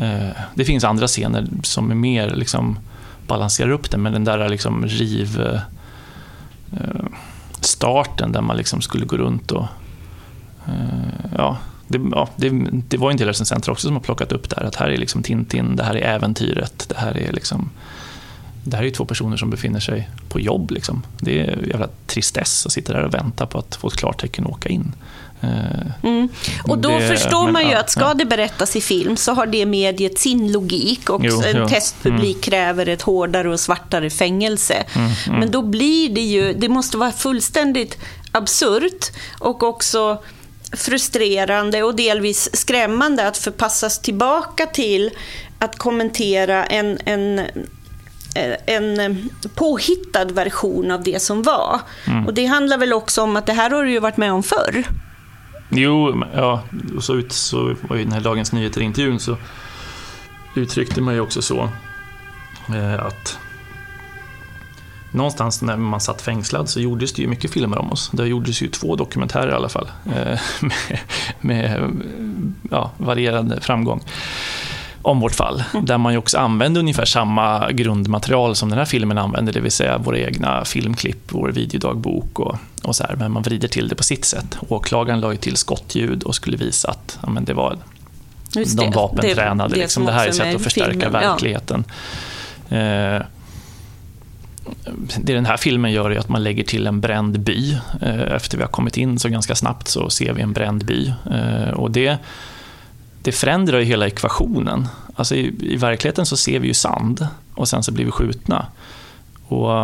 Eh, 0.00 0.30
det 0.54 0.64
finns 0.64 0.84
andra 0.84 1.06
scener 1.06 1.46
som 1.62 1.90
är 1.90 1.94
mer 1.94 2.30
liksom, 2.30 2.78
balanserar 3.26 3.70
upp 3.70 3.90
det, 3.90 3.98
men 3.98 4.12
den 4.12 4.24
där 4.24 4.48
liksom 4.48 4.86
riv 4.86 5.40
eh, 5.40 5.60
eh 6.72 7.04
starten 7.60 8.32
där 8.32 8.40
man 8.40 8.56
liksom 8.56 8.80
skulle 8.80 9.06
gå 9.06 9.16
runt 9.16 9.52
och 9.52 9.66
eh, 10.66 11.30
ja, 11.36 11.56
det, 11.88 12.00
ja, 12.12 12.28
det, 12.36 12.50
det 12.88 12.96
var 12.96 13.10
en 13.10 13.16
del 13.16 13.26
recensenter 13.26 13.72
också 13.72 13.86
som 13.86 13.96
har 13.96 14.02
plockat 14.02 14.32
upp 14.32 14.48
det 14.50 14.56
här, 14.56 14.64
att 14.64 14.76
här 14.76 14.88
är 14.88 14.96
liksom 14.96 15.22
Tintin, 15.22 15.76
det 15.76 15.82
här 15.82 15.94
är 15.96 16.14
äventyret, 16.14 16.88
det 16.88 16.96
här 16.98 17.18
är 17.18 17.32
liksom 17.32 17.70
det 18.70 18.76
här 18.76 18.82
är 18.82 18.86
ju 18.86 18.94
två 18.94 19.04
personer 19.04 19.36
som 19.36 19.50
befinner 19.50 19.80
sig 19.80 20.08
på 20.28 20.40
jobb. 20.40 20.70
Liksom. 20.70 21.02
Det 21.20 21.40
är 21.40 21.66
jävla 21.66 21.88
tristess 22.06 22.66
att 22.66 22.72
sitta 22.72 22.92
där 22.92 23.02
och 23.02 23.14
vänta 23.14 23.46
på 23.46 23.58
att 23.58 23.76
få 23.76 23.88
ett 23.88 23.96
klartecken 23.96 24.44
att 24.44 24.50
åka 24.50 24.68
in. 24.68 24.92
Eh, 25.40 25.86
mm. 26.02 26.28
Och 26.62 26.78
då 26.78 26.98
det, 26.98 27.08
förstår 27.08 27.44
men, 27.44 27.52
man 27.52 27.68
ju 27.68 27.74
att 27.74 27.90
ska 27.90 28.00
ja. 28.00 28.14
det 28.14 28.24
berättas 28.24 28.76
i 28.76 28.80
film 28.80 29.16
så 29.16 29.32
har 29.32 29.46
det 29.46 29.66
mediet 29.66 30.18
sin 30.18 30.52
logik 30.52 31.10
och 31.10 31.20
jo, 31.24 31.42
en 31.42 31.56
jo. 31.56 31.68
testpublik 31.68 32.36
mm. 32.36 32.40
kräver 32.40 32.88
ett 32.88 33.02
hårdare 33.02 33.50
och 33.50 33.60
svartare 33.60 34.10
fängelse. 34.10 34.84
Mm, 34.94 35.10
mm, 35.26 35.40
men 35.40 35.50
då 35.50 35.62
blir 35.62 36.14
det 36.14 36.20
ju, 36.20 36.52
det 36.52 36.68
måste 36.68 36.96
vara 36.96 37.12
fullständigt 37.12 37.98
absurt 38.32 39.10
och 39.38 39.62
också 39.62 40.22
frustrerande 40.72 41.82
och 41.82 41.94
delvis 41.94 42.56
skrämmande 42.56 43.28
att 43.28 43.36
förpassas 43.36 43.98
tillbaka 43.98 44.66
till 44.66 45.10
att 45.58 45.78
kommentera 45.78 46.64
en, 46.64 46.98
en 47.04 47.40
en 48.66 49.30
påhittad 49.54 50.24
version 50.24 50.90
av 50.90 51.02
det 51.02 51.22
som 51.22 51.42
var. 51.42 51.80
Mm. 52.06 52.26
Och 52.26 52.34
Det 52.34 52.46
handlar 52.46 52.78
väl 52.78 52.92
också 52.92 53.22
om 53.22 53.36
att 53.36 53.46
det 53.46 53.52
här 53.52 53.70
har 53.70 53.84
du 53.84 53.90
ju 53.90 54.00
varit 54.00 54.16
med 54.16 54.32
om 54.32 54.42
förr. 54.42 54.84
Jo, 55.68 56.24
ja, 56.34 56.62
och 56.96 57.04
så, 57.04 57.14
ut, 57.14 57.32
så 57.32 57.74
var 57.82 57.96
ju 57.96 58.04
den 58.04 58.12
här 58.12 58.20
Dagens 58.20 58.52
Nyheter-intervjun 58.52 59.20
så 59.20 59.36
uttryckte 60.54 61.00
man 61.00 61.14
ju 61.14 61.20
också 61.20 61.42
så 61.42 61.68
eh, 62.68 63.06
att 63.06 63.38
någonstans 65.12 65.62
när 65.62 65.76
man 65.76 66.00
satt 66.00 66.22
fängslad 66.22 66.68
så 66.68 66.80
gjordes 66.80 67.12
det 67.12 67.22
ju 67.22 67.28
mycket 67.28 67.50
filmer 67.50 67.78
om 67.78 67.92
oss. 67.92 68.10
Det 68.12 68.26
gjordes 68.26 68.62
ju 68.62 68.68
två 68.68 68.96
dokumentärer 68.96 69.50
i 69.50 69.54
alla 69.54 69.68
fall, 69.68 69.90
eh, 70.14 70.40
med, 70.60 70.72
med 71.40 71.90
ja, 72.70 72.90
varierande 72.96 73.60
framgång 73.60 74.02
om 75.02 75.20
vårt 75.20 75.34
fall, 75.34 75.62
mm. 75.72 75.86
där 75.86 75.98
man 75.98 76.12
ju 76.12 76.18
också 76.18 76.38
använde 76.38 76.80
ungefär 76.80 77.04
samma 77.04 77.72
grundmaterial 77.72 78.56
som 78.56 78.68
den 78.68 78.78
här 78.78 78.84
filmen 78.84 79.18
använder, 79.18 79.52
det 79.52 79.60
vill 79.60 79.72
säga 79.72 79.98
våra 79.98 80.18
egna 80.18 80.64
filmklipp, 80.64 81.18
vår 81.28 81.48
videodagbok 81.48 82.38
och, 82.38 82.56
och 82.82 82.96
så 82.96 83.04
här, 83.04 83.16
men 83.16 83.32
man 83.32 83.42
vrider 83.42 83.68
till 83.68 83.88
det 83.88 83.94
på 83.94 84.02
sitt 84.02 84.24
sätt. 84.24 84.58
Åklagaren 84.68 85.20
la 85.20 85.32
ju 85.32 85.38
till 85.38 85.56
skottljud 85.56 86.22
och 86.22 86.34
skulle 86.34 86.56
visa 86.56 86.90
att 86.90 87.18
ja, 87.22 87.30
men 87.30 87.44
det 87.44 87.54
var 87.54 87.78
Just 88.54 88.76
de 88.76 88.90
vapentränade. 88.90 89.68
Det, 89.68 89.74
det, 89.74 89.80
liksom. 89.80 90.04
det 90.04 90.12
här 90.12 90.24
är 90.24 90.28
ett 90.28 90.34
sätt 90.34 90.56
att 90.56 90.62
förstärka 90.62 90.92
filmen, 90.92 91.12
verkligheten. 91.12 91.84
Ja. 92.68 92.76
Eh, 92.76 93.22
det 95.20 95.34
den 95.34 95.46
här 95.46 95.56
filmen 95.56 95.92
gör 95.92 96.10
är 96.10 96.18
att 96.18 96.28
man 96.28 96.42
lägger 96.42 96.64
till 96.64 96.86
en 96.86 97.00
bränd 97.00 97.40
by. 97.40 97.72
Eh, 98.02 98.20
efter 98.20 98.56
vi 98.56 98.62
har 98.62 98.70
kommit 98.70 98.96
in 98.96 99.18
så 99.18 99.28
ganska 99.28 99.54
snabbt 99.54 99.88
så 99.88 100.10
ser 100.10 100.32
vi 100.32 100.42
en 100.42 100.52
bränd 100.52 100.84
by. 100.84 101.12
Eh, 101.30 101.70
och 101.70 101.90
det, 101.90 102.18
det 103.22 103.32
förändrar 103.32 103.78
ju 103.78 103.84
hela 103.84 104.06
ekvationen. 104.06 104.88
Alltså 105.14 105.34
i, 105.34 105.54
i, 105.60 105.76
verkligheten 105.76 106.26
så 106.26 106.36
ser 106.36 106.58
vi 106.58 106.68
ju 106.68 106.74
sand 106.74 107.26
och 107.54 107.68
sen 107.68 107.82
så 107.82 107.92
blir 107.92 108.04
vi 108.04 108.10
skjutna. 108.10 108.66
Och, 109.48 109.82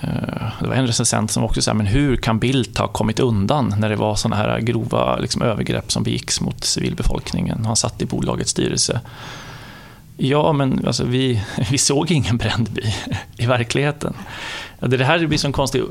eh, 0.00 0.46
det 0.60 0.66
var 0.66 0.74
en 0.74 0.86
recensent 0.86 1.30
som 1.30 1.44
också 1.44 1.62
sa, 1.62 1.74
men 1.74 1.86
hur 1.86 2.16
kan 2.16 2.38
Bildt 2.38 2.78
ha 2.78 2.88
kommit 2.88 3.20
undan 3.20 3.74
när 3.78 3.88
det 3.88 3.96
var 3.96 4.14
sådana 4.14 4.36
här 4.36 4.60
grova 4.60 5.16
liksom, 5.16 5.42
övergrepp 5.42 5.92
som 5.92 6.02
begicks 6.02 6.40
mot 6.40 6.64
civilbefolkningen? 6.64 7.64
Han 7.64 7.76
satt 7.76 8.02
i 8.02 8.06
bolagets 8.06 8.50
styrelse. 8.50 9.00
Ja, 10.16 10.52
men 10.52 10.86
alltså, 10.86 11.04
vi, 11.04 11.42
vi 11.70 11.78
såg 11.78 12.10
ingen 12.10 12.36
bränd 12.36 12.70
by 12.70 12.94
i 13.36 13.46
verkligheten. 13.46 14.14
Det 14.80 15.04
här 15.04 15.26
blir 15.26 15.38
så 15.38 15.52
konstig... 15.52 15.82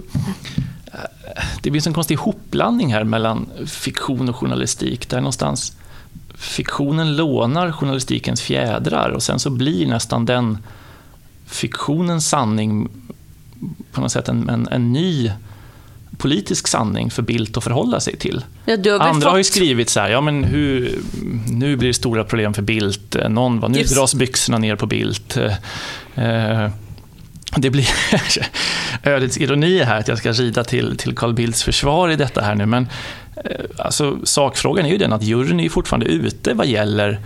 Det 1.61 1.71
blir 1.71 1.87
en 1.87 1.93
konstig 1.93 2.15
hopblandning 2.15 2.93
här 2.93 3.03
mellan 3.03 3.49
fiktion 3.65 4.29
och 4.29 4.35
journalistik. 4.35 5.09
Där 5.09 5.17
någonstans 5.17 5.77
fiktionen 6.35 7.15
lånar 7.15 7.71
journalistikens 7.71 8.41
fjädrar 8.41 9.09
och 9.09 9.23
sen 9.23 9.39
så 9.39 9.49
blir 9.49 9.87
nästan 9.87 10.25
den 10.25 10.57
fiktionens 11.45 12.29
sanning 12.29 12.89
på 13.91 14.01
något 14.01 14.11
sätt 14.11 14.29
en, 14.29 14.49
en, 14.49 14.67
en 14.67 14.93
ny 14.93 15.31
politisk 16.17 16.67
sanning 16.67 17.11
för 17.11 17.21
Bildt 17.21 17.57
att 17.57 17.63
förhålla 17.63 17.99
sig 17.99 18.17
till. 18.17 18.45
Ja, 18.65 18.77
har 18.85 18.99
Andra 18.99 19.13
fått... 19.13 19.31
har 19.31 19.37
ju 19.37 19.43
skrivit 19.43 19.89
så 19.89 19.99
här, 19.99 20.09
ja 20.09 20.21
men 20.21 20.43
hur, 20.43 20.99
nu 21.51 21.75
blir 21.75 21.87
det 21.87 21.93
stora 21.93 22.23
problem 22.23 22.53
för 22.53 22.61
Bildt. 22.61 23.15
Någon 23.29 23.59
var, 23.59 23.69
nu 23.69 23.79
Just... 23.79 23.95
dras 23.95 24.15
byxorna 24.15 24.57
ner 24.57 24.75
på 24.75 24.85
Bildt. 24.85 25.37
Eh, 26.15 26.69
det 27.57 27.69
blir 27.69 27.89
ödets 29.03 29.37
ironi 29.37 29.83
här 29.83 29.99
att 29.99 30.07
jag 30.07 30.17
ska 30.17 30.31
rida 30.31 30.63
till, 30.63 30.97
till 30.97 31.15
Carl 31.15 31.33
Bildts 31.33 31.63
försvar 31.63 32.09
i 32.09 32.15
detta 32.15 32.41
här 32.41 32.55
nu, 32.55 32.65
men 32.65 32.87
eh, 33.35 33.65
alltså, 33.77 34.17
sakfrågan 34.23 34.85
är 34.85 34.89
ju 34.89 34.97
den 34.97 35.13
att 35.13 35.23
juryn 35.23 35.59
är 35.59 35.69
fortfarande 35.69 36.05
ute 36.05 36.53
vad 36.53 36.67
gäller 36.67 37.19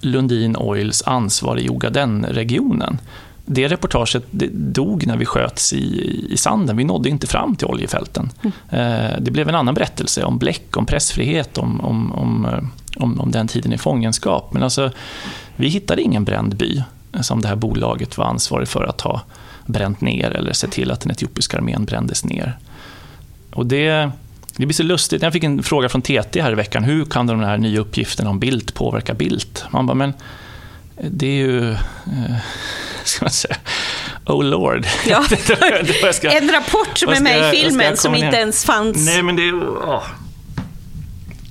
Lundin 0.00 0.56
Oils 0.56 1.02
ansvar 1.02 1.58
i 1.58 1.68
Ogaden-regionen 1.68 2.98
det 3.46 3.68
reportaget 3.68 4.24
det 4.30 4.48
dog 4.52 5.06
när 5.06 5.16
vi 5.16 5.24
sköts 5.24 5.72
i, 5.72 6.26
i 6.30 6.36
sanden. 6.36 6.76
Vi 6.76 6.84
nådde 6.84 7.08
inte 7.08 7.26
fram 7.26 7.56
till 7.56 7.66
oljefälten. 7.66 8.30
Mm. 8.70 9.24
Det 9.24 9.30
blev 9.30 9.48
en 9.48 9.54
annan 9.54 9.74
berättelse 9.74 10.24
om 10.24 10.38
bläck, 10.38 10.76
om 10.76 10.86
pressfrihet, 10.86 11.58
om, 11.58 11.80
om, 11.80 12.12
om, 12.12 12.44
eh, 12.44 13.02
om, 13.02 13.20
om 13.20 13.30
den 13.30 13.48
tiden 13.48 13.72
i 13.72 13.78
fångenskap. 13.78 14.52
Men 14.52 14.62
alltså, 14.62 14.90
vi 15.56 15.68
hittade 15.68 16.02
ingen 16.02 16.24
bränd 16.24 16.56
by 16.56 16.82
som 17.20 17.40
det 17.40 17.48
här 17.48 17.56
bolaget 17.56 18.18
var 18.18 18.24
ansvarig 18.24 18.68
för 18.68 18.84
att 18.84 19.00
ha 19.00 19.22
bränt 19.66 20.00
ner 20.00 20.30
eller 20.30 20.52
sett 20.52 20.70
till 20.70 20.90
att 20.90 21.00
den 21.00 21.10
etiopiska 21.10 21.56
armén 21.56 21.84
brändes 21.84 22.24
ner. 22.24 22.58
Och 23.52 23.66
det, 23.66 24.10
det 24.56 24.66
blir 24.66 24.74
så 24.74 24.82
lustigt. 24.82 25.22
Jag 25.22 25.32
fick 25.32 25.44
en 25.44 25.62
fråga 25.62 25.88
från 25.88 26.02
TT 26.02 26.40
här 26.40 26.52
i 26.52 26.54
veckan. 26.54 26.84
Hur 26.84 27.04
kan 27.04 27.26
de 27.26 27.40
här 27.40 27.58
nya 27.58 27.80
uppgifterna 27.80 28.30
om 28.30 28.38
Bildt 28.38 28.74
påverka 28.74 29.14
Bildt? 29.14 29.64
Man 29.70 29.86
bara, 29.86 29.94
men 29.94 30.12
det 31.10 31.26
är 31.26 31.46
ju... 31.46 31.70
Eh, 31.72 31.76
ska 33.04 33.24
man 33.24 33.30
säga? 33.30 33.56
Oh 34.26 34.44
Lord. 34.44 34.86
Ja. 35.06 35.24
ska, 36.12 36.30
en 36.30 36.50
rapport 36.50 36.98
som 36.98 37.12
är 37.12 37.20
med 37.20 37.54
i 37.54 37.58
filmen 37.58 37.96
som 37.96 38.14
inte 38.14 38.36
ens 38.36 38.64
fanns. 38.64 39.06
Nej, 39.06 39.22
men 39.22 39.36
det 39.36 39.48
är... 39.48 39.52
Oh. 39.52 40.02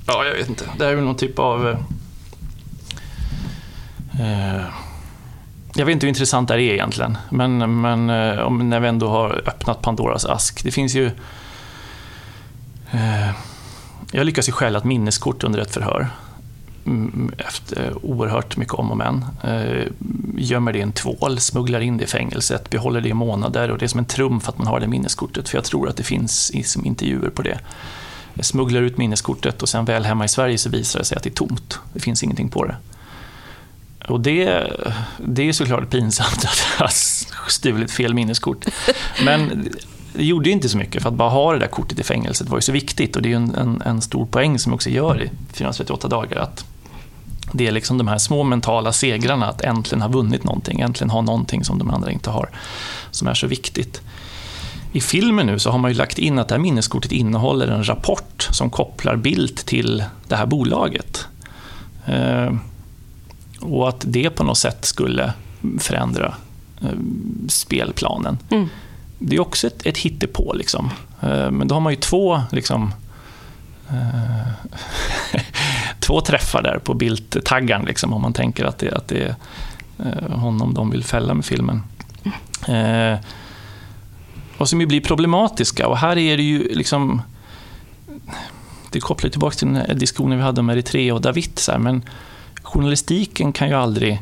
Ja, 0.07 0.25
jag 0.25 0.33
vet 0.33 0.49
inte. 0.49 0.65
Det 0.77 0.85
är 0.85 0.95
väl 0.95 1.03
någon 1.03 1.17
typ 1.17 1.39
av... 1.39 1.67
Eh, 4.19 4.65
jag 5.77 5.85
vet 5.85 5.93
inte 5.93 6.05
hur 6.05 6.09
intressant 6.09 6.47
det 6.47 6.53
är 6.53 6.59
egentligen, 6.59 7.17
men, 7.29 7.81
men 7.81 8.09
eh, 8.09 8.39
om, 8.39 8.69
när 8.69 8.79
vi 8.79 8.87
ändå 8.87 9.07
har 9.07 9.41
öppnat 9.45 9.81
Pandoras 9.81 10.25
ask. 10.25 10.63
Det 10.63 10.71
finns 10.71 10.95
ju... 10.95 11.05
Eh, 12.91 13.29
jag 14.11 14.25
lyckas 14.25 14.47
ju 14.47 14.51
stjäla 14.51 14.77
ett 14.77 14.83
minneskort 14.83 15.43
under 15.43 15.59
ett 15.59 15.73
förhör. 15.73 16.07
Mm, 16.85 17.31
efter 17.37 17.87
eh, 17.87 17.97
oerhört 18.01 18.57
mycket 18.57 18.73
om 18.73 18.91
och 18.91 18.97
men. 18.97 19.25
Eh, 19.43 19.87
gömmer 20.37 20.73
det 20.73 20.79
i 20.79 20.81
en 20.81 20.91
tvål, 20.91 21.39
smugglar 21.39 21.79
in 21.79 21.97
det 21.97 22.03
i 22.03 22.07
fängelset, 22.07 22.69
behåller 22.69 23.01
det 23.01 23.09
i 23.09 23.13
månader 23.13 23.71
och 23.71 23.77
det 23.77 23.85
är 23.85 23.87
som 23.87 23.99
en 23.99 24.05
trumf 24.05 24.49
att 24.49 24.57
man 24.57 24.67
har 24.67 24.79
det 24.79 24.87
minneskortet 24.87 25.49
för 25.49 25.57
jag 25.57 25.65
tror 25.65 25.89
att 25.89 25.97
det 25.97 26.03
finns 26.03 26.51
som 26.71 26.85
intervjuer 26.85 27.29
på 27.29 27.41
det. 27.41 27.59
Jag 28.33 28.45
smugglar 28.45 28.81
ut 28.81 28.97
minneskortet 28.97 29.61
och 29.61 29.69
sen 29.69 29.85
väl 29.85 30.05
hemma 30.05 30.25
i 30.25 30.27
Sverige 30.27 30.57
så 30.57 30.69
visar 30.69 30.99
det 30.99 31.05
sig 31.05 31.17
att 31.17 31.23
det 31.23 31.29
är 31.29 31.33
tomt. 31.33 31.79
Det 31.93 31.99
finns 31.99 32.23
ingenting 32.23 32.49
på 32.49 32.65
det. 32.65 32.75
Och 34.07 34.21
det, 34.21 34.71
det 35.17 35.49
är 35.49 35.53
såklart 35.53 35.89
pinsamt 35.89 36.45
att 36.45 36.59
ha 36.79 36.87
stulit 37.47 37.91
fel 37.91 38.13
minneskort. 38.13 38.65
Men 39.25 39.69
det 40.13 40.23
gjorde 40.23 40.49
ju 40.49 40.53
inte 40.53 40.69
så 40.69 40.77
mycket, 40.77 41.01
för 41.01 41.09
att 41.09 41.15
bara 41.15 41.29
ha 41.29 41.53
det 41.53 41.59
där 41.59 41.67
kortet 41.67 41.99
i 41.99 42.03
fängelset 42.03 42.49
var 42.49 42.57
ju 42.57 42.61
så 42.61 42.71
viktigt. 42.71 43.15
Och 43.15 43.21
det 43.21 43.27
är 43.27 43.31
ju 43.31 43.35
en, 43.35 43.55
en, 43.55 43.81
en 43.85 44.01
stor 44.01 44.25
poäng 44.25 44.59
som 44.59 44.71
jag 44.71 44.75
också 44.75 44.89
gör 44.89 45.23
i 45.23 45.29
438 45.53 46.07
dagar, 46.07 46.37
att 46.37 46.65
det 47.51 47.67
är 47.67 47.71
liksom 47.71 47.97
de 47.97 48.07
här 48.07 48.17
små 48.17 48.43
mentala 48.43 48.93
segrarna, 48.93 49.47
att 49.47 49.61
äntligen 49.61 50.01
ha 50.01 50.09
vunnit 50.09 50.43
någonting, 50.43 50.79
äntligen 50.79 51.09
ha 51.09 51.21
någonting 51.21 51.63
som 51.63 51.79
de 51.79 51.89
andra 51.89 52.11
inte 52.11 52.29
har, 52.29 52.49
som 53.11 53.27
är 53.27 53.33
så 53.33 53.47
viktigt. 53.47 54.01
I 54.91 55.01
filmen 55.01 55.45
nu 55.45 55.59
så 55.59 55.71
har 55.71 55.77
man 55.77 55.91
ju 55.91 55.97
lagt 55.97 56.17
in 56.17 56.39
att 56.39 56.47
det 56.47 56.55
här 56.55 56.61
minneskortet 56.61 57.11
innehåller 57.11 57.67
en 57.67 57.87
rapport 57.87 58.49
som 58.51 58.69
kopplar 58.69 59.15
Bildt 59.15 59.65
till 59.65 60.03
det 60.27 60.35
här 60.35 60.45
bolaget. 60.45 61.27
Eh, 62.05 62.53
och 63.73 63.89
att 63.89 64.03
det 64.07 64.29
på 64.29 64.43
något 64.43 64.57
sätt 64.57 64.85
skulle 64.85 65.33
förändra 65.79 66.33
eh, 66.81 66.89
spelplanen. 67.47 68.37
Mm. 68.49 68.69
Det 69.19 69.35
är 69.35 69.39
också 69.39 69.67
ett, 69.67 69.85
ett 69.85 69.97
hittepå. 69.97 70.53
Liksom. 70.53 70.89
Eh, 71.21 71.51
men 71.51 71.67
då 71.67 71.75
har 71.75 71.79
man 71.79 71.93
ju 71.93 71.99
två 71.99 72.41
liksom, 72.51 72.93
eh, 73.89 74.71
två 75.99 76.21
träffar 76.21 76.61
där 76.61 76.79
på 76.83 76.93
Bildt-taggaren, 76.93 77.85
liksom, 77.85 78.13
om 78.13 78.21
man 78.21 78.33
tänker 78.33 78.65
att 78.65 78.77
det, 78.77 78.91
att 78.91 79.07
det 79.07 79.23
är 79.23 79.35
honom 80.29 80.73
de 80.73 80.89
vill 80.89 81.03
fälla 81.03 81.33
med 81.33 81.45
filmen. 81.45 81.83
Eh, 82.67 83.19
och 84.57 84.69
som 84.69 84.81
ju 84.81 84.87
blir 84.87 85.01
problematiska. 85.01 85.87
Och 85.87 85.97
här 85.97 86.17
är 86.17 86.37
det 86.37 86.43
ju 86.43 86.75
liksom... 86.75 87.21
Det 88.91 88.99
kopplar 88.99 89.29
tillbaka 89.29 89.55
till 89.55 89.73
den 89.73 89.97
diskussionen 89.97 90.37
vi 90.37 90.43
hade 90.43 90.61
om 90.61 90.69
Eritrea 90.69 91.13
och 91.13 91.21
David. 91.21 91.59
Så 91.59 91.71
här, 91.71 91.79
men 91.79 92.03
journalistiken 92.65 93.51
kan 93.53 93.67
ju 93.69 93.73
aldrig... 93.73 94.21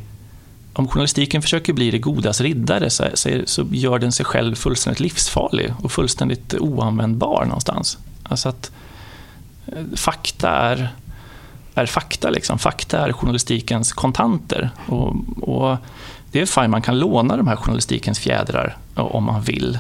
Om 0.74 0.88
journalistiken 0.88 1.42
försöker 1.42 1.74
bli 1.74 1.92
det 1.92 1.98
godas 1.98 2.42
riddare 2.42 2.90
så, 2.90 3.06
så, 3.14 3.30
så 3.46 3.66
gör 3.72 4.00
den 4.00 4.12
sig 4.12 4.26
själv 4.26 4.56
fullständigt 4.56 5.00
livsfarlig 5.00 5.74
och 5.84 5.92
fullständigt 5.92 6.54
oanvändbar 6.54 7.46
någonstans. 7.46 7.98
Alltså 8.24 8.50
att 8.50 8.72
eh, 9.66 9.84
fakta 9.96 10.50
är, 10.50 10.96
är 11.76 11.86
fakta. 11.86 12.30
Liksom. 12.30 12.60
Fakta 12.60 13.00
är 13.00 13.14
journalistikens 13.14 13.94
kontanter. 13.94 14.70
Och, 14.88 15.16
och 15.42 15.78
det 16.32 16.42
är 16.42 16.46
fine, 16.46 16.72
man 16.72 16.82
kan 16.82 17.00
låna 17.00 17.38
de 17.38 17.48
här 17.48 17.56
journalistikens 17.56 18.20
fjädrar 18.20 18.78
eh, 18.98 19.06
om 19.06 19.24
man 19.24 19.42
vill. 19.42 19.80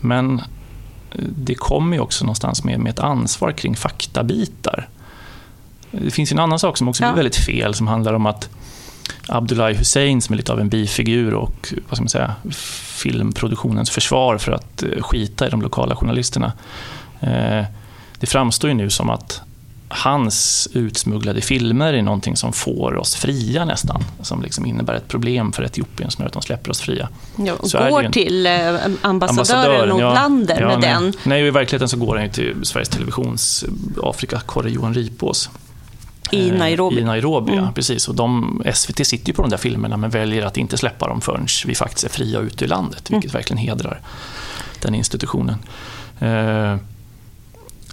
Men 0.00 0.38
eh, 0.38 0.44
det 1.36 1.54
kommer 1.54 1.96
ju 1.96 2.02
också 2.02 2.24
någonstans 2.24 2.64
med, 2.64 2.80
med 2.80 2.90
ett 2.90 3.00
ansvar 3.00 3.52
kring 3.52 3.76
faktabitar. 3.76 4.88
Det 5.90 6.10
finns 6.10 6.32
en 6.32 6.38
annan 6.38 6.58
sak 6.58 6.76
som 6.76 6.88
också 6.88 7.02
ja. 7.02 7.12
blir 7.12 7.16
väldigt 7.22 7.44
fel, 7.44 7.74
som 7.74 7.86
handlar 7.86 8.12
om 8.12 8.26
att 8.26 8.48
Abdullahi 9.28 9.74
Hussein, 9.74 10.22
som 10.22 10.32
är 10.32 10.36
lite 10.36 10.52
av 10.52 10.60
en 10.60 10.68
bifigur 10.68 11.34
och 11.34 11.74
vad 11.88 11.96
ska 11.96 12.02
man 12.02 12.08
säga, 12.08 12.34
filmproduktionens 12.96 13.90
försvar 13.90 14.38
för 14.38 14.52
att 14.52 14.82
eh, 14.82 15.02
skita 15.02 15.46
i 15.46 15.50
de 15.50 15.62
lokala 15.62 15.96
journalisterna. 15.96 16.52
Eh, 17.20 17.64
det 18.18 18.26
framstår 18.26 18.70
ju 18.70 18.74
nu 18.74 18.90
som 18.90 19.10
att 19.10 19.40
hans 19.88 20.68
utsmugglade 20.72 21.40
filmer 21.40 21.92
är 21.92 22.02
någonting 22.02 22.36
som 22.36 22.52
får 22.52 22.96
oss 22.96 23.14
fria 23.14 23.64
nästan. 23.64 24.04
Som 24.22 24.42
liksom 24.42 24.66
innebär 24.66 24.94
ett 24.94 25.08
problem 25.08 25.52
för 25.52 25.62
Etiopien 25.62 26.10
som 26.10 26.22
gör 26.22 26.26
att 26.26 26.32
de 26.32 26.42
släpper 26.42 26.70
oss 26.70 26.80
fria. 26.80 27.08
Ja, 27.36 27.54
och 27.54 27.70
går 27.90 28.02
en... 28.02 28.12
till 28.12 28.46
eh, 28.46 28.74
ambassadören, 29.02 29.92
och 29.92 30.00
ja, 30.00 30.14
ja, 30.14 30.28
med 30.28 30.60
nej, 30.60 30.76
den. 30.80 31.12
Nej, 31.22 31.46
i 31.46 31.50
verkligheten 31.50 31.88
så 31.88 31.96
går 31.96 32.16
den 32.16 32.30
till 32.30 32.54
Sveriges 32.62 32.88
Televisions 32.88 33.64
Afrikakorre 34.02 34.70
Johan 34.70 34.94
Ripås. 34.94 35.50
I 36.30 36.48
eh, 36.48 36.54
Nairobi. 36.54 36.98
I 36.98 37.04
Nairobi, 37.04 37.52
mm. 37.52 37.74
precis. 37.74 38.08
Och 38.08 38.14
de, 38.14 38.62
SVT 38.74 39.06
sitter 39.06 39.28
ju 39.28 39.34
på 39.34 39.42
de 39.42 39.50
där 39.50 39.56
filmerna 39.56 39.96
men 39.96 40.10
väljer 40.10 40.46
att 40.46 40.56
inte 40.56 40.76
släppa 40.76 41.08
dem 41.08 41.20
förrän 41.20 41.46
vi 41.66 41.74
faktiskt 41.74 42.04
är 42.04 42.08
fria 42.08 42.38
ute 42.38 42.64
i 42.64 42.68
landet, 42.68 43.10
vilket 43.10 43.30
mm. 43.30 43.38
verkligen 43.38 43.58
hedrar 43.58 44.00
den 44.80 44.94
institutionen. 44.94 45.56
Eh, 46.18 46.76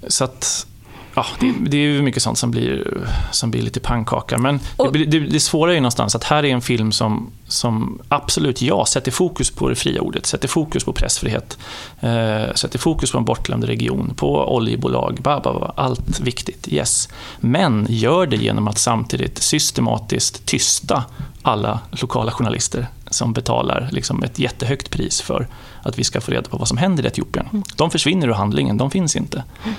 så 0.08 0.24
att 0.24 0.68
Ja, 1.16 1.26
det, 1.40 1.54
det 1.60 1.78
är 1.78 2.02
mycket 2.02 2.24
sånt 2.24 2.38
som 2.38 2.52
blir, 2.52 2.98
som 3.32 3.52
blir 3.52 3.62
lite 3.62 3.80
pannkaka. 3.80 4.38
Men 4.38 4.60
och, 4.78 4.94
det, 4.94 5.06
det, 5.06 5.20
det 5.20 5.40
svåra 5.40 5.72
är 5.72 5.76
ju 5.76 5.82
någonstans 5.82 6.16
att 6.16 6.24
här 6.24 6.46
är 6.46 6.50
en 6.50 6.62
film 6.62 6.92
som, 6.92 7.32
som 7.48 8.02
absolut, 8.08 8.62
ja, 8.62 8.86
sätter 8.86 9.12
fokus 9.12 9.52
på 9.52 9.70
det 9.70 9.76
fria 9.76 10.02
ordet, 10.02 10.26
sätter 10.26 10.48
fokus 10.48 10.84
på 10.84 10.94
pressfrihet, 10.94 11.58
eh, 12.00 12.54
sätter 12.56 12.80
fokus 12.80 13.12
på 13.12 13.18
en 13.18 13.26
bortglömd 13.26 13.64
region, 13.64 14.14
på 14.16 14.56
oljebolag, 14.56 15.20
ba, 15.22 15.40
ba, 15.40 15.54
ba, 15.60 15.74
allt 15.76 16.20
viktigt, 16.20 16.68
yes. 16.68 17.10
Men 17.40 17.88
gör 17.90 18.28
det 18.28 18.38
genom 18.38 18.68
att 18.68 18.78
samtidigt 18.78 19.38
systematiskt 19.38 20.46
tysta 20.46 21.04
alla 21.42 21.80
lokala 21.90 22.32
journalister 22.32 22.88
som 23.10 23.34
betalar 23.34 23.90
liksom 23.92 24.24
ett 24.24 24.40
jättehögt 24.40 24.90
pris 24.90 25.22
för 25.22 25.48
att 25.82 26.00
vi 26.00 26.04
ska 26.04 26.22
få 26.22 26.32
reda 26.32 26.50
på 26.50 26.58
vad 26.58 26.68
som 26.68 26.78
händer 26.78 27.04
i 27.04 27.08
Etiopien. 27.08 27.48
Mm. 27.52 27.64
De 27.76 27.92
försvinner 27.92 28.28
ur 28.28 28.34
handlingen, 28.34 28.78
de 28.78 28.92
finns 28.92 29.16
inte. 29.16 29.44
Mm. 29.64 29.76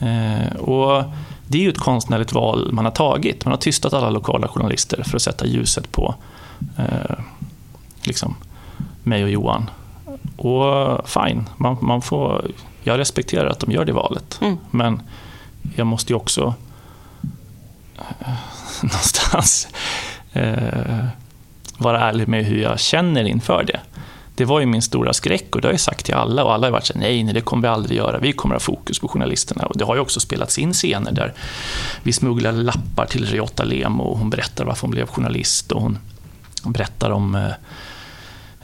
Eh, 0.00 0.56
och 0.56 1.04
det 1.46 1.58
är 1.58 1.62
ju 1.62 1.70
ett 1.70 1.78
konstnärligt 1.78 2.32
val 2.32 2.72
man 2.72 2.84
har 2.84 2.92
tagit. 2.92 3.44
Man 3.44 3.52
har 3.52 3.58
tystat 3.58 3.92
alla 3.92 4.10
lokala 4.10 4.48
journalister 4.48 5.02
för 5.02 5.16
att 5.16 5.22
sätta 5.22 5.46
ljuset 5.46 5.92
på 5.92 6.14
eh, 6.78 7.18
liksom, 8.02 8.36
mig 9.02 9.24
och 9.24 9.30
Johan. 9.30 9.70
Och 10.36 11.08
fine, 11.08 11.48
man, 11.56 11.76
man 11.80 12.02
får, 12.02 12.50
jag 12.82 12.98
respekterar 12.98 13.46
att 13.46 13.58
de 13.58 13.72
gör 13.72 13.84
det 13.84 13.92
valet. 13.92 14.38
Mm. 14.42 14.56
Men 14.70 15.02
jag 15.76 15.86
måste 15.86 16.12
ju 16.12 16.16
också 16.16 16.54
eh, 17.98 18.28
någonstans 18.82 19.68
eh, 20.32 21.04
vara 21.78 22.00
ärlig 22.00 22.28
med 22.28 22.44
hur 22.44 22.62
jag 22.62 22.80
känner 22.80 23.24
inför 23.24 23.64
det 23.64 23.80
det 24.38 24.44
var 24.44 24.60
ju 24.60 24.66
min 24.66 24.82
stora 24.82 25.12
skräck 25.12 25.54
och 25.54 25.60
det 25.60 25.68
har 25.68 25.72
jag 25.72 25.80
sagt 25.80 26.06
till 26.06 26.14
alla 26.14 26.44
och 26.44 26.54
alla 26.54 26.66
har 26.66 26.72
varit 26.72 26.86
så 26.86 26.98
nej, 26.98 27.22
nej, 27.22 27.34
det 27.34 27.40
kommer 27.40 27.62
vi 27.62 27.68
aldrig 27.68 27.98
göra. 27.98 28.18
Vi 28.18 28.32
kommer 28.32 28.54
ha 28.54 28.60
fokus 28.60 28.98
på 28.98 29.08
journalisterna. 29.08 29.66
Och 29.66 29.78
det 29.78 29.84
har 29.84 29.94
ju 29.94 30.00
också 30.00 30.20
spelats 30.20 30.58
in 30.58 30.72
scener 30.72 31.12
där 31.12 31.32
vi 32.02 32.12
smugglar 32.12 32.52
lappar 32.52 33.06
till 33.06 33.26
Riota 33.26 33.64
Lemo 33.64 34.02
och 34.02 34.18
hon 34.18 34.30
berättar 34.30 34.64
varför 34.64 34.82
hon 34.82 34.90
blev 34.90 35.06
journalist 35.06 35.72
och 35.72 35.82
hon 35.82 35.98
berättar 36.64 37.10
om 37.10 37.34
eh, 37.34 37.50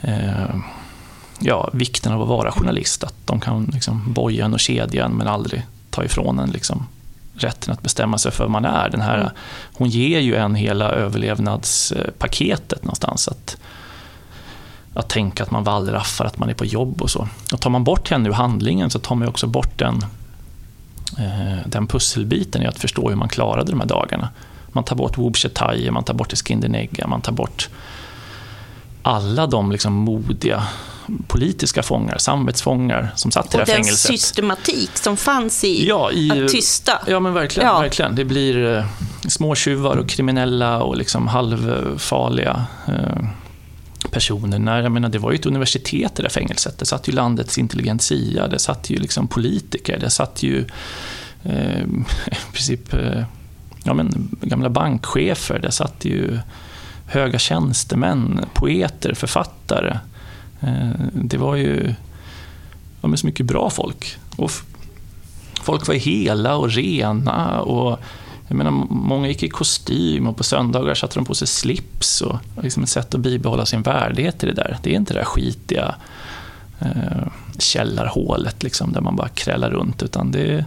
eh, 0.00 0.56
ja, 1.38 1.70
vikten 1.72 2.12
av 2.12 2.22
att 2.22 2.28
vara 2.28 2.52
journalist. 2.52 3.04
Att 3.04 3.14
de 3.24 3.40
kan 3.40 3.70
liksom 3.72 4.12
boja 4.12 4.44
en 4.44 4.54
och 4.54 4.60
kedja 4.60 5.04
en 5.04 5.12
men 5.12 5.26
aldrig 5.26 5.62
ta 5.90 6.04
ifrån 6.04 6.38
en 6.38 6.50
liksom, 6.50 6.86
rätten 7.34 7.72
att 7.72 7.82
bestämma 7.82 8.18
sig 8.18 8.32
för 8.32 8.44
vad 8.44 8.50
man 8.50 8.64
är. 8.64 8.88
Den 8.90 9.00
här, 9.00 9.20
mm. 9.20 9.28
Hon 9.74 9.88
ger 9.88 10.20
ju 10.20 10.36
en 10.36 10.54
hela 10.54 10.90
överlevnadspaketet 10.90 12.84
någonstans. 12.84 13.28
Att 13.28 13.56
att 14.94 15.08
tänka 15.08 15.42
att 15.42 15.50
man 15.50 15.64
wallraffar, 15.64 16.24
att 16.24 16.38
man 16.38 16.48
är 16.48 16.54
på 16.54 16.64
jobb 16.64 17.02
och 17.02 17.10
så. 17.10 17.28
Och 17.52 17.60
tar 17.60 17.70
man 17.70 17.84
bort 17.84 18.10
henne 18.10 18.28
ur 18.28 18.32
handlingen 18.32 18.90
så 18.90 18.98
tar 18.98 19.14
man 19.14 19.28
också 19.28 19.46
bort 19.46 19.78
den, 19.78 20.04
eh, 21.18 21.58
den 21.66 21.86
pusselbiten 21.86 22.62
i 22.62 22.66
att 22.66 22.78
förstå 22.78 23.08
hur 23.08 23.16
man 23.16 23.28
klarade 23.28 23.70
de 23.70 23.80
här 23.80 23.86
dagarna. 23.86 24.28
Man 24.72 24.84
tar 24.84 24.96
bort 24.96 25.18
Wubshetai, 25.18 25.90
man 25.90 26.04
tar 26.04 26.14
bort 26.14 26.32
Eskindenegga, 26.32 27.06
man 27.06 27.20
tar 27.20 27.32
bort 27.32 27.68
alla 29.02 29.46
de 29.46 29.72
liksom 29.72 29.92
modiga 29.92 30.62
politiska 31.26 31.82
fångar, 31.82 32.18
samvetsfångar 32.18 33.12
som 33.16 33.30
satt 33.30 33.46
i 33.46 33.48
det 33.50 33.58
här 33.58 33.64
fängelset. 33.64 34.04
Och 34.04 34.10
den 34.10 34.18
systematik 34.18 34.90
som 34.94 35.16
fanns 35.16 35.64
i, 35.64 35.88
ja, 35.88 36.12
i 36.12 36.44
att 36.44 36.48
tysta. 36.48 36.92
Ja, 37.06 37.20
men 37.20 37.34
verkligen. 37.34 37.68
Ja. 37.68 37.80
verkligen. 37.80 38.14
Det 38.14 38.24
blir 38.24 38.76
eh, 38.76 38.84
småtjuvar 39.28 39.96
och 39.96 40.08
kriminella 40.08 40.82
och 40.82 40.96
liksom 40.96 41.28
halvfarliga 41.28 42.64
eh, 42.88 43.28
personerna. 44.10 44.82
Jag 44.82 44.92
menar, 44.92 45.08
det 45.08 45.18
var 45.18 45.32
ju 45.32 45.38
ett 45.38 45.46
universitet 45.46 46.12
i 46.12 46.16
det 46.16 46.22
där 46.22 46.28
fängelset. 46.28 46.78
Det 46.78 46.86
satt 46.86 47.08
ju 47.08 47.12
landets 47.12 47.58
intelligentsia, 47.58 48.48
det 48.48 48.58
satt 48.58 48.90
ju 48.90 48.96
liksom 48.96 49.28
politiker, 49.28 49.98
det 49.98 50.10
satt 50.10 50.42
ju 50.42 50.64
eh, 51.42 51.82
i 52.26 52.52
princip 52.52 52.94
eh, 52.94 53.24
ja, 53.84 53.94
men, 53.94 54.36
gamla 54.40 54.68
bankchefer, 54.68 55.58
det 55.58 55.70
satt 55.70 56.04
ju 56.04 56.38
höga 57.06 57.38
tjänstemän, 57.38 58.44
poeter, 58.54 59.14
författare. 59.14 59.98
Eh, 60.60 60.90
det 61.12 61.36
var 61.36 61.56
ju 61.56 61.94
ja, 63.00 63.08
men 63.08 63.18
så 63.18 63.26
mycket 63.26 63.46
bra 63.46 63.70
folk. 63.70 64.16
Och 64.36 64.50
folk 65.62 65.88
var 65.88 65.94
hela 65.94 66.56
och 66.56 66.70
rena 66.70 67.60
och 67.60 67.98
jag 68.54 68.64
menar, 68.64 68.86
många 68.90 69.28
gick 69.28 69.42
i 69.42 69.48
kostym 69.48 70.26
och 70.26 70.36
på 70.36 70.44
söndagar 70.44 70.94
satte 70.94 71.14
de 71.14 71.24
på 71.24 71.34
sig 71.34 71.48
slips. 71.48 72.20
Och 72.20 72.38
liksom 72.62 72.82
ett 72.82 72.88
sätt 72.88 73.14
att 73.14 73.20
bibehålla 73.20 73.66
sin 73.66 73.82
värdighet 73.82 74.44
i 74.44 74.46
det 74.46 74.52
där. 74.52 74.78
Det 74.82 74.90
är 74.90 74.94
inte 74.94 75.14
det 75.14 75.20
där 75.20 75.24
skitiga 75.24 75.94
eh, 76.80 77.26
källarhålet 77.58 78.62
liksom, 78.62 78.92
där 78.92 79.00
man 79.00 79.16
bara 79.16 79.28
krälar 79.28 79.70
runt. 79.70 80.02
Utan 80.02 80.30
det 80.30 80.54
är, 80.54 80.64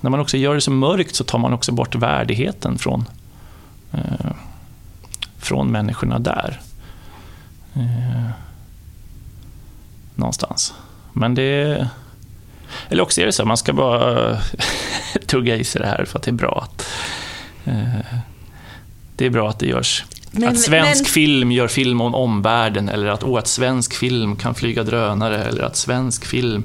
när 0.00 0.10
man 0.10 0.20
också 0.20 0.36
gör 0.36 0.54
det 0.54 0.60
så 0.60 0.70
mörkt 0.70 1.14
så 1.14 1.24
tar 1.24 1.38
man 1.38 1.52
också 1.52 1.72
bort 1.72 1.94
värdigheten 1.94 2.78
från, 2.78 3.04
eh, 3.92 4.32
från 5.38 5.68
människorna 5.68 6.18
där. 6.18 6.60
Eh, 7.74 8.30
någonstans. 10.14 10.74
Men 11.12 11.34
det 11.34 11.88
eller 12.88 13.02
också 13.02 13.20
är 13.20 13.26
det 13.26 13.32
så, 13.32 13.44
man 13.44 13.56
ska 13.56 13.72
bara 13.72 14.38
tugga 15.26 15.56
i 15.56 15.64
sig 15.64 15.80
det 15.80 15.88
här 15.88 16.04
för 16.04 16.18
att 16.18 16.24
det 16.24 16.30
är 16.30 16.32
bra 16.32 16.68
att 16.68 16.88
eh, 17.64 18.18
det 19.16 19.26
är 19.26 19.30
bra 19.30 19.48
att 19.48 19.58
det 19.58 19.66
görs. 19.66 20.04
Men, 20.30 20.48
att 20.48 20.60
svensk 20.60 21.02
men... 21.02 21.10
film 21.10 21.52
gör 21.52 21.68
film 21.68 22.00
om 22.00 22.14
omvärlden 22.14 22.88
eller 22.88 23.06
att, 23.06 23.22
oh, 23.22 23.38
att 23.38 23.46
svensk 23.46 23.94
film 23.94 24.36
kan 24.36 24.54
flyga 24.54 24.82
drönare 24.82 25.44
eller 25.44 25.62
att 25.62 25.76
svensk 25.76 26.24
film 26.24 26.64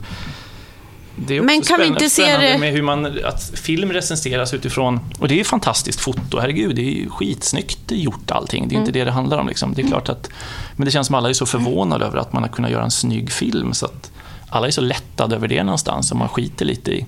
det 1.25 1.35
är 1.35 1.39
också 1.39 1.45
Men 1.45 1.61
kan 1.61 1.79
vi 1.79 1.87
inte 1.87 2.09
se 2.09 2.37
det... 2.37 2.57
med 2.57 2.73
hur 2.73 2.81
man, 2.81 3.05
att 3.23 3.51
film 3.53 3.93
recenseras 3.93 4.53
utifrån, 4.53 4.99
och 5.19 5.27
det 5.27 5.33
är 5.33 5.37
ju 5.37 5.43
fantastiskt 5.43 5.99
foto, 5.99 6.39
herregud, 6.39 6.75
det 6.75 6.81
är 6.81 6.91
ju 6.91 7.09
skitsnyggt 7.09 7.91
gjort 7.91 8.31
allting, 8.31 8.67
det 8.67 8.73
är 8.73 8.77
mm. 8.77 8.81
inte 8.81 8.99
det 8.99 9.05
det 9.05 9.11
handlar 9.11 9.37
om. 9.37 9.47
Liksom. 9.47 9.73
Det 9.73 9.81
är 9.81 9.87
klart 9.87 10.09
att, 10.09 10.29
men 10.75 10.85
det 10.85 10.91
känns 10.91 11.07
som 11.07 11.15
att 11.15 11.19
alla 11.19 11.29
är 11.29 11.33
så 11.33 11.45
förvånade 11.45 12.05
över 12.05 12.17
att 12.17 12.33
man 12.33 12.43
har 12.43 12.49
kunnat 12.49 12.71
göra 12.71 12.83
en 12.83 12.91
snygg 12.91 13.31
film, 13.31 13.73
så 13.73 13.85
att 13.85 14.11
alla 14.49 14.67
är 14.67 14.71
så 14.71 14.81
lättade 14.81 15.35
över 15.35 15.47
det 15.47 15.63
någonstans, 15.63 16.11
och 16.11 16.17
man 16.17 16.29
skiter 16.29 16.65
lite 16.65 16.91
i 16.91 17.05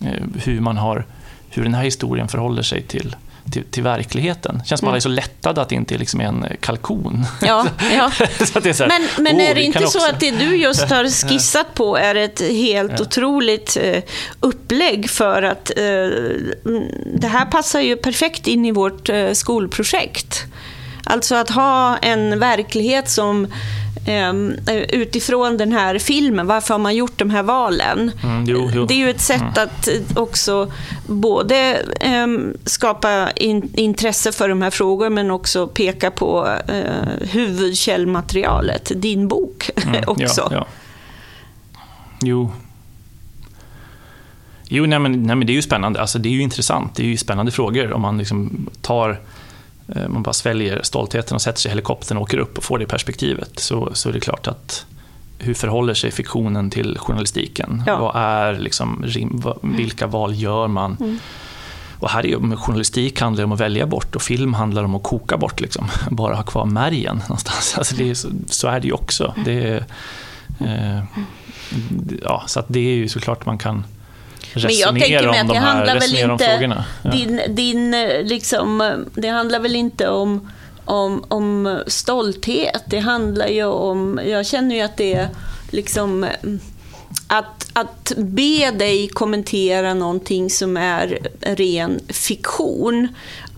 eh, 0.00 0.22
hur, 0.44 0.60
man 0.60 0.76
har, 0.76 1.06
hur 1.50 1.62
den 1.62 1.74
här 1.74 1.84
historien 1.84 2.28
förhåller 2.28 2.62
sig 2.62 2.82
till 2.82 3.16
till, 3.52 3.64
till 3.64 3.82
verkligheten. 3.82 4.58
Det 4.58 4.68
känns 4.68 4.78
som 4.78 4.86
mm. 4.86 4.90
alla 4.90 4.96
är 4.96 5.00
så 5.00 5.08
lättade 5.08 5.60
att 5.62 5.68
det 5.68 5.74
inte 5.74 5.98
liksom 5.98 6.20
är 6.20 6.24
en 6.24 6.44
eh, 6.44 6.56
kalkon. 6.60 7.26
Ja, 7.42 7.66
ja. 7.80 8.10
är 8.18 8.88
men 8.88 9.24
men 9.24 9.40
är 9.40 9.54
det 9.54 9.62
inte 9.62 9.86
så 9.86 10.08
att 10.08 10.20
det 10.20 10.30
du 10.30 10.56
just 10.56 10.80
har 10.90 11.28
skissat 11.28 11.74
på 11.74 11.96
är 11.96 12.14
ett 12.14 12.40
helt 12.40 12.92
ja. 12.96 13.02
otroligt 13.04 13.76
uh, 13.84 14.02
upplägg 14.40 15.10
för 15.10 15.42
att 15.42 15.70
uh, 15.78 16.08
det 17.14 17.28
här 17.28 17.44
passar 17.44 17.80
ju 17.80 17.96
perfekt 17.96 18.46
in 18.46 18.64
i 18.64 18.72
vårt 18.72 19.10
skolprojekt. 19.32 20.44
Alltså 21.04 21.34
att 21.34 21.50
ha 21.50 21.96
en 21.96 22.38
verklighet 22.38 23.08
som 23.08 23.46
utifrån 24.88 25.56
den 25.56 25.72
här 25.72 25.98
filmen, 25.98 26.46
varför 26.46 26.74
har 26.74 26.78
man 26.78 26.94
gjort 26.96 27.18
de 27.18 27.30
här 27.30 27.42
valen? 27.42 28.12
Mm, 28.22 28.44
jo, 28.46 28.70
jo. 28.74 28.86
Det 28.86 28.94
är 28.94 28.98
ju 28.98 29.10
ett 29.10 29.20
sätt 29.20 29.40
mm. 29.40 29.52
att 29.54 29.88
också 30.16 30.72
både 31.06 31.82
um, 32.24 32.56
skapa 32.64 33.30
in, 33.30 33.72
intresse 33.74 34.32
för 34.32 34.48
de 34.48 34.62
här 34.62 34.70
frågorna 34.70 35.10
men 35.10 35.30
också 35.30 35.66
peka 35.66 36.10
på 36.10 36.48
uh, 36.70 37.28
huvudkällmaterialet, 37.30 38.92
din 38.94 39.28
bok 39.28 39.70
mm, 39.86 40.04
också. 40.06 40.48
Ja, 40.50 40.56
ja. 40.56 40.66
Jo, 42.22 42.52
Jo, 44.68 44.86
nej 44.86 44.98
men, 44.98 45.12
nej 45.22 45.36
men 45.36 45.46
det 45.46 45.52
är 45.52 45.54
ju 45.54 45.62
spännande. 45.62 46.00
Alltså, 46.00 46.18
det 46.18 46.28
är 46.28 46.30
ju 46.30 46.42
intressant. 46.42 46.94
Det 46.94 47.02
är 47.02 47.06
ju 47.06 47.16
spännande 47.16 47.52
frågor 47.52 47.92
om 47.92 48.02
man 48.02 48.18
liksom 48.18 48.68
tar 48.82 49.10
Eh, 49.10 49.16
man 50.08 50.22
bara 50.22 50.32
sväljer 50.32 50.80
stoltheten 50.82 51.34
och 51.34 51.42
sätter 51.42 51.60
sig 51.60 51.68
i 51.68 51.70
helikoptern 51.70 52.18
och 52.18 52.22
åker 52.22 52.38
upp 52.38 52.58
och 52.58 52.64
får 52.64 52.78
det 52.78 52.86
perspektivet 52.86 53.58
så, 53.58 53.90
så 53.92 54.08
är 54.08 54.12
det 54.12 54.20
klart 54.20 54.46
att 54.46 54.86
hur 55.38 55.54
förhåller 55.54 55.94
sig 55.94 56.10
fiktionen 56.10 56.70
till 56.70 56.98
journalistiken? 56.98 57.82
Ja. 57.86 57.98
Vad 57.98 58.16
är 58.16 58.58
liksom, 58.58 59.04
vilka 59.62 60.06
val 60.06 60.34
gör 60.34 60.68
man? 60.68 60.96
Mm. 61.00 61.18
Och 61.98 62.10
här 62.10 62.26
är 62.26 62.56
journalistik 62.56 63.20
handlar 63.20 63.44
om 63.44 63.52
att 63.52 63.60
välja 63.60 63.86
bort 63.86 64.16
och 64.16 64.22
film 64.22 64.54
handlar 64.54 64.84
om 64.84 64.94
att 64.94 65.02
koka 65.02 65.36
bort, 65.36 65.60
liksom. 65.60 65.88
bara 66.10 66.34
ha 66.34 66.42
kvar 66.42 66.64
märgen 66.64 67.16
någonstans. 67.16 67.74
Alltså 67.78 68.02
är, 68.02 68.14
så, 68.14 68.28
så, 68.46 68.68
är 68.68 68.80
det 68.80 68.86
ju 68.86 68.92
också. 68.92 69.34
Det 69.44 69.62
är, 69.62 69.84
eh, 70.60 71.04
ja, 72.22 72.44
så 72.46 72.60
att 72.60 72.66
det 72.68 72.80
är 72.80 72.94
ju 72.94 73.08
såklart 73.08 73.46
man 73.46 73.58
kan 73.58 73.84
men 74.54 74.74
jag 74.74 75.00
tänker 75.00 75.28
mig 75.28 75.38
att 75.40 75.48
det 75.48 75.58
handlar 75.58 76.00
väl 76.00 76.14
inte... 76.14 76.84
Ja. 77.02 77.10
Din, 77.10 77.40
din, 77.48 77.90
liksom, 78.22 79.04
det 79.14 79.28
handlar 79.28 79.60
väl 79.60 79.76
inte 79.76 80.08
om, 80.08 80.50
om, 80.84 81.24
om 81.28 81.80
stolthet. 81.86 82.82
Det 82.86 82.98
handlar 82.98 83.46
ju 83.46 83.64
om... 83.64 84.20
Jag 84.26 84.46
känner 84.46 84.74
ju 84.74 84.80
att 84.80 84.96
det 84.96 85.14
är 85.14 85.28
liksom... 85.70 86.26
Att, 87.28 87.70
att 87.72 88.12
be 88.16 88.70
dig 88.70 89.08
kommentera 89.08 89.94
någonting 89.94 90.50
som 90.50 90.76
är 90.76 91.18
ren 91.40 92.00
fiktion 92.08 93.08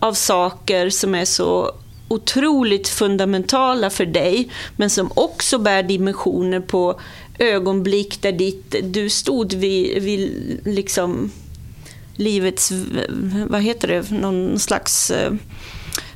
av 0.01 0.15
saker 0.15 0.91
som 0.91 1.15
är 1.15 1.25
så 1.25 1.73
otroligt 2.09 2.89
fundamentala 2.89 3.91
för 3.91 4.07
dig, 4.07 4.51
men 4.77 4.91
som 4.91 5.11
också 5.15 5.59
bär 5.59 5.83
dimensioner 5.83 6.61
på 6.61 7.01
ögonblick 7.39 8.23
där 8.23 8.33
ditt, 8.33 8.75
du 8.83 9.11
stod 9.11 9.53
vid, 9.53 10.03
vid 10.03 10.61
liksom 10.65 11.31
livets, 12.17 12.73
vad 13.47 13.63
heter 13.63 13.89
det, 13.89 14.11
någon 14.11 14.59
slags 14.59 15.11
eh, 15.11 15.33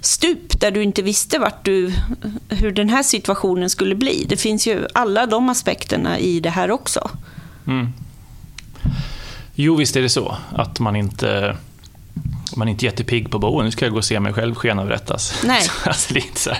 stup 0.00 0.60
där 0.60 0.70
du 0.70 0.82
inte 0.82 1.02
visste 1.02 1.38
vart 1.38 1.64
du, 1.64 1.92
hur 2.48 2.72
den 2.72 2.88
här 2.88 3.02
situationen 3.02 3.70
skulle 3.70 3.94
bli. 3.94 4.26
Det 4.28 4.36
finns 4.36 4.66
ju 4.66 4.86
alla 4.94 5.26
de 5.26 5.48
aspekterna 5.48 6.18
i 6.18 6.40
det 6.40 6.50
här 6.50 6.70
också. 6.70 7.10
Mm. 7.66 7.92
Jo, 9.54 9.76
visst 9.76 9.96
är 9.96 10.02
det 10.02 10.08
så. 10.08 10.36
Att 10.52 10.80
man 10.80 10.96
inte 10.96 11.56
man 12.56 12.68
är 12.68 12.72
inte 12.72 12.84
jättepigg 12.84 13.30
på 13.30 13.38
bo, 13.38 13.62
nu 13.62 13.70
ska 13.70 13.84
jag 13.84 13.92
gå 13.92 13.98
och 13.98 14.04
se 14.04 14.20
mig 14.20 14.32
själv 14.32 14.54
skenavrättas. 14.54 15.42
Nej. 15.44 15.62
alltså, 15.84 16.14
det, 16.14 16.20
är 16.20 16.26
inte 16.26 16.40
så 16.40 16.50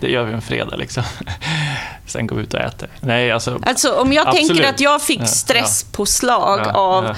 det 0.00 0.10
gör 0.10 0.24
vi 0.24 0.32
en 0.32 0.42
fredag 0.42 0.76
liksom. 0.76 1.02
Sen 2.06 2.26
går 2.26 2.36
vi 2.36 2.42
ut 2.42 2.54
och 2.54 2.60
äter. 2.60 2.88
Nej, 3.00 3.30
alltså, 3.30 3.60
alltså 3.62 3.92
om 3.92 4.12
jag 4.12 4.28
absolut. 4.28 4.48
tänker 4.48 4.68
att 4.68 4.80
jag 4.80 5.02
fick 5.02 5.28
stresspåslag 5.28 6.60
ja, 6.60 6.70
ja, 6.74 6.78
av 6.78 7.16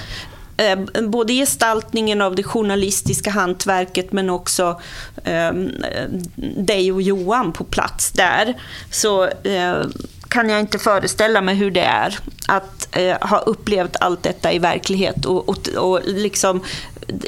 eh, 0.56 1.08
både 1.08 1.32
gestaltningen 1.32 2.22
av 2.22 2.34
det 2.34 2.42
journalistiska 2.42 3.30
hantverket 3.30 4.12
men 4.12 4.30
också 4.30 4.80
eh, 5.24 5.50
dig 6.56 6.92
och 6.92 7.02
Johan 7.02 7.52
på 7.52 7.64
plats 7.64 8.12
där. 8.12 8.54
Så 8.90 9.24
eh, 9.24 9.76
kan 10.32 10.48
jag 10.48 10.60
inte 10.60 10.78
föreställa 10.78 11.40
mig 11.40 11.54
hur 11.54 11.70
det 11.70 11.80
är 11.80 12.18
att 12.46 12.96
eh, 12.96 13.16
ha 13.20 13.38
upplevt 13.38 13.96
allt 14.00 14.22
detta 14.22 14.52
i 14.52 14.58
verklighet. 14.58 15.26
Och, 15.26 15.48
och, 15.48 15.68
och 15.68 16.00
liksom, 16.04 16.60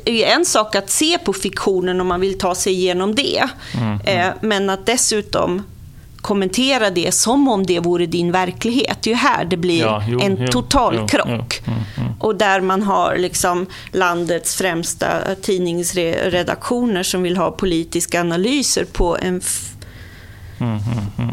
det 0.04 0.24
är 0.24 0.36
en 0.36 0.44
sak 0.44 0.74
att 0.74 0.90
se 0.90 1.18
på 1.18 1.32
fiktionen 1.32 2.00
om 2.00 2.06
man 2.06 2.20
vill 2.20 2.38
ta 2.38 2.54
sig 2.54 2.72
igenom 2.72 3.14
det. 3.14 3.44
Mm, 3.74 3.86
mm. 3.86 4.00
Eh, 4.04 4.34
men 4.40 4.70
att 4.70 4.86
dessutom 4.86 5.62
kommentera 6.16 6.90
det 6.90 7.14
som 7.14 7.48
om 7.48 7.66
det 7.66 7.80
vore 7.80 8.06
din 8.06 8.32
verklighet. 8.32 8.98
Det 9.02 9.10
är 9.10 9.14
ju 9.14 9.18
här 9.18 9.44
det 9.44 9.56
blir 9.56 9.80
ja, 9.80 10.04
jo, 10.08 10.20
en 10.20 10.48
total 10.48 10.96
jo, 10.98 11.06
krock. 11.06 11.62
Jo, 11.66 11.72
mm, 11.72 11.84
mm. 11.96 12.12
Och 12.20 12.36
där 12.36 12.60
man 12.60 12.82
har 12.82 13.16
liksom 13.16 13.66
landets 13.92 14.56
främsta 14.56 15.34
tidningsredaktioner 15.42 17.02
som 17.02 17.22
vill 17.22 17.36
ha 17.36 17.50
politiska 17.50 18.20
analyser 18.20 18.84
på 18.84 19.16
en 19.16 19.40
mm, 20.64 20.80
mm, 21.18 21.30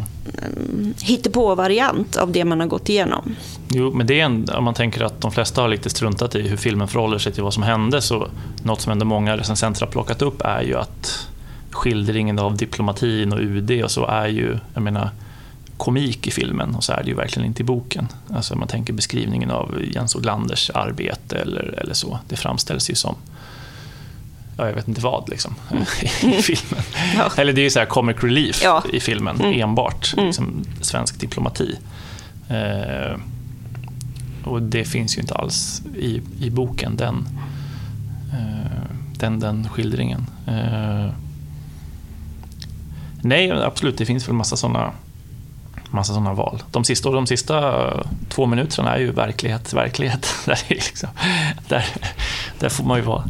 mm. 0.69 0.93
hittepå-variant 1.01 2.15
av 2.15 2.31
det 2.31 2.45
man 2.45 2.59
har 2.59 2.67
gått 2.67 2.89
igenom. 2.89 3.35
Jo, 3.69 3.91
men 3.93 4.07
det 4.07 4.19
är 4.19 4.25
en, 4.25 4.49
om 4.49 4.63
man 4.63 4.73
tänker 4.73 5.01
att 5.01 5.21
de 5.21 5.31
flesta 5.31 5.61
har 5.61 5.69
lite 5.69 5.89
struntat 5.89 6.35
i 6.35 6.41
hur 6.41 6.57
filmen 6.57 6.87
förhåller 6.87 7.17
sig 7.17 7.33
till 7.33 7.43
vad 7.43 7.53
som 7.53 7.63
hände, 7.63 8.01
så 8.01 8.27
något 8.63 8.81
som 8.81 8.91
ändå 8.91 9.05
många 9.05 9.37
recensenter 9.37 9.81
har 9.81 9.91
plockat 9.91 10.21
upp 10.21 10.41
är 10.41 10.61
ju 10.61 10.75
att 10.75 11.27
skildringen 11.71 12.39
av 12.39 12.57
diplomatin 12.57 13.33
och 13.33 13.39
UD 13.39 13.83
och 13.83 13.91
så 13.91 14.05
är 14.05 14.27
ju, 14.27 14.57
jag 14.73 14.83
menar, 14.83 15.09
komik 15.77 16.27
i 16.27 16.31
filmen 16.31 16.75
och 16.75 16.83
så 16.83 16.93
är 16.93 17.03
det 17.03 17.09
ju 17.09 17.15
verkligen 17.15 17.47
inte 17.47 17.61
i 17.61 17.65
boken. 17.65 18.07
Alltså 18.33 18.55
man 18.55 18.67
tänker 18.67 18.93
beskrivningen 18.93 19.51
av 19.51 19.81
Jens 19.93 20.15
Odlanders 20.15 20.69
arbete 20.69 21.37
eller, 21.37 21.79
eller 21.81 21.93
så. 21.93 22.19
Det 22.29 22.35
framställs 22.35 22.89
ju 22.89 22.95
som 22.95 23.15
ja, 24.57 24.67
jag 24.67 24.73
vet 24.73 24.87
inte 24.87 25.01
vad 25.01 25.29
liksom, 25.29 25.55
i 26.21 26.41
filmen. 26.41 26.83
Ja. 27.17 27.31
Eller 27.37 27.53
det 27.53 27.61
är 27.61 27.63
ju 27.63 27.69
så 27.69 27.79
här 27.79 27.85
comic 27.85 28.17
relief 28.19 28.61
ja. 28.63 28.83
i 28.93 28.99
filmen, 28.99 29.41
mm. 29.41 29.61
enbart. 29.61 30.13
Mm. 30.13 30.25
Liksom, 30.25 30.65
svensk 30.81 31.19
diplomati. 31.19 31.75
Eh, 32.49 33.17
och 34.43 34.61
det 34.61 34.85
finns 34.85 35.17
ju 35.17 35.21
inte 35.21 35.35
alls 35.35 35.81
i, 35.95 36.21
i 36.39 36.49
boken, 36.49 36.97
den, 36.97 37.27
eh, 38.33 38.95
den, 39.17 39.39
den 39.39 39.69
skildringen. 39.69 40.25
Eh, 40.47 41.13
nej, 43.21 43.51
absolut, 43.51 43.97
det 43.97 44.05
finns 44.05 44.27
väl 44.27 44.35
massa 44.35 44.57
sådana 44.57 44.91
massa 45.93 46.13
sådana 46.13 46.33
val. 46.33 46.63
De 46.71 46.83
sista, 46.83 47.11
de 47.11 47.27
sista 47.27 47.87
två 48.29 48.45
minuterna 48.45 48.95
är 48.95 48.99
ju 48.99 49.11
verklighet, 49.11 49.73
verklighet. 49.73 50.35
Där, 50.45 50.59
liksom, 50.69 51.09
där, 51.67 51.85
där 52.59 52.69
får 52.69 52.83
man 52.83 52.97
ju 52.97 53.03
vara, 53.03 53.23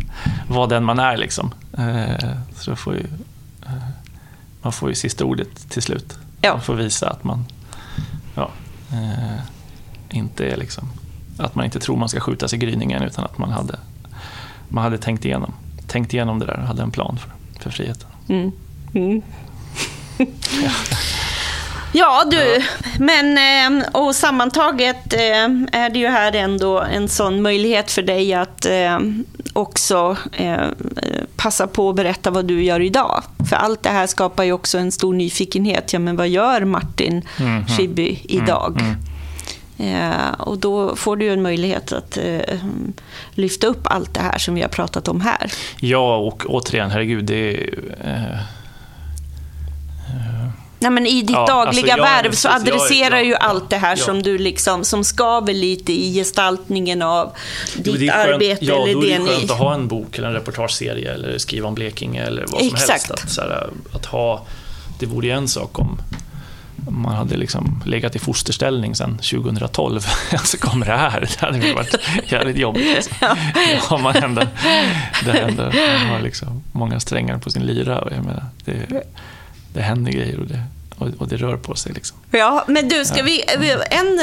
vara 0.48 0.68
den 0.68 0.84
man 0.84 1.00
är. 1.00 1.18
Liksom. 1.18 1.54
Eh, 1.78 2.30
så 2.56 2.76
får 2.76 2.94
ju, 2.94 3.08
eh, 3.66 3.72
man 4.62 4.74
får 4.74 4.90
ju 4.90 4.96
sista 4.96 5.26
ordet 5.26 5.70
till 5.70 5.82
slut. 5.82 6.18
Ja. 6.42 6.52
Man 6.54 6.62
får 6.62 6.76
visa 6.76 7.10
att 7.10 7.24
man 7.24 7.46
ja, 8.36 8.50
eh, 8.92 9.40
inte 10.10 10.46
är 10.46 10.58
liksom, 10.58 10.90
att 11.38 11.56
man 11.56 11.66
inte 11.66 11.80
tror 11.80 11.98
man 11.98 12.10
ska 12.10 12.20
skjutas 12.20 12.54
i 12.54 12.58
gryningen 12.58 13.04
utan 13.04 13.26
att 13.26 13.38
man 13.38 13.52
hade, 13.52 13.80
man 14.70 14.84
hade 14.84 14.98
tänkt, 14.98 15.26
igenom, 15.26 15.54
tänkt 15.88 16.14
igenom 16.14 16.40
det 16.40 16.46
där 16.46 16.60
och 16.60 16.68
hade 16.68 16.84
en 16.84 16.92
plan 16.92 17.18
för, 17.18 17.32
för 17.64 17.70
friheten. 17.70 18.10
Mm. 18.28 18.52
Mm. 18.94 19.22
ja. 20.64 20.72
Ja 21.94 22.24
du, 22.32 22.38
ja. 22.38 22.62
men 23.00 23.38
eh, 23.82 23.88
och 23.92 24.16
sammantaget 24.16 25.14
eh, 25.14 25.46
är 25.72 25.90
det 25.90 26.00
ju 26.00 26.08
här 26.08 26.36
ändå 26.36 26.80
en 26.80 27.10
sån 27.10 27.42
möjlighet 27.42 27.92
för 27.92 28.02
dig 28.02 28.34
att 28.34 28.66
eh, 28.66 29.00
också 29.54 30.18
passa 31.36 31.68
på 31.68 31.90
att 31.90 31.96
berätta 31.96 32.32
vad 32.32 32.46
du 32.46 32.64
gör 32.64 32.80
idag. 32.80 33.24
För 33.50 33.56
allt 33.56 33.84
det 33.84 33.90
här 33.90 34.08
skapar 34.08 34.44
ju 34.44 34.52
också 34.52 34.78
en 34.78 34.92
stor 34.92 35.14
nyfikenhet. 35.14 35.94
Ja, 35.94 36.00
men 36.00 36.16
vad 36.16 36.28
gör 36.30 36.66
Martin 36.66 37.28
mm, 37.40 37.68
Schibbye 37.68 38.10
mm, 38.10 38.44
idag? 38.44 38.82
Mm, 38.82 38.96
mm. 39.94 40.34
och 40.40 40.58
då 40.58 40.96
får 40.96 41.16
du 41.16 41.30
en 41.30 41.42
möjlighet 41.42 41.92
att 41.92 42.18
eh, 42.18 42.60
lyfta 43.32 43.68
upp 43.68 43.88
allt 43.88 44.14
det 44.14 44.22
här 44.22 44.38
som 44.38 44.56
vi 44.56 44.62
har 44.62 44.70
pratat 44.70 45.08
om 45.08 45.22
här. 45.22 45.52
Ja, 45.80 46.18
och 46.18 46.46
återigen, 46.48 46.92
herregud, 46.92 47.26
det 47.26 47.64
är... 47.64 47.80
Eh, 48.04 48.40
Nej, 50.82 50.92
men 50.92 51.06
I 51.06 51.22
ditt 51.22 51.30
ja, 51.30 51.46
dagliga 51.46 51.94
alltså 51.94 52.06
värv 52.06 52.32
så 52.32 52.50
adresserar 52.50 53.16
jag, 53.16 53.26
ju 53.26 53.36
allt 53.36 53.70
det 53.70 53.78
här 53.78 53.96
som 53.96 54.24
du 54.24 54.38
liksom, 54.38 54.84
som 54.84 55.04
skaver 55.04 55.54
lite 55.54 55.94
i 55.94 56.14
gestaltningen 56.14 57.02
av 57.02 57.32
ditt 57.76 58.02
jo, 58.02 58.12
arbete. 58.14 58.66
Ja, 58.66 58.84
eller 58.84 58.94
då 58.94 59.06
är 59.06 59.20
det 59.20 59.26
skönt 59.26 59.52
att 59.52 59.58
ha 59.58 59.74
en 59.74 59.88
bok 59.88 60.18
eller 60.18 60.28
en 60.28 60.34
reportageserie 60.34 61.14
eller 61.14 61.38
skriva 61.38 61.68
om 61.68 61.76
Blekinge 61.76 62.24
eller 62.24 62.46
vad 62.48 62.60
som 62.60 62.68
Exakt. 62.68 62.90
helst. 62.90 63.12
Att, 63.12 63.32
så 63.32 63.42
här, 63.42 63.70
att 63.94 64.06
ha, 64.06 64.46
det 65.00 65.06
vore 65.06 65.28
ju 65.28 65.34
en 65.34 65.48
sak 65.48 65.80
om 65.80 66.02
man 66.90 67.16
hade 67.16 67.38
liksom 67.38 67.84
legat 67.86 68.16
i 68.16 68.20
fosterställning 68.20 68.96
sedan 68.96 69.18
2012, 69.18 70.02
så 70.44 70.58
kommer 70.58 70.86
det 70.86 70.98
här. 70.98 71.20
Det 71.20 71.46
hade 71.46 71.74
varit 71.74 71.96
jävligt 72.28 72.58
jobbigt. 72.58 72.96
Alltså. 72.96 73.12
Ja. 73.22 73.38
Ja, 73.90 73.98
man 73.98 74.16
ändå, 74.16 74.42
det 75.26 75.32
händer, 75.32 76.00
man 76.00 76.10
har 76.10 76.20
liksom 76.20 76.64
många 76.72 77.00
strängar 77.00 77.38
på 77.38 77.50
sin 77.50 77.66
lyra. 77.66 78.02
Och 78.02 78.12
jag 78.12 78.26
menar, 78.26 78.46
det, 78.66 79.04
det 79.74 79.82
händer 79.82 80.12
grejer 80.12 80.40
och 80.40 80.48
det, 80.48 80.64
och, 80.96 81.08
och 81.18 81.28
det 81.28 81.38
rör 81.38 81.58
på 81.58 81.76
sig. 81.76 81.94
Liksom. 81.94 82.18
Ja, 82.32 82.64
men 82.68 82.88
du, 82.88 83.06
ska 83.06 83.24
vi, 83.24 83.44
en, 83.90 84.20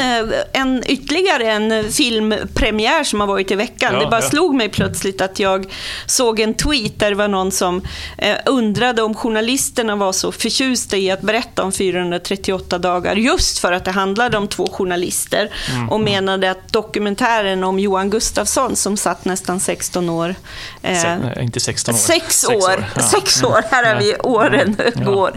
en 0.53 0.83
ytterligare 0.87 1.51
en 1.51 1.93
filmpremiär 1.93 3.05
som 3.05 3.21
har 3.21 3.27
varit 3.27 3.51
i 3.51 3.55
veckan. 3.55 3.95
Ja, 3.95 4.01
det 4.01 4.07
bara 4.07 4.23
ja. 4.23 4.29
slog 4.29 4.55
mig 4.55 4.69
plötsligt 4.69 5.21
att 5.21 5.39
jag 5.39 5.67
såg 6.07 6.41
en 6.41 6.55
tweet 6.55 6.99
där 6.99 7.11
det 7.11 7.17
var 7.17 7.29
någon 7.29 7.53
som 7.53 7.83
eh, 8.19 8.37
undrade 8.47 9.03
om 9.03 9.15
journalisterna 9.15 9.97
var 9.97 10.13
så 10.13 10.33
förtjusta 10.33 10.97
i 10.97 11.11
att 11.11 11.21
berätta 11.21 11.63
om 11.63 11.73
438 11.73 12.79
dagar 12.79 13.15
just 13.15 13.59
för 13.59 13.73
att 13.73 13.85
det 13.85 13.91
handlade 13.91 14.39
om 14.39 14.49
två 14.49 14.67
journalister 14.73 15.51
mm, 15.71 15.89
och 15.89 16.01
menade 16.01 16.51
att 16.51 16.73
dokumentären 16.73 17.65
om 17.65 17.79
Johan 17.79 18.11
Gustafsson 18.11 18.77
som 18.77 18.97
satt 18.97 19.25
nästan 19.25 19.61
16 19.61 20.09
år. 20.09 20.35
Eh, 20.83 21.03
Se, 21.03 21.17
nej, 21.17 21.39
inte 21.43 21.61
16 21.61 21.95
år. 21.95 21.99
Sex 21.99 22.45
år. 22.45 22.51
Sex 22.51 22.65
år, 22.65 22.85
ja. 22.97 23.03
sex 23.03 23.43
år. 23.43 23.65
här 23.71 23.85
är 23.85 23.99
vi, 23.99 24.17
åren 24.17 24.77
går. 25.05 25.37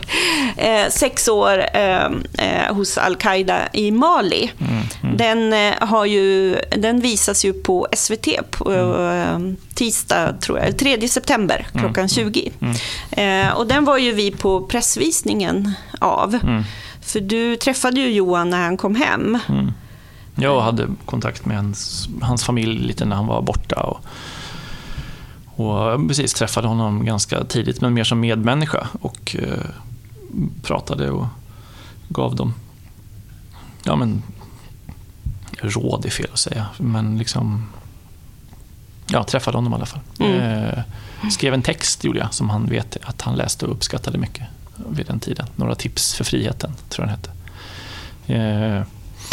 Eh, 0.58 0.90
sex 0.90 1.28
år 1.28 1.66
ehm, 1.74 2.24
eh, 2.38 2.61
hos 2.70 2.98
Al-Qaida 2.98 3.68
i 3.74 3.92
Mali. 3.92 4.52
Mm, 4.60 4.82
mm. 5.04 5.18
Den, 5.18 5.54
eh, 5.54 5.88
har 5.88 6.06
ju, 6.06 6.56
den 6.78 7.00
visas 7.00 7.46
ju 7.46 7.54
på 7.54 7.88
SVT 7.94 8.28
på 8.52 8.72
mm. 8.72 9.50
eh, 9.50 9.56
tisdag, 9.74 10.34
tror 10.42 10.60
jag, 10.60 10.78
3 10.78 11.08
september 11.08 11.68
mm, 11.74 11.84
klockan 11.84 12.10
20. 12.10 12.52
Mm, 12.60 12.76
mm. 13.12 13.48
Eh, 13.48 13.54
och 13.54 13.68
den 13.68 13.86
var 13.86 13.98
ju 13.98 14.12
vi 14.12 14.32
på 14.32 14.62
pressvisningen 14.62 15.74
av. 16.00 16.40
För 17.02 17.20
du 17.20 17.56
träffade 17.56 18.00
ju 18.00 18.12
Johan 18.12 18.50
när 18.50 18.64
han 18.64 18.78
kom 18.78 18.96
hem. 18.96 19.38
Jag 20.36 20.62
hade 20.62 20.88
kontakt 21.06 21.46
med 21.46 21.58
hans, 21.58 22.10
hans 22.22 22.44
familj 22.44 22.88
lite 22.88 23.06
när 23.06 23.16
han 23.16 23.28
var 23.28 23.42
borta. 23.42 23.82
Och, 23.82 24.00
och 25.56 26.08
precis 26.08 26.34
träffade 26.34 26.68
honom 26.68 27.06
ganska 27.06 27.44
tidigt, 27.44 27.82
men 27.82 27.94
mer 27.94 28.04
som 28.04 28.20
medmänniska. 28.20 28.88
Och 29.02 29.36
eh, 29.40 29.66
pratade 30.62 31.12
och 31.12 31.26
gav 32.14 32.36
dem 32.36 32.54
ja, 33.84 33.96
men, 33.96 34.24
råd 35.62 36.06
är 36.06 36.10
fel 36.10 36.30
att 36.34 36.40
säga, 36.40 36.66
men 36.78 37.18
liksom 37.18 37.70
ja, 39.08 39.24
träffade 39.24 39.58
honom 39.58 39.74
i 39.74 39.76
alla 39.76 39.86
fall. 39.86 40.02
Mm. 40.20 40.40
Eh, 40.40 40.84
skrev 41.32 41.54
en 41.54 41.62
text 41.62 42.04
gjorde 42.04 42.20
jag, 42.20 42.34
som 42.34 42.50
han 42.50 42.66
vet 42.66 42.98
att 43.04 43.22
han 43.22 43.36
läste 43.36 43.66
och 43.66 43.72
uppskattade 43.72 44.18
mycket 44.18 44.44
vid 44.90 45.06
den 45.06 45.20
tiden. 45.20 45.46
Några 45.56 45.76
tips 45.76 46.14
för 46.14 46.24
friheten, 46.24 46.72
tror 46.90 47.08
jag 47.08 47.10
den 47.10 47.18
hette. 47.18 47.32
Eh, 48.34 48.86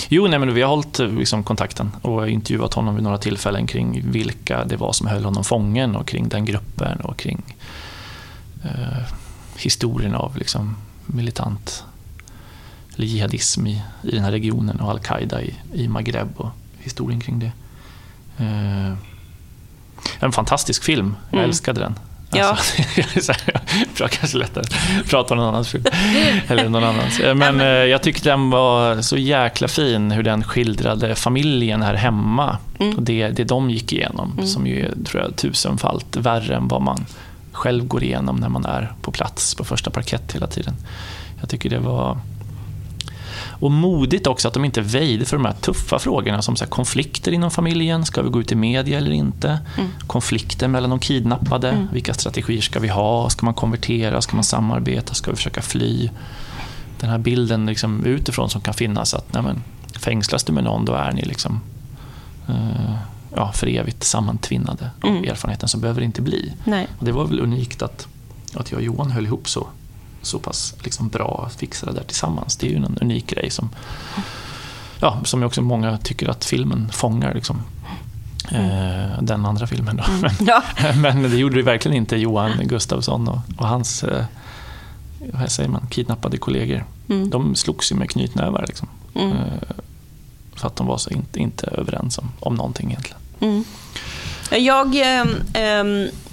jo, 0.09 0.27
nej, 0.27 0.39
men 0.39 0.55
vi 0.55 0.63
har 0.63 0.69
hållit 0.69 0.99
liksom, 0.99 1.45
kontakten 1.45 1.91
och 2.03 2.29
intervjuat 2.29 2.75
honom 2.75 2.95
vid 2.95 3.05
några 3.05 3.19
tillfällen 3.19 3.67
kring 3.67 4.11
vilka 4.11 4.65
det 4.65 4.77
var 4.77 4.93
som 4.93 5.07
höll 5.07 5.25
honom 5.25 5.45
fången 5.45 5.97
och 5.97 6.09
kring 6.09 6.29
den 6.29 6.45
gruppen 6.45 7.01
och 7.01 7.17
kring 7.17 7.57
eh, 8.65 9.15
historien 9.57 10.15
av 10.15 10.37
liksom, 10.37 10.77
militant 11.07 11.85
eller 12.99 13.09
jihadism 13.09 13.67
i, 13.67 13.83
i 14.03 14.11
den 14.11 14.25
här 14.25 14.31
regionen 14.31 14.81
och 14.81 14.91
al-Qaida 14.91 15.43
i, 15.43 15.55
i 15.73 15.89
Maghreb 15.89 16.29
och 16.37 16.51
historien 16.79 17.21
kring 17.21 17.39
det. 17.39 17.53
Eh, 18.39 18.93
en 20.21 20.33
fantastisk 20.33 20.85
film, 20.85 21.17
jag 21.31 21.39
mm. 21.39 21.49
älskade 21.49 21.81
den. 21.81 21.99
Ja. 22.31 22.49
Alltså, 22.49 23.33
bra, 23.97 24.09
kanske 24.09 24.39
lättare 24.39 24.65
att 25.01 25.07
prata 25.09 25.35
om 25.35 25.41
någon 25.41 25.49
annans 25.49 25.69
film. 25.69 25.85
Eller 26.49 26.69
någon 26.69 26.85
annans. 26.85 27.21
Eh, 27.21 27.35
men 27.35 27.61
eh, 27.61 27.67
jag 27.67 28.03
tyckte 28.03 28.29
den 28.29 28.51
var 28.51 29.03
så 29.03 29.17
jäkla 29.17 29.69
fin, 29.69 30.11
hur 30.11 30.23
den 30.23 30.45
skildrade 30.45 31.15
familjen 31.15 31.83
här 31.83 31.95
hemma. 31.95 32.59
Mm. 32.79 32.97
Och 32.97 33.03
det, 33.03 33.29
det 33.29 33.45
de 33.45 33.71
gick 33.71 33.93
igenom, 33.93 34.33
mm. 34.33 34.47
som 34.47 34.67
ju 34.67 34.87
är 34.87 35.05
tror 35.05 35.23
jag, 35.23 35.37
tusenfalt 35.37 36.17
värre 36.17 36.57
än 36.57 36.69
vad 36.69 36.83
man 36.83 37.07
själv 37.53 37.87
går 37.87 38.03
igenom 38.03 38.37
när 38.37 38.49
man 38.49 38.65
är 38.65 38.93
på 39.03 39.11
plats 39.13 39.55
på 39.55 39.65
första 39.65 39.91
parkett 39.91 40.35
hela 40.35 40.47
tiden. 40.47 40.75
Jag 41.41 41.49
tycker 41.49 41.71
det 41.71 41.79
var... 41.79 42.19
Och 43.61 43.71
modigt 43.71 44.27
också 44.27 44.49
att 44.49 44.55
de 44.55 44.65
inte 44.65 44.81
väjde 44.81 45.25
för 45.25 45.37
de 45.37 45.45
här 45.45 45.53
tuffa 45.53 45.99
frågorna 45.99 46.43
som 46.43 46.57
så 46.57 46.67
konflikter 46.67 47.33
inom 47.33 47.51
familjen, 47.51 48.07
ska 48.07 48.23
vi 48.23 48.31
gå 48.31 48.41
ut 48.41 48.53
i 48.53 48.55
media 48.55 48.99
eller 48.99 49.11
inte? 49.11 49.59
Mm. 49.79 49.91
Konflikter 50.07 50.69
mellan 50.69 50.91
de 50.91 50.99
kidnappade, 50.99 51.71
mm. 51.71 51.89
vilka 51.93 52.15
strategier 52.15 52.61
ska 52.61 52.81
vi 52.81 52.89
ha? 52.89 53.31
Ska 53.31 53.47
man 53.47 53.55
konvertera? 53.55 54.23
Ska 54.23 54.37
man 54.37 54.45
samarbeta? 54.45 55.15
Ska 55.15 55.31
vi 55.31 55.37
försöka 55.37 55.63
fly? 55.63 56.11
Den 57.01 57.11
här 57.11 57.19
bilden 57.19 57.67
liksom 57.67 58.05
utifrån 58.05 58.51
som 58.51 58.61
kan 58.61 58.75
finnas 58.75 59.15
att 59.15 59.33
nej 59.33 59.43
men, 59.43 59.63
fängslas 60.01 60.45
du 60.45 60.53
med 60.53 60.65
någon 60.65 60.85
då 60.85 60.93
är 60.93 61.13
ni 61.13 61.23
liksom 61.23 61.61
uh, 62.49 62.97
ja, 63.37 63.53
för 63.53 63.67
evigt 63.67 64.05
sammantvinnade 64.05 64.91
av 65.01 65.11
mm. 65.11 65.25
erfarenheten 65.25 65.69
som 65.69 65.81
behöver 65.81 66.01
det 66.01 66.05
inte 66.05 66.23
bli. 66.23 66.53
Nej. 66.65 66.87
Och 66.99 67.05
det 67.05 67.13
var 67.13 67.25
väl 67.25 67.41
unikt 67.41 67.83
att, 67.83 68.07
att 68.55 68.71
jag 68.71 68.79
och 68.79 68.85
Johan 68.85 69.11
höll 69.11 69.27
ihop 69.27 69.49
så, 69.49 69.67
så 70.23 70.39
pass 70.39 70.75
liksom 70.85 71.09
bra 71.09 71.45
att 71.47 71.55
fixa 71.55 71.87
det 71.87 71.93
där 71.93 72.05
tillsammans. 72.05 72.57
Det 72.57 72.67
är 72.67 72.71
ju 72.71 72.77
en 72.77 72.99
unik 73.01 73.27
grej 73.27 73.51
som, 73.51 73.71
ja, 75.01 75.21
som 75.25 75.43
också 75.43 75.63
många 75.63 75.99
tycker 75.99 76.29
att 76.29 76.45
filmen 76.45 76.89
fångar. 76.93 77.35
Liksom. 77.35 77.63
Mm. 78.51 79.27
Den 79.27 79.47
andra 79.47 79.67
filmen 79.67 79.97
då. 79.97 80.05
Mm. 80.13 80.31
Ja. 80.47 80.63
Men 80.97 81.23
det 81.23 81.37
gjorde 81.37 81.57
det 81.57 81.63
verkligen 81.63 81.97
inte 81.97 82.17
Johan 82.17 82.53
Gustafsson 82.65 83.29
och, 83.29 83.39
och 83.59 83.67
hans 83.67 84.05
eh, 84.05 84.25
vad 85.33 85.51
säger 85.51 85.69
man, 85.69 85.87
kidnappade 85.91 86.39
kollegor. 86.39 86.85
Mm. 87.09 87.31
De 87.31 87.55
slogs 87.55 87.93
ju 87.93 87.97
med 87.97 88.11
knytnävar. 88.11 88.65
Liksom. 88.69 88.89
Mm. 89.15 89.33
Eh, 89.33 89.39
för 90.55 90.67
att 90.67 90.77
de 90.77 90.87
var 90.87 90.99
så 90.99 91.11
inte, 91.11 91.39
inte 91.39 91.67
överens 91.67 92.19
om, 92.19 92.33
om 92.41 92.55
någonting 92.55 92.91
egentligen. 92.91 93.21
Mm. 93.41 93.65
Jag 94.51 94.95
eh, 94.97 95.25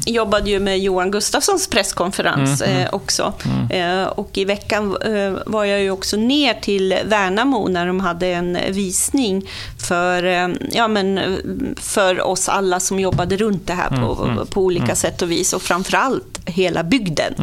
jobbade 0.05 0.49
ju 0.49 0.59
med 0.59 0.79
Johan 0.79 1.11
Gustafssons 1.11 1.67
presskonferens 1.67 2.61
mm, 2.61 2.75
mm. 2.75 2.87
eh, 2.87 2.93
också. 2.93 3.33
Mm. 3.45 4.01
Eh, 4.01 4.07
och 4.07 4.37
i 4.37 4.45
veckan 4.45 4.97
eh, 5.01 5.33
var 5.45 5.65
jag 5.65 5.81
ju 5.81 5.91
också 5.91 6.17
ner 6.17 6.53
till 6.53 6.97
Värnamo 7.05 7.67
när 7.67 7.87
de 7.87 7.99
hade 7.99 8.27
en 8.27 8.57
visning 8.69 9.49
för, 9.87 10.23
eh, 10.23 10.47
ja, 10.71 10.87
men, 10.87 11.37
för 11.77 12.21
oss 12.21 12.49
alla 12.49 12.79
som 12.79 12.99
jobbade 12.99 13.37
runt 13.37 13.67
det 13.67 13.73
här 13.73 13.89
på, 13.89 14.23
mm, 14.23 14.33
mm, 14.33 14.47
på 14.47 14.61
olika 14.61 14.83
mm. 14.83 14.95
sätt 14.95 15.21
och 15.21 15.31
vis. 15.31 15.53
Och 15.53 15.61
framförallt 15.61 16.39
hela 16.45 16.83
bygden 16.83 17.33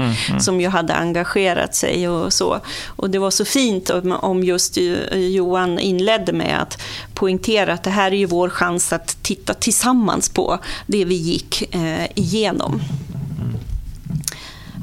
som 0.40 0.60
ju 0.60 0.68
hade 0.68 0.94
engagerat 0.94 1.74
sig 1.74 2.08
och 2.08 2.32
så. 2.32 2.60
Och 2.86 3.10
det 3.10 3.18
var 3.18 3.30
så 3.30 3.44
fint 3.44 3.90
om 4.20 4.44
just 4.44 4.78
Johan 5.12 5.78
inledde 5.78 6.32
med 6.32 6.62
att 6.62 6.82
poängtera 7.14 7.72
att 7.72 7.82
det 7.82 7.90
här 7.90 8.12
är 8.12 8.16
ju 8.16 8.26
vår 8.26 8.48
chans 8.48 8.92
att 8.92 9.22
titta 9.22 9.54
tillsammans 9.54 10.28
på 10.28 10.58
det 10.86 11.04
vi 11.04 11.14
gick 11.14 11.74
eh, 11.74 12.06
igenom. 12.52 12.80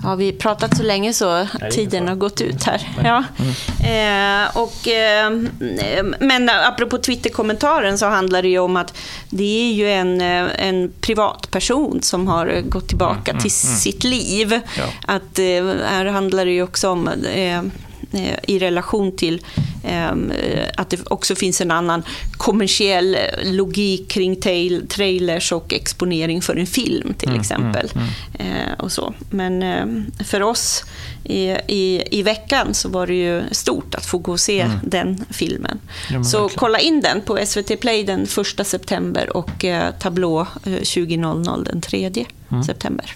Har 0.03 0.15
vi 0.15 0.32
pratat 0.32 0.78
så 0.78 0.84
länge 0.84 1.13
så 1.13 1.47
tiden 1.72 2.07
har 2.07 2.15
gått 2.15 2.41
ut 2.41 2.63
här. 2.63 2.89
Ja. 3.03 3.24
Mm. 3.38 4.45
Eh, 4.45 4.57
och, 4.57 4.88
eh, 4.88 5.32
men 6.20 6.49
apropå 6.49 6.97
Twitter-kommentaren 6.97 7.97
så 7.97 8.05
handlar 8.05 8.41
det 8.41 8.47
ju 8.47 8.59
om 8.59 8.78
att 8.78 8.97
det 9.30 9.70
är 9.70 9.74
ju 9.74 9.91
en, 9.91 10.22
eh, 10.22 10.67
en 10.67 10.93
privatperson 11.01 12.01
som 12.01 12.28
har 12.28 12.61
gått 12.61 12.88
tillbaka 12.88 13.32
mm, 13.32 13.41
till 13.41 13.51
mm, 13.63 13.70
mm. 13.70 13.80
sitt 13.80 14.03
liv. 14.03 14.59
Ja. 14.78 14.84
Att, 15.05 15.39
eh, 15.39 15.89
här 15.89 16.05
handlar 16.05 16.45
det 16.45 16.51
ju 16.51 16.63
också 16.63 16.89
om 16.89 17.09
Eh, 17.34 17.61
i 18.43 18.60
relation 18.60 19.12
till 19.16 19.41
ehm, 19.84 20.32
att 20.78 20.89
det 20.89 21.07
också 21.07 21.36
finns 21.36 21.62
en 21.62 21.72
annan 21.72 22.03
kommersiell 22.32 23.18
logik 23.43 24.07
kring 24.07 24.36
trailers 24.88 25.51
och 25.51 25.74
exponering 25.74 26.41
för 26.41 26.55
en 26.55 26.68
film 26.68 27.14
till 27.14 27.30
mm, 27.30 27.41
exempel. 27.41 27.91
Mm, 27.95 28.07
mm. 28.39 28.74
Och 28.80 28.91
så. 28.91 29.14
Men 29.30 29.64
ehm, 29.64 30.05
för 30.24 30.41
oss 30.41 30.84
i, 31.24 31.49
i, 31.68 32.03
i 32.12 32.24
veckan 32.24 32.74
så 32.74 32.89
var 32.89 33.07
det 33.07 33.14
ju 33.14 33.43
stort 33.51 33.95
att 33.95 34.05
få 34.05 34.18
gå 34.18 34.32
och 34.32 34.39
se 34.39 34.62
mm. 34.62 34.78
den 34.84 35.26
filmen. 35.30 35.80
Ja, 36.10 36.24
så 36.24 36.41
verkligen. 36.41 36.60
kolla 36.60 36.80
in 36.80 37.01
den 37.01 37.22
på 37.22 37.39
SVT 37.45 37.80
Play 37.80 38.03
den 38.03 38.24
1 38.60 38.68
september 38.68 39.38
och 39.38 39.66
eh, 39.66 39.91
Tablå 39.99 40.47
20.00 40.64 41.64
den 41.66 41.82
3 41.82 42.26
mm. 42.49 42.64
september. 42.64 43.16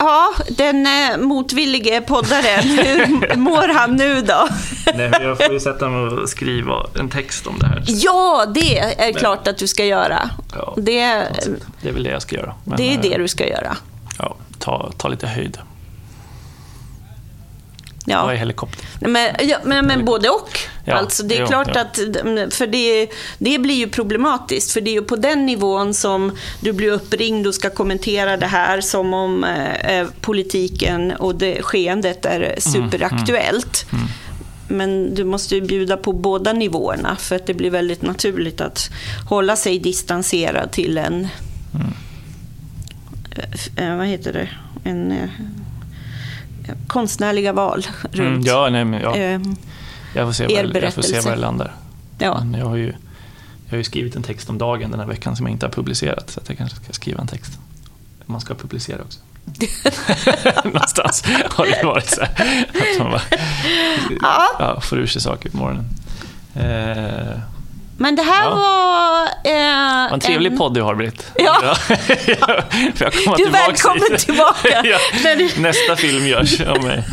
Ja, 0.00 0.32
den 0.48 0.86
eh, 0.86 1.18
motvillige 1.18 2.00
poddaren, 2.00 2.62
hur 2.68 3.36
mår 3.36 3.74
han 3.74 3.96
nu 3.96 4.20
då? 4.20 4.48
Nej, 4.94 5.12
jag 5.20 5.38
får 5.38 5.52
ju 5.52 5.60
sätta 5.60 5.88
mig 5.88 6.00
och 6.00 6.28
skriva 6.28 6.86
en 7.00 7.10
text 7.10 7.46
om 7.46 7.58
det 7.58 7.66
här. 7.66 7.84
Ja, 7.86 8.46
det 8.54 8.78
är 8.78 9.12
klart 9.12 9.48
att 9.48 9.58
du 9.58 9.66
ska 9.66 9.84
göra. 9.84 10.30
Ja, 10.52 10.74
det, 10.76 11.04
det 11.82 11.88
är 11.88 11.92
väl 11.92 12.02
det 12.02 12.10
jag 12.10 12.22
ska 12.22 12.36
göra. 12.36 12.54
Men, 12.64 12.76
det 12.76 12.94
är 12.94 12.98
det 13.02 13.14
eh, 13.14 13.18
du 13.18 13.28
ska 13.28 13.48
göra. 13.48 13.76
Ja, 14.18 14.36
ta, 14.58 14.92
ta 14.96 15.08
lite 15.08 15.26
höjd. 15.26 15.58
Ja. 18.06 18.24
Vad 18.24 18.34
är 18.34 18.38
helikopter? 18.38 18.86
Men, 19.00 19.34
ja, 19.40 19.58
men, 19.64 19.86
men 19.86 20.04
både 20.04 20.28
och. 20.28 20.58
Ja, 20.84 20.94
alltså, 20.94 21.22
det 21.22 21.36
är 21.36 21.40
jo, 21.40 21.46
klart 21.46 21.70
ja. 21.74 21.80
att, 21.80 21.96
för 22.54 22.66
det, 22.66 23.08
det 23.38 23.58
blir 23.58 23.74
ju 23.74 23.88
problematiskt, 23.88 24.72
för 24.72 24.80
det 24.80 24.90
är 24.90 24.92
ju 24.92 25.02
på 25.02 25.16
den 25.16 25.46
nivån 25.46 25.94
som 25.94 26.36
du 26.60 26.72
blir 26.72 26.92
uppringd 26.92 27.46
och 27.46 27.54
ska 27.54 27.70
kommentera 27.70 28.36
det 28.36 28.46
här 28.46 28.80
som 28.80 29.14
om 29.14 29.44
eh, 29.44 29.98
eh 29.98 30.06
politiken 30.20 31.12
och 31.12 31.34
det 31.34 31.62
skeendet 31.62 32.26
är 32.26 32.40
mm, 32.40 32.60
superaktuellt. 32.60 33.86
Mm, 33.92 34.04
mm, 34.04 34.12
men 34.68 35.14
du 35.14 35.24
måste 35.24 35.54
ju 35.54 35.60
bjuda 35.60 35.96
på 35.96 36.12
båda 36.12 36.52
nivåerna 36.52 37.16
för 37.16 37.36
att 37.36 37.46
det 37.46 37.54
blir 37.54 37.70
väldigt 37.70 38.02
naturligt 38.02 38.60
att 38.60 38.90
hålla 39.28 39.56
sig 39.56 39.78
distanserad 39.78 40.70
till 40.72 40.98
en... 40.98 41.28
Mm. 41.74 41.92
Eh, 43.76 43.96
vad 43.96 44.06
heter 44.06 44.32
det? 44.32 44.48
En 44.84 45.12
eh, 45.12 45.28
konstnärliga 46.86 47.52
val 47.52 47.86
runt 48.02 48.18
mm, 48.18 48.40
ja, 48.40 48.68
nej, 48.70 48.84
men, 48.84 49.00
ja. 49.00 49.16
Eh, 49.16 49.40
jag, 50.14 50.28
får 50.28 50.32
se 50.32 50.46
var, 50.46 50.82
jag 50.82 50.94
får 50.94 51.02
se 51.02 51.20
var 51.20 51.30
det 51.30 51.36
landar. 51.36 51.72
Ja. 52.18 52.44
Men 52.44 52.60
jag, 52.60 52.66
har 52.66 52.76
ju, 52.76 52.86
jag 53.64 53.72
har 53.72 53.76
ju 53.76 53.84
skrivit 53.84 54.16
en 54.16 54.22
text 54.22 54.50
om 54.50 54.58
dagen 54.58 54.90
den 54.90 55.00
här 55.00 55.06
veckan 55.06 55.36
som 55.36 55.46
jag 55.46 55.52
inte 55.52 55.66
har 55.66 55.72
publicerat 55.72 56.30
så 56.30 56.40
jag 56.46 56.58
kanske 56.58 56.76
ska 56.76 56.92
skriva 56.92 57.20
en 57.20 57.26
text. 57.26 57.58
Man 58.26 58.40
ska 58.40 58.54
publicera 58.54 59.02
också. 59.02 59.18
Någonstans 60.64 61.24
har 61.50 61.66
det 61.66 61.86
varit 61.86 62.06
så 62.06 62.20
här, 62.20 62.66
att 62.68 62.98
man 62.98 63.10
bara, 63.10 63.22
ja. 64.20 64.46
Ja, 64.58 64.80
får 64.80 64.98
ur 64.98 65.06
sig 65.06 65.22
saker 65.22 65.50
på 65.50 65.56
morgonen. 65.56 65.84
Eh, 66.54 67.40
men 68.00 68.16
det 68.16 68.22
här 68.22 68.44
ja. 68.44 68.50
var... 68.50 69.22
Eh, 69.52 70.02
Vad 70.04 70.12
en 70.12 70.20
trevlig 70.20 70.52
en... 70.52 70.58
podd 70.58 70.74
du 70.74 70.82
har, 70.82 70.94
Britt. 70.94 71.32
Ja. 71.34 71.60
du 73.36 73.44
är 73.44 73.50
välkommen 73.50 74.18
tillbaka. 74.18 74.82
ja. 74.84 74.98
du... 75.22 75.50
Nästa 75.56 75.96
film 75.96 76.26
görs 76.26 76.60
av 76.60 76.84
mig. 76.84 77.04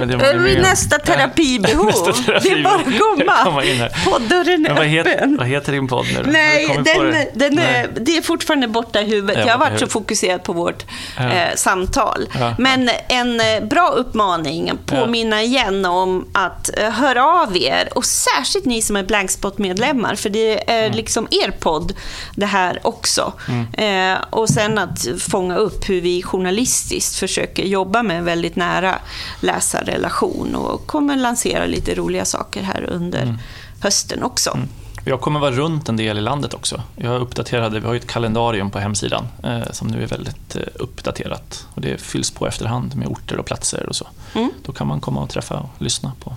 Ja, 0.00 0.06
det 0.06 0.14
är 0.14 0.62
nästa 0.62 0.98
terapibehov. 0.98 1.86
nästa 1.86 2.12
terapibehov. 2.12 2.42
Det 2.42 2.50
är 2.50 3.26
bara 3.26 3.36
att 3.36 3.44
komma. 3.44 3.88
Poddörren 4.04 4.66
är 4.66 4.74
vad 4.74 4.86
heter, 4.86 5.10
öppen. 5.10 5.36
Vad 5.36 5.46
heter 5.46 5.72
din 5.72 5.88
podd 5.88 6.06
nu? 6.14 6.30
Nej, 6.32 6.66
den, 6.84 6.84
det? 6.84 7.30
den 7.34 7.54
Nej. 7.54 7.64
Är, 7.64 7.88
det 8.00 8.16
är 8.16 8.22
fortfarande 8.22 8.68
borta 8.68 9.00
i 9.00 9.04
huvudet. 9.04 9.46
Jag 9.46 9.52
har 9.52 9.70
varit 9.70 9.80
så 9.80 9.86
fokuserad 9.86 10.42
på 10.42 10.52
vårt 10.52 10.84
eh, 11.18 11.54
samtal. 11.54 12.28
Men 12.58 12.90
en 13.08 13.40
eh, 13.40 13.64
bra 13.64 13.88
uppmaning, 13.88 14.72
påminna 14.86 15.42
igen 15.42 15.84
om 15.84 16.28
att 16.32 16.78
eh, 16.78 16.90
höra 16.90 17.24
av 17.24 17.56
er. 17.56 17.88
Och 17.94 18.04
särskilt 18.04 18.64
ni 18.64 18.82
som 18.82 18.96
är 18.96 19.02
Blankspot-medlemmar 19.02 20.09
lyssnar, 20.10 20.16
för 20.16 20.30
det 20.30 20.70
är 20.70 20.86
mm. 20.86 20.96
liksom 20.96 21.28
er 21.30 21.50
podd 21.50 21.92
det 22.36 22.46
här 22.46 22.78
också. 22.82 23.32
Mm. 23.48 24.14
Eh, 24.14 24.18
och 24.30 24.48
sen 24.48 24.78
att 24.78 25.06
fånga 25.18 25.56
upp 25.56 25.88
hur 25.88 26.00
vi 26.00 26.22
journalistiskt 26.22 27.16
försöker 27.16 27.64
jobba 27.64 28.02
med 28.02 28.18
en 28.18 28.24
väldigt 28.24 28.56
nära 28.56 28.98
läsarrelation 29.42 30.56
och 30.56 30.86
kommer 30.86 31.16
lansera 31.16 31.66
lite 31.66 31.94
roliga 31.94 32.24
saker 32.24 32.62
här 32.62 32.82
under 32.90 33.22
mm. 33.22 33.38
hösten 33.82 34.22
också. 34.22 34.50
Mm. 34.50 34.68
Jag 35.04 35.20
kommer 35.20 35.40
vara 35.40 35.50
runt 35.50 35.88
en 35.88 35.96
del 35.96 36.18
i 36.18 36.20
landet 36.20 36.54
också. 36.54 36.82
Jag 36.96 37.20
uppdaterade, 37.20 37.80
vi 37.80 37.86
har 37.86 37.94
ett 37.94 38.06
kalendarium 38.06 38.70
på 38.70 38.78
hemsidan 38.78 39.28
eh, 39.42 39.72
som 39.72 39.88
nu 39.88 40.02
är 40.02 40.06
väldigt 40.06 40.56
eh, 40.56 40.62
uppdaterat. 40.74 41.66
Och 41.74 41.80
det 41.80 42.00
fylls 42.00 42.30
på 42.30 42.46
efterhand 42.46 42.96
med 42.96 43.08
orter 43.08 43.38
och 43.38 43.46
platser 43.46 43.88
och 43.88 43.96
så. 43.96 44.06
Mm. 44.34 44.50
Då 44.64 44.72
kan 44.72 44.86
man 44.86 45.00
komma 45.00 45.22
och 45.22 45.30
träffa 45.30 45.58
och 45.58 45.82
lyssna 45.82 46.12
på 46.20 46.34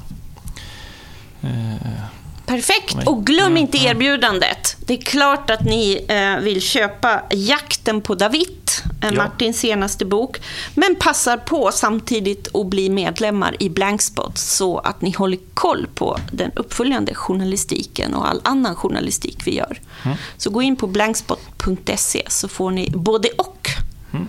eh, 1.42 2.23
Perfekt! 2.46 3.08
Och 3.08 3.26
glöm 3.26 3.58
inte 3.58 3.78
erbjudandet. 3.78 4.78
Det 4.80 4.94
är 4.94 5.02
klart 5.02 5.50
att 5.50 5.66
ni 5.66 6.06
eh, 6.08 6.38
vill 6.38 6.62
köpa 6.62 7.22
Jakten 7.30 8.02
på 8.02 8.16
David, 8.16 8.72
ja. 9.02 9.12
Martins 9.12 9.60
senaste 9.60 10.06
bok. 10.06 10.42
Men 10.76 10.96
passar 10.96 11.38
på 11.38 11.72
samtidigt 11.72 12.56
att 12.56 12.68
bli 12.68 12.90
medlemmar 12.90 13.56
i 13.60 13.70
Blankspot 13.70 14.38
så 14.38 14.78
att 14.78 15.02
ni 15.02 15.12
håller 15.12 15.40
koll 15.54 15.88
på 15.96 16.20
den 16.32 16.52
uppföljande 16.56 17.16
journalistiken 17.16 18.14
och 18.14 18.28
all 18.28 18.42
annan 18.44 18.76
journalistik 18.76 19.38
vi 19.46 19.56
gör. 19.56 19.82
Mm. 20.06 20.18
Så 20.38 20.50
gå 20.50 20.62
in 20.62 20.76
på 20.76 20.88
blankspot.se 20.88 22.24
så 22.28 22.48
får 22.48 22.72
ni 22.72 22.90
både 22.90 23.30
och. 23.30 23.70
Mm. 24.14 24.28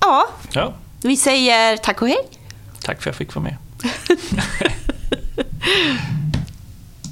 Ja, 0.00 0.28
ja, 0.52 0.74
vi 1.02 1.16
säger 1.16 1.76
tack 1.76 2.02
och 2.02 2.08
hej. 2.08 2.28
Tack 2.82 3.02
för 3.02 3.10
att 3.10 3.18
jag 3.20 3.28
fick 3.28 3.34
vara 3.34 3.44
med. 3.44 3.56